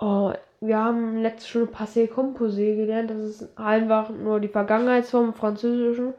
Oh, 0.00 0.32
wir 0.60 0.78
haben 0.78 1.18
letzte 1.22 1.48
Stunde 1.48 1.72
Passé 1.72 2.08
Composé 2.10 2.76
gelernt. 2.76 3.10
Das 3.10 3.18
ist 3.18 3.58
einfach 3.58 4.10
nur 4.10 4.40
die 4.40 4.48
Vergangenheitsform 4.48 5.26
im 5.26 5.34
Französischen. 5.34 6.14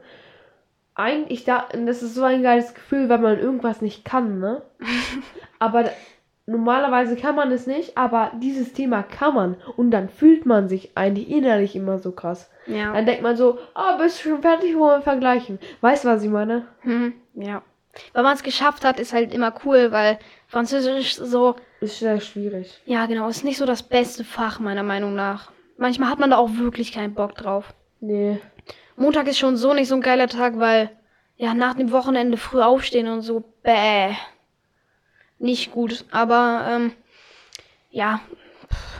Eigentlich 0.94 1.44
da, 1.44 1.68
das 1.72 2.02
ist 2.02 2.14
so 2.14 2.24
ein 2.24 2.42
geiles 2.42 2.74
Gefühl, 2.74 3.08
wenn 3.08 3.22
man 3.22 3.38
irgendwas 3.38 3.80
nicht 3.82 4.04
kann, 4.04 4.40
ne? 4.40 4.62
aber 5.58 5.84
normalerweise 6.48 7.14
kann 7.16 7.34
man 7.36 7.52
es 7.52 7.66
nicht, 7.66 7.96
aber 7.96 8.32
dieses 8.40 8.72
Thema 8.72 9.02
kann 9.02 9.34
man. 9.34 9.56
Und 9.76 9.90
dann 9.90 10.08
fühlt 10.08 10.46
man 10.46 10.68
sich 10.68 10.96
eigentlich 10.96 11.30
innerlich 11.30 11.76
immer 11.76 11.98
so 11.98 12.12
krass. 12.12 12.50
Ja. 12.66 12.92
Dann 12.92 13.06
denkt 13.06 13.22
man 13.22 13.36
so, 13.36 13.58
ah, 13.74 13.96
bist 13.96 14.18
du 14.24 14.30
schon 14.30 14.42
fertig, 14.42 14.76
wollen 14.76 15.00
wir 15.00 15.02
vergleichen. 15.02 15.58
Weißt 15.80 16.04
du, 16.04 16.08
was 16.08 16.22
ich 16.22 16.30
meine? 16.30 16.66
Hm, 16.80 17.12
ja. 17.34 17.62
Wenn 18.12 18.22
man 18.22 18.34
es 18.34 18.42
geschafft 18.42 18.84
hat, 18.84 19.00
ist 19.00 19.12
halt 19.12 19.34
immer 19.34 19.52
cool, 19.64 19.90
weil 19.92 20.18
Französisch 20.46 21.16
so, 21.16 21.56
Ist 21.80 21.98
sehr 21.98 22.20
schwierig. 22.20 22.80
ja 22.86 23.06
genau, 23.06 23.28
ist 23.28 23.44
nicht 23.44 23.58
so 23.58 23.66
das 23.66 23.82
beste 23.82 24.24
Fach 24.24 24.60
meiner 24.60 24.82
Meinung 24.84 25.14
nach. 25.14 25.50
Manchmal 25.76 26.10
hat 26.10 26.18
man 26.18 26.30
da 26.30 26.36
auch 26.36 26.50
wirklich 26.56 26.92
keinen 26.92 27.14
Bock 27.14 27.34
drauf. 27.34 27.74
Nee. 28.00 28.38
Montag 28.96 29.26
ist 29.28 29.38
schon 29.38 29.56
so 29.56 29.74
nicht 29.74 29.88
so 29.88 29.94
ein 29.94 30.00
geiler 30.00 30.28
Tag, 30.28 30.58
weil 30.58 30.90
ja 31.36 31.54
nach 31.54 31.74
dem 31.74 31.92
Wochenende 31.92 32.36
früh 32.36 32.60
aufstehen 32.60 33.08
und 33.08 33.22
so, 33.22 33.44
bäh. 33.62 34.14
Nicht 35.38 35.72
gut. 35.72 36.04
Aber 36.10 36.66
ähm, 36.68 36.92
ja. 37.90 38.20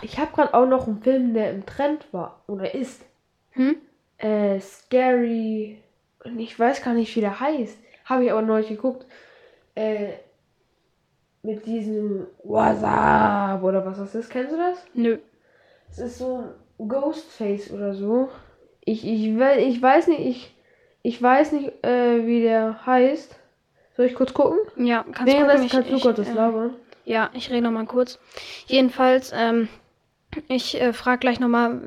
Ich 0.00 0.18
habe 0.18 0.32
gerade 0.32 0.54
auch 0.54 0.66
noch 0.66 0.86
einen 0.86 1.02
Film, 1.02 1.34
der 1.34 1.50
im 1.50 1.66
Trend 1.66 2.06
war. 2.12 2.42
Oder 2.46 2.74
ist. 2.74 3.04
Hm? 3.52 3.76
Äh, 4.18 4.60
Scary. 4.60 5.82
Und 6.24 6.38
ich 6.38 6.58
weiß 6.58 6.82
gar 6.82 6.94
nicht, 6.94 7.14
wie 7.16 7.20
der 7.20 7.40
heißt. 7.40 7.78
Habe 8.04 8.24
ich 8.24 8.32
aber 8.32 8.42
neulich 8.42 8.68
geguckt. 8.68 9.06
Äh, 9.74 10.14
mit 11.42 11.66
diesem 11.66 12.26
WhatsApp 12.42 13.62
oder 13.62 13.84
was 13.84 13.98
das 13.98 14.14
ist. 14.14 14.30
Kennst 14.30 14.52
du 14.52 14.56
das? 14.56 14.84
Nö. 14.94 15.18
Es 15.90 15.98
ist 15.98 16.18
so 16.18 16.44
ein 16.78 16.88
Ghostface 16.88 17.70
oder 17.70 17.94
so. 17.94 18.28
Ich, 18.84 19.06
ich, 19.06 19.28
ich 19.28 19.82
weiß 19.82 20.08
nicht, 20.08 20.20
ich, 20.20 20.54
ich 21.02 21.22
weiß 21.22 21.52
nicht, 21.52 21.84
äh, 21.84 22.26
wie 22.26 22.42
der 22.42 22.84
heißt. 22.86 23.37
Soll 23.98 24.06
ich 24.06 24.14
kurz 24.14 24.32
gucken? 24.32 24.58
Ja, 24.76 25.04
kannst 25.12 25.34
Nee, 25.34 25.40
gucken, 25.42 25.62
ich- 25.64 25.72
kannst 25.72 25.90
du 26.04 26.12
das 26.12 26.28
äh, 26.28 26.32
labern. 26.32 26.74
Ja, 27.04 27.30
ich 27.34 27.50
rede 27.50 27.62
noch 27.62 27.72
mal 27.72 27.84
kurz. 27.84 28.20
Jedenfalls, 28.68 29.32
ähm, 29.34 29.68
ich 30.46 30.80
äh, 30.80 30.92
frage 30.92 31.18
gleich 31.18 31.40
noch 31.40 31.48
mal 31.48 31.80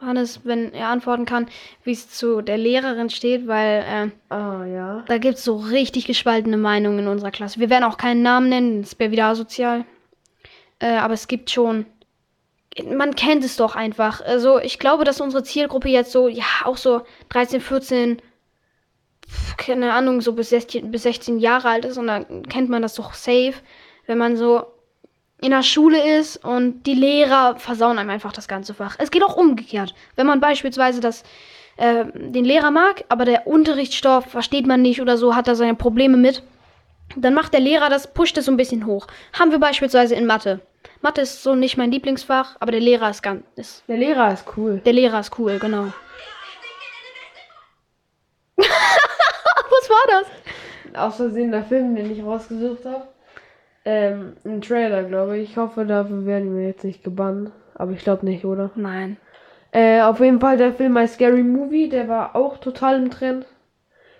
Hannes, 0.00 0.40
wenn 0.42 0.72
er 0.74 0.88
antworten 0.88 1.24
kann, 1.24 1.46
wie 1.84 1.92
es 1.92 2.10
zu 2.10 2.40
der 2.42 2.58
Lehrerin 2.58 3.10
steht, 3.10 3.46
weil 3.46 3.84
äh, 4.28 4.34
Ah, 4.34 4.64
ja. 4.66 5.04
da 5.06 5.18
gibt 5.18 5.36
es 5.38 5.44
so 5.44 5.54
richtig 5.56 6.06
gespaltene 6.06 6.56
Meinungen 6.56 6.98
in 6.98 7.06
unserer 7.06 7.30
Klasse. 7.30 7.60
Wir 7.60 7.70
werden 7.70 7.84
auch 7.84 7.96
keinen 7.96 8.22
Namen 8.22 8.48
nennen, 8.48 8.82
das 8.82 8.98
wäre 8.98 9.12
wieder 9.12 9.26
asozial. 9.26 9.84
Äh, 10.80 10.96
aber 10.96 11.14
es 11.14 11.28
gibt 11.28 11.50
schon. 11.52 11.86
Man 12.90 13.14
kennt 13.14 13.44
es 13.44 13.56
doch 13.56 13.76
einfach. 13.76 14.20
Also, 14.22 14.58
ich 14.58 14.80
glaube, 14.80 15.04
dass 15.04 15.20
unsere 15.20 15.44
Zielgruppe 15.44 15.90
jetzt 15.90 16.10
so, 16.10 16.26
ja, 16.26 16.42
auch 16.64 16.78
so 16.78 17.02
13, 17.28 17.60
14, 17.60 18.16
pf, 18.16 18.22
keine 19.56 19.92
Ahnung, 19.92 20.20
so 20.20 20.32
bis 20.32 20.50
16, 20.50 20.90
bis 20.90 21.04
16 21.04 21.38
Jahre 21.38 21.68
alt 21.68 21.84
ist. 21.84 21.98
Und 21.98 22.06
dann 22.08 22.42
kennt 22.48 22.68
man 22.68 22.82
das 22.82 22.94
doch 22.94 23.14
safe, 23.14 23.54
wenn 24.06 24.18
man 24.18 24.36
so 24.36 24.64
in 25.40 25.50
der 25.50 25.62
Schule 25.64 26.18
ist 26.18 26.36
und 26.44 26.84
die 26.84 26.94
Lehrer 26.94 27.56
versauen 27.56 27.98
einem 27.98 28.10
einfach 28.10 28.32
das 28.32 28.46
ganze 28.46 28.74
Fach. 28.74 28.94
Es 28.98 29.10
geht 29.10 29.24
auch 29.24 29.36
umgekehrt. 29.36 29.92
Wenn 30.14 30.26
man 30.26 30.38
beispielsweise 30.40 31.00
das, 31.00 31.24
äh, 31.76 32.04
den 32.14 32.44
Lehrer 32.44 32.70
mag, 32.70 33.04
aber 33.08 33.24
der 33.24 33.46
Unterrichtsstoff 33.48 34.26
versteht 34.26 34.66
man 34.68 34.82
nicht 34.82 35.00
oder 35.00 35.16
so, 35.16 35.34
hat 35.34 35.48
da 35.48 35.56
seine 35.56 35.74
Probleme 35.74 36.16
mit, 36.16 36.44
dann 37.16 37.34
macht 37.34 37.52
der 37.52 37.60
Lehrer 37.60 37.90
das, 37.90 38.14
pusht 38.14 38.38
es 38.38 38.44
so 38.44 38.52
ein 38.52 38.56
bisschen 38.56 38.86
hoch. 38.86 39.08
Haben 39.32 39.50
wir 39.50 39.58
beispielsweise 39.58 40.14
in 40.14 40.26
Mathe. 40.26 40.60
Mathe 41.00 41.20
ist 41.22 41.42
so 41.42 41.56
nicht 41.56 41.76
mein 41.76 41.90
Lieblingsfach, 41.90 42.56
aber 42.60 42.70
der 42.70 42.80
Lehrer 42.80 43.10
ist 43.10 43.22
ganz, 43.22 43.42
ist, 43.56 43.82
Der 43.88 43.96
Lehrer 43.96 44.32
ist 44.32 44.44
cool. 44.56 44.80
der 44.84 44.92
Lehrer 44.92 45.18
ist 45.18 45.36
cool, 45.38 45.58
genau. 45.58 45.88
War 49.92 50.20
das? 50.20 50.26
aus 50.94 51.16
Versehen 51.16 51.52
der 51.52 51.64
Film, 51.64 51.94
den 51.94 52.10
ich 52.10 52.22
rausgesucht 52.22 52.84
habe. 52.84 53.08
Ähm, 53.84 54.36
ein 54.44 54.60
Trailer, 54.60 55.04
glaube 55.04 55.38
ich. 55.38 55.50
Ich 55.50 55.56
hoffe, 55.56 55.84
dafür 55.84 56.26
werden 56.26 56.56
wir 56.56 56.66
jetzt 56.66 56.84
nicht 56.84 57.02
gebannt. 57.02 57.50
Aber 57.74 57.92
ich 57.92 58.00
glaube 58.04 58.26
nicht, 58.26 58.44
oder? 58.44 58.70
Nein. 58.74 59.16
Äh, 59.72 60.02
auf 60.02 60.20
jeden 60.20 60.40
Fall 60.40 60.58
der 60.58 60.72
Film 60.72 60.92
My 60.92 61.08
Scary 61.08 61.42
Movie, 61.42 61.88
der 61.88 62.08
war 62.08 62.36
auch 62.36 62.58
total 62.58 63.02
im 63.02 63.10
Trend. 63.10 63.46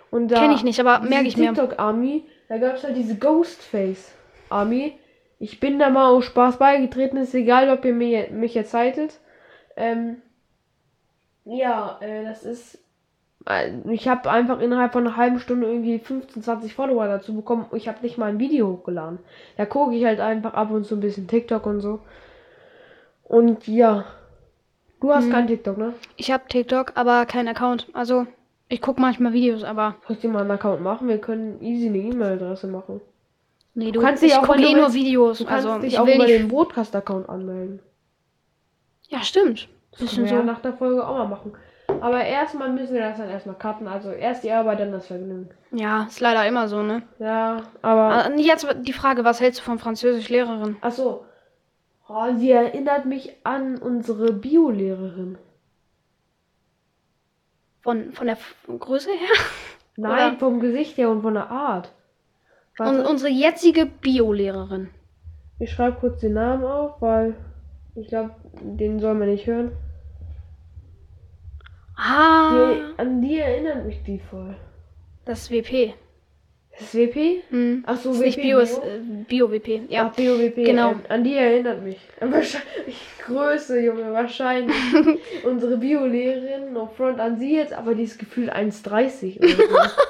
Und 0.09 0.29
da. 0.29 0.39
Kenn 0.39 0.51
ich 0.51 0.63
nicht, 0.63 0.79
aber 0.79 0.99
diese 0.99 1.09
merk 1.09 1.25
ich 1.25 1.37
mir. 1.37 1.53
TikTok 1.53 1.79
Army, 1.79 2.25
da 2.49 2.57
gab 2.57 2.75
es 2.75 2.83
halt 2.83 2.97
diese 2.97 3.17
Ghostface 3.17 4.13
Army. 4.49 4.97
Ich 5.39 5.59
bin 5.59 5.79
da 5.79 5.89
mal 5.89 6.09
aus 6.09 6.25
Spaß 6.25 6.57
beigetreten, 6.57 7.17
ist 7.17 7.35
egal, 7.35 7.69
ob 7.69 7.85
ihr 7.85 7.93
mir, 7.93 8.29
mich 8.31 8.53
jetzt 8.55 8.73
haltet. 8.73 9.19
Ähm, 9.75 10.21
ja, 11.45 11.99
äh, 12.01 12.23
das 12.23 12.43
ist. 12.43 12.79
Ich 13.89 14.07
habe 14.07 14.31
einfach 14.31 14.59
innerhalb 14.61 14.93
von 14.93 15.05
einer 15.05 15.17
halben 15.17 15.39
Stunde 15.39 15.67
irgendwie 15.67 15.99
15, 15.99 16.41
20 16.43 16.73
Follower 16.73 17.07
dazu 17.07 17.33
bekommen. 17.35 17.65
Ich 17.73 17.87
habe 17.89 17.97
nicht 18.01 18.17
mal 18.17 18.27
ein 18.29 18.39
Video 18.39 18.67
hochgeladen. 18.69 19.19
Da 19.57 19.65
gucke 19.65 19.95
ich 19.95 20.05
halt 20.05 20.21
einfach 20.21 20.53
ab 20.53 20.71
und 20.71 20.85
zu 20.85 20.95
ein 20.95 21.01
bisschen 21.01 21.27
TikTok 21.27 21.65
und 21.65 21.81
so. 21.81 21.99
Und 23.23 23.67
ja. 23.67 24.05
Du 25.01 25.13
hast 25.13 25.25
Hm. 25.25 25.31
kein 25.31 25.47
TikTok, 25.47 25.77
ne? 25.77 25.93
Ich 26.15 26.31
habe 26.31 26.43
TikTok, 26.47 26.93
aber 26.95 27.25
keinen 27.25 27.49
Account. 27.49 27.87
Also, 27.91 28.25
ich 28.69 28.79
gucke 28.81 29.01
manchmal 29.01 29.33
Videos, 29.33 29.63
aber 29.65 29.95
ich 30.07 30.19
dir 30.19 30.29
mal 30.29 30.41
einen 30.41 30.51
Account 30.51 30.81
machen? 30.81 31.09
Wir 31.09 31.17
können 31.17 31.61
easy 31.61 31.87
eine 31.87 31.97
E-Mail-Adresse 31.97 32.67
machen. 32.67 33.01
nee, 33.73 33.91
du, 33.91 33.99
kannst 33.99 34.23
dich 34.23 34.31
ich 34.31 34.37
auch, 34.37 34.43
gucke 34.43 34.61
du 34.61 34.67
eh 34.69 34.73
nur 34.73 34.93
Videos. 34.93 35.39
Du 35.39 35.45
kannst 35.45 35.67
also, 35.67 35.81
dich 35.81 35.93
ich 35.93 35.99
auch 35.99 36.05
will 36.05 36.15
über 36.15 36.23
nicht. 36.25 36.39
den 36.39 36.47
Broadcast-Account 36.47 37.27
anmelden. 37.27 37.81
Ja, 39.09 39.21
stimmt. 39.21 39.67
Das 39.91 39.99
Bisschen 39.99 40.19
können 40.19 40.29
wir 40.29 40.33
ja 40.37 40.39
so. 40.41 40.45
nach 40.45 40.61
der 40.61 40.73
Folge 40.73 41.05
auch 41.05 41.17
mal 41.17 41.27
machen. 41.27 41.51
Aber 42.03 42.21
erstmal 42.25 42.69
müssen 42.69 42.93
wir 42.95 42.99
das 43.01 43.17
dann 43.17 43.29
erstmal 43.29 43.55
cutten. 43.57 43.87
Also 43.87 44.11
erst 44.11 44.43
die 44.43 44.51
Arbeit, 44.51 44.79
dann 44.81 44.91
das 44.91 45.07
Vergnügen. 45.07 45.49
Ja, 45.71 46.03
ist 46.03 46.19
leider 46.19 46.45
immer 46.45 46.67
so, 46.67 46.83
ne? 46.83 47.03
Ja, 47.17 47.63
aber. 47.81 48.25
Ah, 48.25 48.29
Jetzt 48.35 48.67
die 48.81 48.91
Frage, 48.91 49.23
was 49.23 49.39
hältst 49.39 49.61
du 49.61 49.63
von 49.63 49.79
Französisch-Lehrerin? 49.79 50.75
Achso. 50.81 51.23
Oh, 52.09 52.25
sie 52.37 52.51
erinnert 52.51 53.05
mich 53.05 53.37
an 53.45 53.77
unsere 53.77 54.33
Biolehrerin. 54.33 55.37
Von, 57.81 58.11
von 58.13 58.27
der 58.27 58.37
Größe 58.67 59.09
her? 59.11 59.35
Nein, 59.95 60.31
Oder- 60.31 60.39
vom 60.39 60.59
Gesicht 60.59 60.97
her 60.97 61.09
und 61.09 61.21
von 61.21 61.33
der 61.35 61.49
Art. 61.49 61.91
Und 62.79 63.05
unsere 63.05 63.31
jetzige 63.31 63.85
Biolehrerin. 63.85 64.89
ich 65.59 65.71
schreibe 65.71 65.99
kurz 65.99 66.19
den 66.21 66.33
Namen 66.33 66.63
auf, 66.65 67.01
weil 67.01 67.35
ich 67.95 68.07
glaube, 68.07 68.31
den 68.61 68.99
soll 68.99 69.13
man 69.13 69.29
nicht 69.29 69.45
hören. 69.45 69.71
Ah, 72.05 72.51
Die, 72.73 72.99
an 72.99 73.21
die 73.21 73.39
erinnert 73.39 73.85
mich 73.85 74.03
die 74.03 74.19
voll. 74.19 74.55
das 75.25 75.43
ist 75.43 75.51
WP. 75.51 75.93
Das 76.71 76.81
ist 76.81 76.95
WP? 76.95 77.43
Hm. 77.49 77.83
Ach 77.85 77.95
so, 77.97 78.11
ist 78.11 78.19
WP. 78.19 78.25
nicht 78.25 78.41
Bio, 78.41 78.59
ist 78.59 78.81
Bio? 78.81 78.89
äh, 78.89 79.23
Bio-WP. 79.27 79.81
Ja. 79.89 80.09
Ach, 80.11 80.15
BOWP. 80.15 80.55
Genau. 80.65 80.91
Ähm, 80.91 81.01
an 81.07 81.23
die 81.23 81.35
erinnert 81.35 81.83
mich. 81.83 81.99
Wahrscheinlich 82.19 82.97
Größe, 83.25 83.79
Junge, 83.79 84.11
wahrscheinlich. 84.11 84.75
Unsere 85.45 85.77
Biolehrerin, 85.77 86.73
no 86.73 86.87
front 86.97 87.19
an 87.19 87.37
sie 87.39 87.55
jetzt, 87.55 87.73
aber 87.73 87.93
die 87.95 88.03
ist 88.03 88.17
gefühlt 88.19 88.51
1,30 88.53 89.37
oder 89.37 89.47
so. 89.49 89.63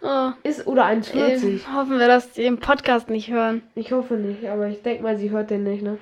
Oh, 0.00 0.30
Ist 0.44 0.64
oder 0.68 0.82
äh, 0.88 0.94
1,40. 0.94 1.74
hoffen 1.74 1.98
wir, 1.98 2.06
dass 2.06 2.30
die 2.30 2.42
den 2.42 2.58
Podcast 2.60 3.10
nicht 3.10 3.32
hören. 3.32 3.62
Ich 3.74 3.90
hoffe 3.90 4.14
nicht, 4.14 4.46
aber 4.48 4.68
ich 4.68 4.80
denke 4.82 5.02
mal, 5.02 5.16
sie 5.18 5.30
hört 5.30 5.50
den 5.50 5.64
nicht, 5.64 5.82
ne? 5.82 5.98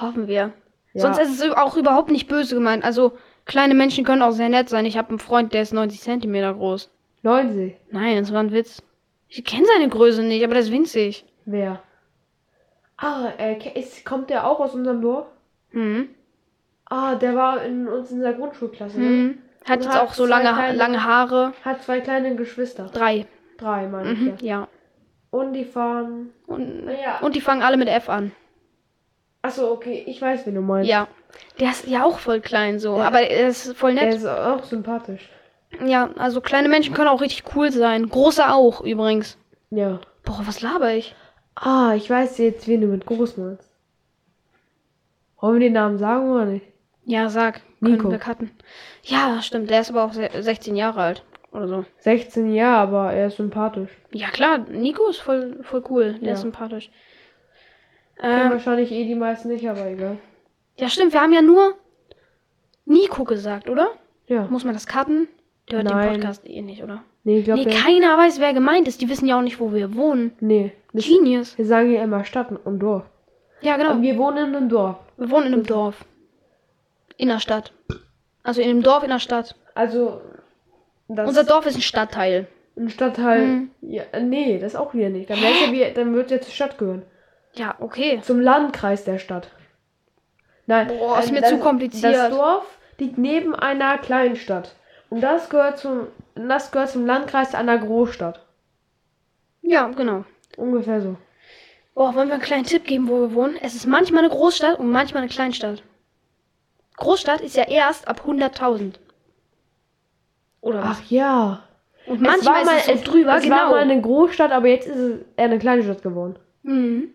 Hoffen 0.00 0.28
wir. 0.28 0.52
Ja. 0.92 1.00
Sonst 1.00 1.18
ist 1.18 1.42
es 1.42 1.50
auch 1.50 1.76
überhaupt 1.76 2.12
nicht 2.12 2.28
böse 2.28 2.54
gemeint. 2.54 2.84
Also, 2.84 3.14
kleine 3.46 3.74
Menschen 3.74 4.04
können 4.04 4.22
auch 4.22 4.32
sehr 4.32 4.48
nett 4.48 4.68
sein. 4.68 4.86
Ich 4.86 4.96
habe 4.96 5.10
einen 5.10 5.18
Freund, 5.18 5.52
der 5.52 5.62
ist 5.62 5.72
90 5.72 6.00
Zentimeter 6.00 6.54
groß. 6.54 6.90
90. 7.22 7.76
Nein, 7.90 8.18
das 8.18 8.32
war 8.32 8.40
ein 8.40 8.52
Witz. 8.52 8.82
Ich 9.28 9.44
kenne 9.44 9.66
seine 9.66 9.88
Größe 9.88 10.22
nicht, 10.22 10.44
aber 10.44 10.54
der 10.54 10.62
ist 10.62 10.70
winzig. 10.72 11.24
Wer? 11.44 11.80
Ah, 12.96 13.28
äh, 13.38 13.56
ist, 13.78 14.04
kommt 14.04 14.30
der 14.30 14.46
auch 14.46 14.60
aus 14.60 14.74
unserem 14.74 15.00
Dorf? 15.02 15.26
Hm. 15.70 16.08
Ah, 16.86 17.14
der 17.16 17.34
war 17.34 17.64
in 17.64 17.88
uns 17.88 18.10
in 18.10 18.20
der 18.20 18.34
Grundschulklasse, 18.34 19.00
ne? 19.00 19.06
Hm. 19.06 19.38
Hat 19.64 19.82
jetzt 19.82 19.94
hat 19.94 20.02
auch 20.02 20.12
so 20.12 20.26
lange, 20.26 20.52
kleine- 20.52 20.76
lange 20.76 21.02
Haare. 21.04 21.52
Hat 21.64 21.82
zwei 21.82 22.00
kleine 22.00 22.36
Geschwister. 22.36 22.90
Drei. 22.92 23.26
Drei, 23.56 23.86
meine 23.88 24.12
ich 24.12 24.18
Mhm, 24.20 24.28
ja. 24.28 24.34
ja. 24.60 24.68
Und 25.30 25.54
die 25.54 25.64
fahren. 25.64 26.30
Und, 26.46 26.88
Ja. 27.02 27.18
und 27.20 27.34
die 27.34 27.40
fangen 27.40 27.62
alle 27.62 27.76
mit 27.78 27.88
F 27.88 28.08
an. 28.08 28.32
Achso, 29.42 29.72
okay, 29.72 30.04
ich 30.06 30.20
weiß, 30.20 30.46
wen 30.46 30.54
du 30.54 30.60
meinst. 30.60 30.88
Ja. 30.88 31.08
Der 31.60 31.70
ist 31.70 31.86
ja 31.86 32.04
auch 32.04 32.18
voll 32.18 32.40
klein 32.40 32.78
so. 32.78 32.96
Aber 32.98 33.20
er 33.20 33.48
ist 33.48 33.74
voll 33.76 33.94
Der 33.94 34.06
nett. 34.06 34.14
ist 34.16 34.26
auch 34.26 34.64
sympathisch. 34.64 35.28
Ja, 35.84 36.10
also 36.16 36.40
kleine 36.40 36.68
Menschen 36.68 36.94
können 36.94 37.08
auch 37.08 37.20
richtig 37.20 37.44
cool 37.56 37.70
sein. 37.72 38.08
Große 38.08 38.52
auch 38.52 38.80
übrigens. 38.80 39.38
Ja. 39.70 40.00
Boah, 40.24 40.40
was 40.44 40.60
laber 40.62 40.92
ich? 40.94 41.14
Ah, 41.56 41.94
ich 41.96 42.08
weiß 42.10 42.38
jetzt, 42.38 42.66
wen 42.68 42.80
du 42.80 42.86
mit 42.88 43.06
groß 43.06 43.36
meinst. 43.36 43.70
Wollen 45.40 45.54
wir 45.54 45.66
den 45.68 45.72
Namen 45.74 45.98
sagen 45.98 46.30
oder 46.30 46.46
nicht? 46.46 46.66
Ja, 47.04 47.28
sag. 47.28 47.60
Nico. 47.80 47.98
Können 47.98 48.12
wir 48.12 48.18
cutten. 48.18 48.50
Ja, 49.02 49.42
stimmt. 49.42 49.68
Der 49.70 49.80
ist 49.82 49.90
aber 49.90 50.04
auch 50.04 50.12
se- 50.14 50.30
16 50.40 50.74
Jahre 50.74 51.02
alt. 51.02 51.24
Oder 51.52 51.68
so. 51.68 51.84
16 51.98 52.52
ja, 52.54 52.76
aber 52.82 53.12
er 53.12 53.26
ist 53.28 53.36
sympathisch. 53.36 53.90
Ja, 54.12 54.28
klar. 54.30 54.58
Nico 54.58 55.06
ist 55.08 55.18
voll, 55.20 55.58
voll 55.62 55.84
cool. 55.90 56.14
Der 56.20 56.28
Ja. 56.28 56.32
ist 56.34 56.40
sympathisch. 56.40 56.90
Ähm, 58.20 58.50
wahrscheinlich 58.52 58.90
eh 58.90 59.04
die 59.04 59.14
meisten 59.14 59.48
nicht, 59.48 59.68
aber 59.68 59.86
egal. 59.86 60.18
Ja, 60.76 60.88
stimmt. 60.88 61.12
Wir 61.12 61.20
haben 61.20 61.32
ja 61.32 61.42
nur 61.42 61.74
Nico 62.84 63.24
gesagt, 63.24 63.68
oder? 63.70 63.90
Ja. 64.26 64.46
Muss 64.50 64.64
man 64.64 64.74
das 64.74 64.86
cutten? 64.86 65.28
Der 65.70 65.78
hört 65.78 65.88
Nein. 65.88 66.12
den 66.12 66.20
Podcast 66.20 66.46
eh 66.46 66.60
nicht, 66.62 66.82
oder? 66.82 67.02
Nee, 67.24 67.38
ich 67.38 67.44
glaube, 67.46 67.64
Nee, 67.64 67.72
keiner 67.74 68.18
weiß, 68.18 68.38
wer 68.40 68.52
gemeint 68.52 68.86
ist. 68.86 69.00
Die 69.00 69.08
wissen 69.08 69.26
ja 69.26 69.38
auch 69.38 69.42
nicht, 69.42 69.58
wo 69.60 69.72
wir 69.72 69.94
wohnen. 69.94 70.32
nee. 70.40 70.72
Das, 70.92 71.06
Genius. 71.06 71.58
wir 71.58 71.66
sagen 71.66 71.90
ja 71.92 72.04
immer 72.04 72.24
Stadt 72.24 72.52
und 72.64 72.78
Dorf. 72.78 73.02
Ja, 73.62 73.76
genau. 73.76 73.92
Und 73.94 74.02
wir 74.02 74.16
wohnen 74.16 74.50
in 74.50 74.54
einem 74.54 74.68
Dorf. 74.68 74.96
Wir 75.16 75.28
wohnen 75.28 75.48
in 75.48 75.52
einem 75.54 75.66
Dorf. 75.66 76.04
In 77.16 77.26
der 77.28 77.40
Stadt. 77.40 77.72
Also 78.44 78.60
in 78.60 78.70
einem 78.70 78.82
Dorf 78.84 79.02
in 79.02 79.10
der 79.10 79.18
Stadt. 79.18 79.56
Also, 79.74 80.20
das 81.08 81.26
Unser 81.28 81.42
Dorf 81.42 81.66
ist 81.66 81.74
ein 81.74 81.80
Stadtteil. 81.82 82.46
ein 82.76 82.90
Stadtteil. 82.90 83.46
Mhm. 83.46 83.70
Ja, 83.80 84.04
nee, 84.20 84.58
das 84.60 84.76
auch 84.76 84.94
wieder 84.94 85.08
nicht. 85.08 85.28
Dann, 85.30 85.38
ja 85.38 85.72
wie, 85.72 85.92
dann 85.92 86.14
wird 86.14 86.30
ja 86.30 86.40
zur 86.40 86.52
Stadt 86.52 86.78
gehören. 86.78 87.02
Ja, 87.54 87.74
okay. 87.80 88.20
Zum 88.22 88.38
Landkreis 88.40 89.02
der 89.02 89.18
Stadt. 89.18 89.48
Nein, 90.66 90.88
Boah, 90.88 91.18
ist 91.18 91.32
mir 91.32 91.40
das, 91.40 91.50
zu 91.50 91.58
kompliziert. 91.58 92.14
Das 92.14 92.30
Dorf 92.30 92.64
liegt 92.98 93.18
neben 93.18 93.54
einer 93.54 93.98
Kleinstadt. 93.98 94.74
Und 95.10 95.20
das 95.20 95.48
gehört 95.50 95.78
zum, 95.78 96.08
das 96.34 96.70
gehört 96.70 96.90
zum 96.90 97.06
Landkreis 97.06 97.54
einer 97.54 97.78
Großstadt. 97.78 98.44
Ja, 99.62 99.88
genau. 99.88 100.24
Ungefähr 100.56 101.00
so. 101.00 101.16
Boah, 101.94 102.14
wollen 102.14 102.28
wir 102.28 102.34
einen 102.34 102.42
kleinen 102.42 102.64
Tipp 102.64 102.84
geben, 102.84 103.08
wo 103.08 103.20
wir 103.20 103.34
wohnen? 103.34 103.56
Es 103.62 103.74
ist 103.74 103.86
manchmal 103.86 104.24
eine 104.24 104.32
Großstadt 104.32 104.78
und 104.78 104.90
manchmal 104.90 105.22
eine 105.22 105.30
Kleinstadt. 105.30 105.82
Großstadt 106.96 107.40
ist 107.40 107.56
ja 107.56 107.64
erst 107.68 108.08
ab 108.08 108.22
100.000. 108.26 108.94
Oder 110.60 110.82
was? 110.82 110.98
Ach 111.00 111.10
ja. 111.10 111.62
und 112.06 112.16
Es 112.16 112.20
manchmal 112.22 112.54
war 112.54 112.60
ist 112.62 112.66
mal, 112.66 112.76
es 112.78 112.86
so 112.86 112.92
es, 112.92 113.02
drüber, 113.02 113.36
es 113.36 113.42
genau. 113.44 113.56
war 113.56 113.70
mal 113.70 113.80
eine 113.82 114.00
Großstadt, 114.00 114.50
aber 114.52 114.68
jetzt 114.68 114.86
ist 114.86 114.96
es 114.96 115.20
eher 115.36 115.44
eine 115.44 115.58
kleine 115.58 115.82
Stadt 115.82 116.02
geworden. 116.02 116.36
mhm. 116.62 117.14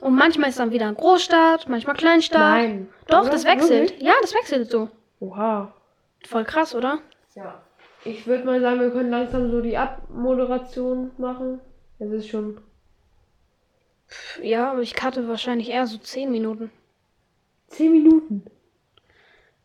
Und 0.00 0.16
manchmal 0.16 0.50
ist 0.50 0.58
dann 0.58 0.72
wieder 0.72 0.86
eine 0.86 0.96
Großstadt, 0.96 1.68
manchmal 1.68 1.96
Kleinstadt. 1.96 2.40
Nein. 2.40 2.88
Doch, 3.06 3.22
Oder? 3.22 3.30
das 3.30 3.44
wechselt. 3.44 3.90
Wirklich? 3.90 4.02
Ja, 4.02 4.14
das 4.20 4.34
wechselt 4.34 4.70
so. 4.70 4.88
Oha. 5.20 5.72
Voll 6.26 6.44
krass, 6.44 6.74
oder? 6.74 6.98
Ja. 7.34 7.62
Ich 8.04 8.26
würde 8.26 8.44
mal 8.44 8.60
sagen, 8.60 8.80
wir 8.80 8.90
können 8.90 9.10
langsam 9.10 9.50
so 9.50 9.60
die 9.60 9.78
Abmoderation 9.78 11.12
machen. 11.16 11.60
Es 11.98 12.10
ist 12.10 12.28
schon. 12.28 12.60
Ja, 14.42 14.72
aber 14.72 14.80
ich 14.80 14.94
cutte 14.94 15.26
wahrscheinlich 15.28 15.70
eher 15.70 15.86
so 15.86 15.96
10 15.96 16.30
Minuten. 16.30 16.70
10 17.68 17.90
Minuten. 17.90 18.44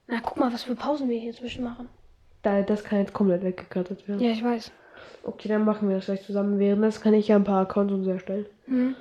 Na, 0.07 0.19
guck 0.23 0.38
mal, 0.38 0.53
was 0.53 0.63
für 0.63 0.75
Pausen 0.75 1.09
wir 1.09 1.19
hier 1.19 1.34
zwischen 1.34 1.63
machen. 1.63 1.89
Da, 2.41 2.61
das 2.61 2.84
kann 2.84 2.99
jetzt 2.99 3.13
komplett 3.13 3.43
weggekattet 3.43 4.07
werden. 4.07 4.21
Ja, 4.21 4.32
ich 4.32 4.43
weiß. 4.43 4.71
Okay, 5.23 5.49
dann 5.49 5.65
machen 5.65 5.89
wir 5.89 5.97
das 5.97 6.05
gleich 6.05 6.23
zusammen. 6.23 6.59
Während 6.59 6.84
das 6.84 7.01
kann 7.01 7.13
ich 7.13 7.27
ja 7.27 7.36
ein 7.36 7.43
paar 7.43 7.61
Accounts 7.61 7.93
und 7.93 8.05
so 8.05 8.11
erstellen. 8.11 8.45
Mhm. 8.67 8.95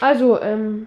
Also, 0.00 0.40
ähm. 0.40 0.86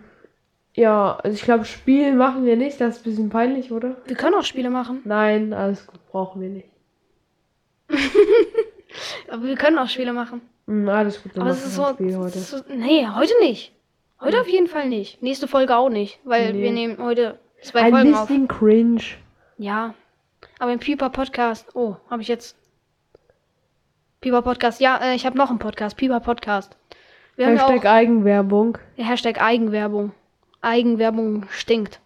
Ja, 0.73 1.17
also 1.23 1.33
ich 1.35 1.41
glaube, 1.41 1.65
Spielen 1.65 2.17
machen 2.17 2.45
wir 2.45 2.55
nicht. 2.55 2.79
Das 2.79 2.97
ist 2.97 3.01
ein 3.01 3.09
bisschen 3.09 3.29
peinlich, 3.29 3.71
oder? 3.71 3.97
Wir 4.05 4.15
können 4.15 4.35
auch 4.35 4.43
Spiele 4.43 4.69
machen. 4.69 5.01
Nein, 5.05 5.51
alles 5.53 5.87
gut, 5.87 5.99
brauchen 6.11 6.39
wir 6.39 6.49
nicht. 6.49 6.67
Aber 9.29 9.43
wir 9.43 9.55
können 9.55 9.77
auch 9.79 9.87
Spiele 9.89 10.13
machen. 10.13 10.41
Hm, 10.67 10.87
alles 10.89 11.21
gut, 11.23 11.31
dann 11.35 11.43
Aber 11.43 11.51
es 11.51 11.65
ist 11.65 11.77
wir 11.77 11.83
so, 11.83 11.85
ein 12.03 12.17
heute. 12.19 12.39
so. 12.39 12.57
Nee, 12.69 13.07
heute 13.07 13.33
nicht. 13.41 13.71
Heute 14.21 14.39
auf 14.41 14.47
jeden 14.47 14.67
Fall 14.67 14.89
nicht. 14.89 15.21
Nächste 15.21 15.47
Folge 15.47 15.75
auch 15.75 15.89
nicht. 15.89 16.19
Weil 16.23 16.53
Nee. 16.53 16.63
wir 16.63 16.71
nehmen 16.71 16.97
heute 16.99 17.39
zwei 17.61 17.81
Ein 17.83 17.91
Folgen 17.93 18.15
auf. 18.15 18.27
bisschen 18.27 18.47
cringe. 18.47 19.01
Ja. 19.57 19.93
Aber 20.59 20.73
im 20.73 20.79
Pieper 20.79 21.09
Podcast. 21.09 21.67
Oh, 21.75 21.95
habe 22.09 22.21
ich 22.21 22.27
jetzt. 22.27 22.55
Pieper 24.21 24.41
Podcast. 24.41 24.81
Ja, 24.81 24.97
äh, 25.01 25.15
ich 25.15 25.25
habe 25.25 25.37
noch 25.37 25.49
einen 25.49 25.59
Podcast. 25.59 25.97
Pieper 25.97 26.19
Podcast. 26.19 26.75
Wir 27.37 27.45
haben 27.45 27.55
ja 27.55 27.61
Hashtag 27.61 27.85
auch 27.85 27.91
Eigenwerbung. 27.91 28.77
ja, 28.95 29.05
Hashtag 29.05 29.41
Eigenwerbung. 29.41 30.11
Eigenwerbung 30.61 31.45
stinkt. 31.49 32.01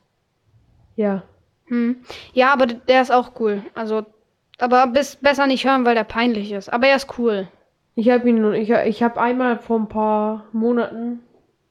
Ja. 0.95 1.23
Hm. 1.67 2.03
Ja, 2.33 2.51
aber 2.51 2.67
der 2.67 3.01
ist 3.01 3.11
auch 3.11 3.31
cool. 3.39 3.63
Also, 3.73 4.05
aber 4.59 4.87
bis, 4.87 5.15
besser 5.15 5.47
nicht 5.47 5.65
hören, 5.65 5.85
weil 5.85 5.95
der 5.95 6.03
peinlich 6.03 6.51
ist. 6.51 6.71
Aber 6.71 6.87
er 6.87 6.97
ist 6.97 7.17
cool. 7.17 7.47
Ich 7.95 8.09
habe 8.09 8.29
ihn, 8.29 8.53
ich, 8.53 8.69
ich 8.69 9.03
habe 9.03 9.19
einmal 9.21 9.57
vor 9.57 9.79
ein 9.79 9.87
paar 9.87 10.45
Monaten, 10.51 11.21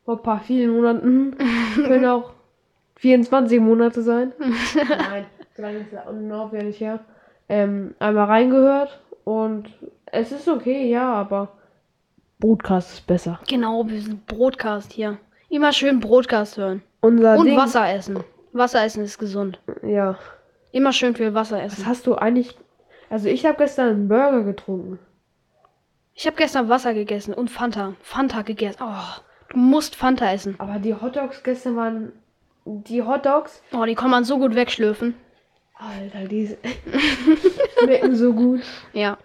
vor 0.06 0.16
ein 0.16 0.22
paar 0.22 0.40
vielen 0.40 0.70
Monaten, 0.70 1.36
können 1.74 2.06
auch 2.06 2.32
24 2.96 3.60
Monate 3.60 4.02
sein. 4.02 4.32
Nein, 4.38 5.26
so 5.54 5.62
lange 5.62 5.78
ist 5.78 5.92
es 5.92 5.98
unaufwendig 6.08 6.80
her. 6.80 7.00
Ähm, 7.48 7.94
einmal 7.98 8.24
reingehört 8.26 9.00
und 9.24 9.68
es 10.06 10.32
ist 10.32 10.48
okay, 10.48 10.88
ja, 10.88 11.12
aber 11.12 11.59
Broadcast 12.40 12.92
ist 12.94 13.06
besser. 13.06 13.38
Genau, 13.48 13.86
wir 13.86 14.00
sind 14.00 14.26
Broadcast 14.26 14.92
hier. 14.92 15.18
Immer 15.48 15.72
schön 15.72 16.00
Broadcast 16.00 16.56
hören. 16.56 16.82
Unser 17.00 17.36
Und 17.38 17.46
Ding, 17.46 17.56
Wasser 17.56 17.88
essen. 17.92 18.24
Wasser 18.52 18.84
essen 18.84 19.04
ist 19.04 19.18
gesund. 19.18 19.60
ja. 19.82 20.18
Immer 20.72 20.92
schön 20.92 21.16
viel 21.16 21.34
Wasser 21.34 21.56
Was 21.56 21.72
essen. 21.72 21.86
hast 21.86 22.06
du 22.06 22.14
eigentlich? 22.14 22.56
Also 23.08 23.28
ich 23.28 23.44
habe 23.44 23.56
gestern 23.58 23.88
einen 23.88 24.08
Burger 24.08 24.44
getrunken. 24.44 25.00
Ich 26.14 26.26
habe 26.26 26.36
gestern 26.36 26.68
Wasser 26.68 26.94
gegessen 26.94 27.34
und 27.34 27.50
Fanta. 27.50 27.94
Fanta 28.02 28.42
gegessen. 28.42 28.78
Oh, 28.80 29.20
du 29.48 29.56
musst 29.58 29.96
Fanta 29.96 30.30
essen. 30.32 30.54
Aber 30.58 30.78
die 30.78 30.94
Hotdogs 30.94 31.42
gestern 31.42 31.74
waren, 31.76 32.12
die 32.64 33.02
Hotdogs, 33.02 33.62
Oh, 33.72 33.84
die 33.84 33.96
kann 33.96 34.10
man 34.10 34.22
so 34.24 34.38
gut 34.38 34.54
wegschlürfen. 34.54 35.14
Alter, 35.74 36.28
die 36.28 36.56
schmecken 37.80 38.14
so 38.14 38.32
gut. 38.32 38.60
Ja, 38.92 39.18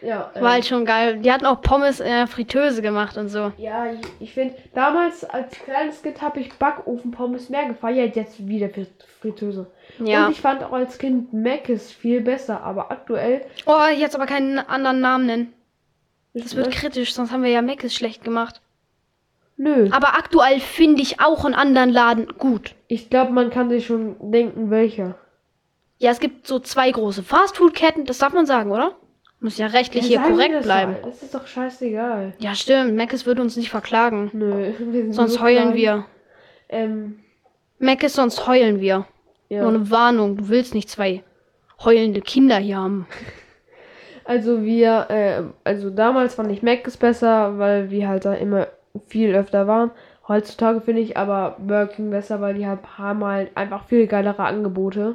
Ja, 0.00 0.30
war 0.38 0.52
halt 0.52 0.66
schon 0.66 0.84
geil. 0.84 1.18
Die 1.18 1.32
hatten 1.32 1.44
auch 1.46 1.60
Pommes 1.60 1.98
in 2.00 2.06
der 2.06 2.26
Fritteuse 2.26 2.82
gemacht 2.82 3.16
und 3.16 3.28
so. 3.28 3.52
Ja, 3.56 3.86
ich, 3.92 4.00
ich 4.20 4.32
finde, 4.34 4.54
damals 4.74 5.24
als 5.24 5.52
kleines 5.58 6.02
Kind 6.02 6.22
habe 6.22 6.40
ich 6.40 6.52
Backofenpommes 6.54 7.48
mehr 7.48 7.66
gefeiert, 7.66 8.14
jetzt 8.14 8.46
wieder 8.46 8.68
Frit- 8.68 9.04
Fritteuse. 9.20 9.66
Ja. 9.98 10.26
Und 10.26 10.32
ich 10.32 10.40
fand 10.40 10.62
auch 10.62 10.72
als 10.72 10.98
Kind 10.98 11.32
Mc's 11.32 11.90
viel 11.90 12.20
besser, 12.20 12.62
aber 12.62 12.90
aktuell. 12.92 13.44
Oh, 13.66 13.86
jetzt 13.96 14.14
aber 14.14 14.26
keinen 14.26 14.58
anderen 14.60 15.00
Namen 15.00 15.26
nennen. 15.26 15.52
Das 16.34 16.54
wird 16.54 16.70
kritisch, 16.70 17.14
sonst 17.14 17.32
haben 17.32 17.42
wir 17.42 17.50
ja 17.50 17.62
Meckes 17.62 17.94
schlecht 17.94 18.22
gemacht. 18.22 18.60
Nö. 19.56 19.88
Aber 19.90 20.14
aktuell 20.16 20.60
finde 20.60 21.02
ich 21.02 21.20
auch 21.20 21.44
einen 21.44 21.54
anderen 21.54 21.90
Laden 21.90 22.28
gut. 22.38 22.76
Ich 22.86 23.10
glaube, 23.10 23.32
man 23.32 23.50
kann 23.50 23.68
sich 23.70 23.86
schon 23.86 24.14
denken, 24.30 24.70
welcher. 24.70 25.16
Ja, 25.98 26.12
es 26.12 26.20
gibt 26.20 26.46
so 26.46 26.60
zwei 26.60 26.92
große 26.92 27.24
Fastfood-Ketten, 27.24 28.04
das 28.04 28.18
darf 28.18 28.32
man 28.32 28.46
sagen, 28.46 28.70
oder? 28.70 28.94
Muss 29.40 29.56
ja 29.58 29.66
rechtlich 29.68 30.06
hier 30.06 30.18
sagen 30.18 30.36
wir 30.36 30.46
korrekt 30.46 30.62
bleiben. 30.64 30.92
mal. 30.92 31.02
Das 31.04 31.22
ist 31.22 31.34
doch 31.34 31.46
scheißegal. 31.46 32.32
Ja, 32.38 32.54
stimmt. 32.54 32.94
Meckes 32.94 33.24
würde 33.24 33.40
uns 33.42 33.56
nicht 33.56 33.70
verklagen. 33.70 34.30
Nö. 34.32 34.72
wir 34.78 35.02
sind 35.02 35.12
Sonst 35.12 35.34
so 35.34 35.40
heulen 35.40 35.72
klein. 35.72 35.74
wir. 35.74 36.04
Ähm, 36.68 37.20
Meckes, 37.78 38.14
sonst 38.14 38.46
heulen 38.46 38.80
wir. 38.80 39.06
ja. 39.48 39.62
Nur 39.62 39.70
eine 39.70 39.90
Warnung, 39.90 40.36
du 40.36 40.48
willst 40.48 40.74
nicht 40.74 40.90
zwei 40.90 41.22
heulende 41.84 42.20
Kinder 42.20 42.58
hier 42.58 42.78
haben. 42.78 43.06
Also 44.24 44.62
wir, 44.62 45.06
äh, 45.08 45.42
also 45.64 45.88
damals 45.88 46.34
fand 46.34 46.52
ich 46.52 46.62
Mc's 46.62 46.98
besser, 46.98 47.56
weil 47.58 47.90
wir 47.90 48.08
halt 48.08 48.26
da 48.26 48.34
immer 48.34 48.66
viel 49.06 49.34
öfter 49.34 49.66
waren. 49.66 49.90
Heutzutage 50.28 50.82
finde 50.82 51.00
ich 51.00 51.16
aber 51.16 51.56
Burger 51.58 51.86
King 51.94 52.10
besser, 52.10 52.38
weil 52.42 52.52
die 52.52 52.66
halt 52.66 52.80
haben 52.98 53.24
halt 53.24 53.56
einfach 53.56 53.86
viel 53.86 54.06
geilere 54.06 54.42
Angebote. 54.42 55.14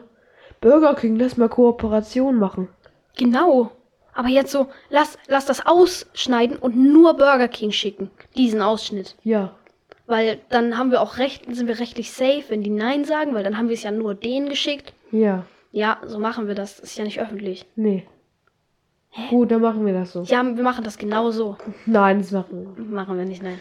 Burger 0.61 0.95
King, 0.95 1.15
lass 1.17 1.38
mal 1.38 1.47
Kooperation 1.47 2.38
machen. 2.39 2.69
Genau. 3.15 3.69
Aber 4.14 4.28
jetzt 4.28 4.51
so, 4.51 4.68
lass, 4.89 5.18
lass 5.28 5.45
das 5.45 5.66
ausschneiden 5.66 6.57
und 6.57 6.76
nur 6.76 7.16
Burger 7.16 7.47
King 7.47 7.72
schicken. 7.72 8.11
Diesen 8.36 8.61
Ausschnitt. 8.61 9.16
Ja. 9.24 9.55
Weil 10.05 10.39
dann 10.49 10.78
haben 10.78 10.91
wir 10.91 11.01
auch 11.01 11.18
recht, 11.18 11.43
sind 11.53 11.68
wir 11.68 11.80
rechtlich 11.80 12.11
safe, 12.11 12.43
wenn 12.49 12.61
die 12.61 12.70
Nein 12.70 13.05
sagen, 13.05 13.34
weil 13.34 13.43
dann 13.43 13.57
haben 13.57 13.70
wir 13.70 13.76
es 13.76 13.84
ja 13.84 13.91
nur 13.91 14.16
denen 14.16 14.49
geschickt. 14.49 14.93
Ja. 15.11 15.45
Ja, 15.72 15.97
so 16.05 16.20
machen 16.20 16.47
wir 16.47 16.55
das. 16.55 16.80
Ist 16.80 16.97
ja 16.97 17.03
nicht 17.03 17.20
öffentlich. 17.20 17.66
Nee. 17.76 18.05
Gut, 19.30 19.51
dann 19.51 19.61
machen 19.61 19.86
wir 19.86 19.93
das 19.93 20.11
so. 20.11 20.24
Ja, 20.24 20.43
wir 20.43 20.64
machen 20.64 20.84
das 20.84 20.97
genau 20.97 21.32
so. 21.32 21.57
Nein, 21.86 22.20
das 22.20 22.32
machen 22.32 22.76
wir. 22.76 22.84
Machen 22.84 23.18
wir 23.18 23.26
nicht, 23.26 23.43
nein. 23.43 23.59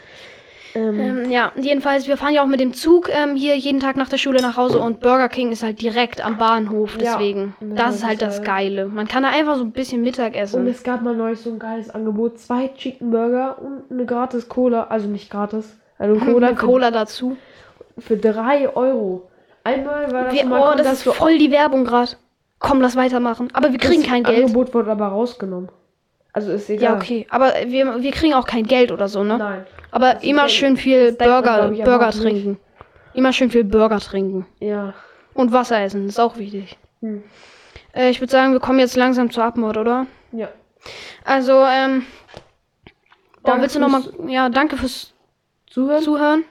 Ähm, 0.75 0.99
Ähm, 0.99 1.31
ja, 1.31 1.53
jedenfalls, 1.57 2.09
wir 2.09 2.17
fahren 2.17 2.33
ja 2.35 2.43
auch 2.43 2.47
mit 2.47 2.61
dem 2.61 2.73
Zug 2.73 3.09
ähm, 3.13 3.37
hier 3.37 3.57
jeden 3.57 3.81
Tag 3.81 3.97
nach 3.97 4.09
der 4.09 4.17
Schule 4.17 4.41
nach 4.41 4.57
Hause 4.57 4.79
und 4.79 5.01
Burger 5.01 5.29
King 5.29 5.53
ist 5.53 5.63
halt 5.63 5.83
direkt 5.83 6.25
am 6.25 6.39
Bahnhof, 6.39 6.97
Ja, 6.99 7.17
deswegen. 7.19 7.55
das 7.61 7.77
das 7.77 7.95
ist 7.97 8.07
halt 8.07 8.23
das 8.23 8.43
Geile. 8.43 8.87
Man 8.87 9.07
kann 9.09 9.23
da 9.23 9.31
einfach 9.31 9.57
so 9.57 9.65
ein 9.65 9.73
bisschen 9.73 10.03
Mittag 10.03 10.33
und 10.35 10.39
essen. 10.41 10.67
es 10.67 10.83
gab 10.83 11.03
mal 11.03 11.15
neulich 11.15 11.41
so 11.41 11.51
ein 11.51 11.59
geiles 11.59 11.91
Angebot. 11.91 12.39
Zwei 12.39 12.69
Chicken 12.69 13.11
Burger 13.11 13.59
und 13.61 13.91
eine 13.91 14.07
gratis 14.07 14.49
Cola. 14.49 14.85
Also 14.85 15.09
nicht 15.09 15.31
gratis. 15.31 15.77
Also 15.99 16.19
Cola, 16.25 16.49
Eine 16.49 16.57
Cola 16.57 16.91
dazu. 16.91 17.37
Für, 17.99 18.17
drei 18.17 18.75
Euro. 18.75 19.29
Einmal 19.65 20.11
war 20.11 20.25
das 20.25 20.35
Wir, 20.35 20.47
mal 20.47 20.73
oh, 20.73 20.77
das 20.77 20.93
ist 20.93 21.03
voll 21.05 21.39
die 21.39 21.51
Werbung 21.51 21.85
gerade. 21.85 22.13
Komm, 22.59 22.81
lass 22.81 22.97
weitermachen. 22.97 23.49
Aber 23.53 23.73
wir 23.73 23.79
kriegen 23.79 24.03
das 24.03 24.11
kein 24.11 24.25
Geld. 24.25 24.45
Angebot 24.45 24.73
wurde 24.73 24.91
aber 24.91 25.09
rausgenommen. 25.09 25.69
Also 26.33 26.51
ist 26.53 26.71
egal. 26.71 26.93
Ja, 26.93 26.97
okay. 26.97 27.27
Aber 27.29 27.53
wir, 27.67 28.01
wir 28.01 28.11
kriegen 28.13 28.35
auch 28.35 28.47
kein 28.47 28.67
Geld 28.67 28.91
oder 28.91 29.09
so, 29.09 29.23
ne? 29.23 29.37
Nein. 29.37 29.67
Aber 29.93 30.15
Das 30.15 30.23
ist 30.25 30.29
immer 30.29 30.49
schön 30.49 30.77
viel 30.77 31.09
das 31.11 31.19
denkt 31.19 31.33
man, 31.33 31.43
Burger, 31.45 31.73
ich, 31.73 31.85
Burger 31.85 32.09
auch 32.09 32.15
nicht. 32.15 32.23
trinken. 32.23 32.59
Immer 33.15 33.33
schön 33.33 33.51
viel 33.51 33.63
Burger 33.65 34.01
trinken. 34.01 34.47
Ja. 34.59 34.95
Und 35.35 35.53
Wasser 35.53 35.81
essen, 35.81 36.09
ist 36.09 36.19
auch 36.19 36.37
wichtig. 36.37 36.77
Hm. 37.01 37.23
Äh, 37.95 38.11
ich 38.11 38.21
würde 38.21 38.31
sagen, 38.33 38.53
wir 38.53 38.61
kommen 38.61 38.79
jetzt 38.81 38.97
langsam 38.97 39.31
zur 39.31 39.45
Abmord, 39.45 39.77
oder? 39.77 40.07
Ja. 40.33 40.49
Also, 41.25 41.65
ähm. 41.65 42.05
Danke 43.45 43.63
willst 43.63 43.77
du 43.77 43.81
nochmal. 43.81 44.03
Ja, 44.29 44.49
danke 44.49 44.77
fürs 44.77 45.13
Zuhören. 45.69 46.03
Zuhören. 46.03 46.45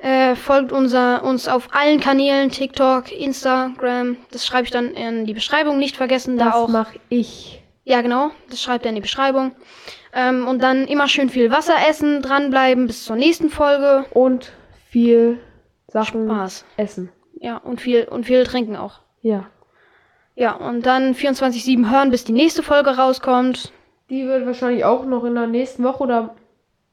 Äh, 0.00 0.34
folgt 0.34 0.72
unser, 0.72 1.22
uns 1.22 1.46
auf 1.46 1.68
allen 1.72 2.00
Kanälen, 2.00 2.50
TikTok, 2.50 3.12
Instagram. 3.12 4.16
Das 4.32 4.44
schreibe 4.44 4.64
ich 4.64 4.70
dann 4.72 4.94
in 4.94 5.26
die 5.26 5.34
Beschreibung. 5.34 5.78
Nicht 5.78 5.96
vergessen, 5.96 6.38
da 6.38 6.46
das 6.46 6.54
auch. 6.54 6.68
mache 6.68 6.98
ich. 7.08 7.62
Ja, 7.84 8.00
genau. 8.00 8.30
Das 8.50 8.60
schreibt 8.60 8.84
er 8.84 8.88
in 8.88 8.96
die 8.96 9.00
Beschreibung. 9.00 9.52
Ähm, 10.12 10.46
und 10.46 10.62
dann 10.62 10.86
immer 10.86 11.08
schön 11.08 11.28
viel 11.30 11.50
Wasser 11.50 11.74
essen, 11.88 12.20
dranbleiben 12.22 12.86
bis 12.86 13.04
zur 13.04 13.16
nächsten 13.16 13.48
Folge. 13.50 14.04
Und 14.10 14.52
viel 14.88 15.38
Sachen 15.88 16.26
Spaß. 16.26 16.64
essen. 16.76 17.10
Ja, 17.40 17.56
und 17.56 17.80
viel, 17.80 18.04
und 18.04 18.26
viel 18.26 18.44
trinken 18.44 18.76
auch. 18.76 19.00
Ja. 19.22 19.46
Ja, 20.34 20.52
und 20.52 20.86
dann 20.86 21.14
24-7 21.14 21.90
hören, 21.90 22.10
bis 22.10 22.24
die 22.24 22.32
nächste 22.32 22.62
Folge 22.62 22.90
rauskommt. 22.96 23.72
Die 24.10 24.26
wird 24.26 24.46
wahrscheinlich 24.46 24.84
auch 24.84 25.04
noch 25.04 25.24
in 25.24 25.34
der 25.34 25.46
nächsten 25.46 25.82
Woche 25.84 26.02
oder 26.04 26.34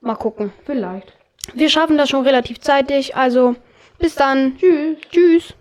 Mal 0.01 0.15
gucken. 0.15 0.53
vielleicht. 0.65 1.13
Wir 1.53 1.69
schaffen 1.69 1.97
das 1.97 2.09
schon 2.09 2.25
relativ 2.25 2.59
zeitig. 2.61 3.15
Also, 3.15 3.55
bis 3.97 4.15
dann. 4.15 4.57
Tschüss. 4.57 4.97
Tschüss. 5.09 5.53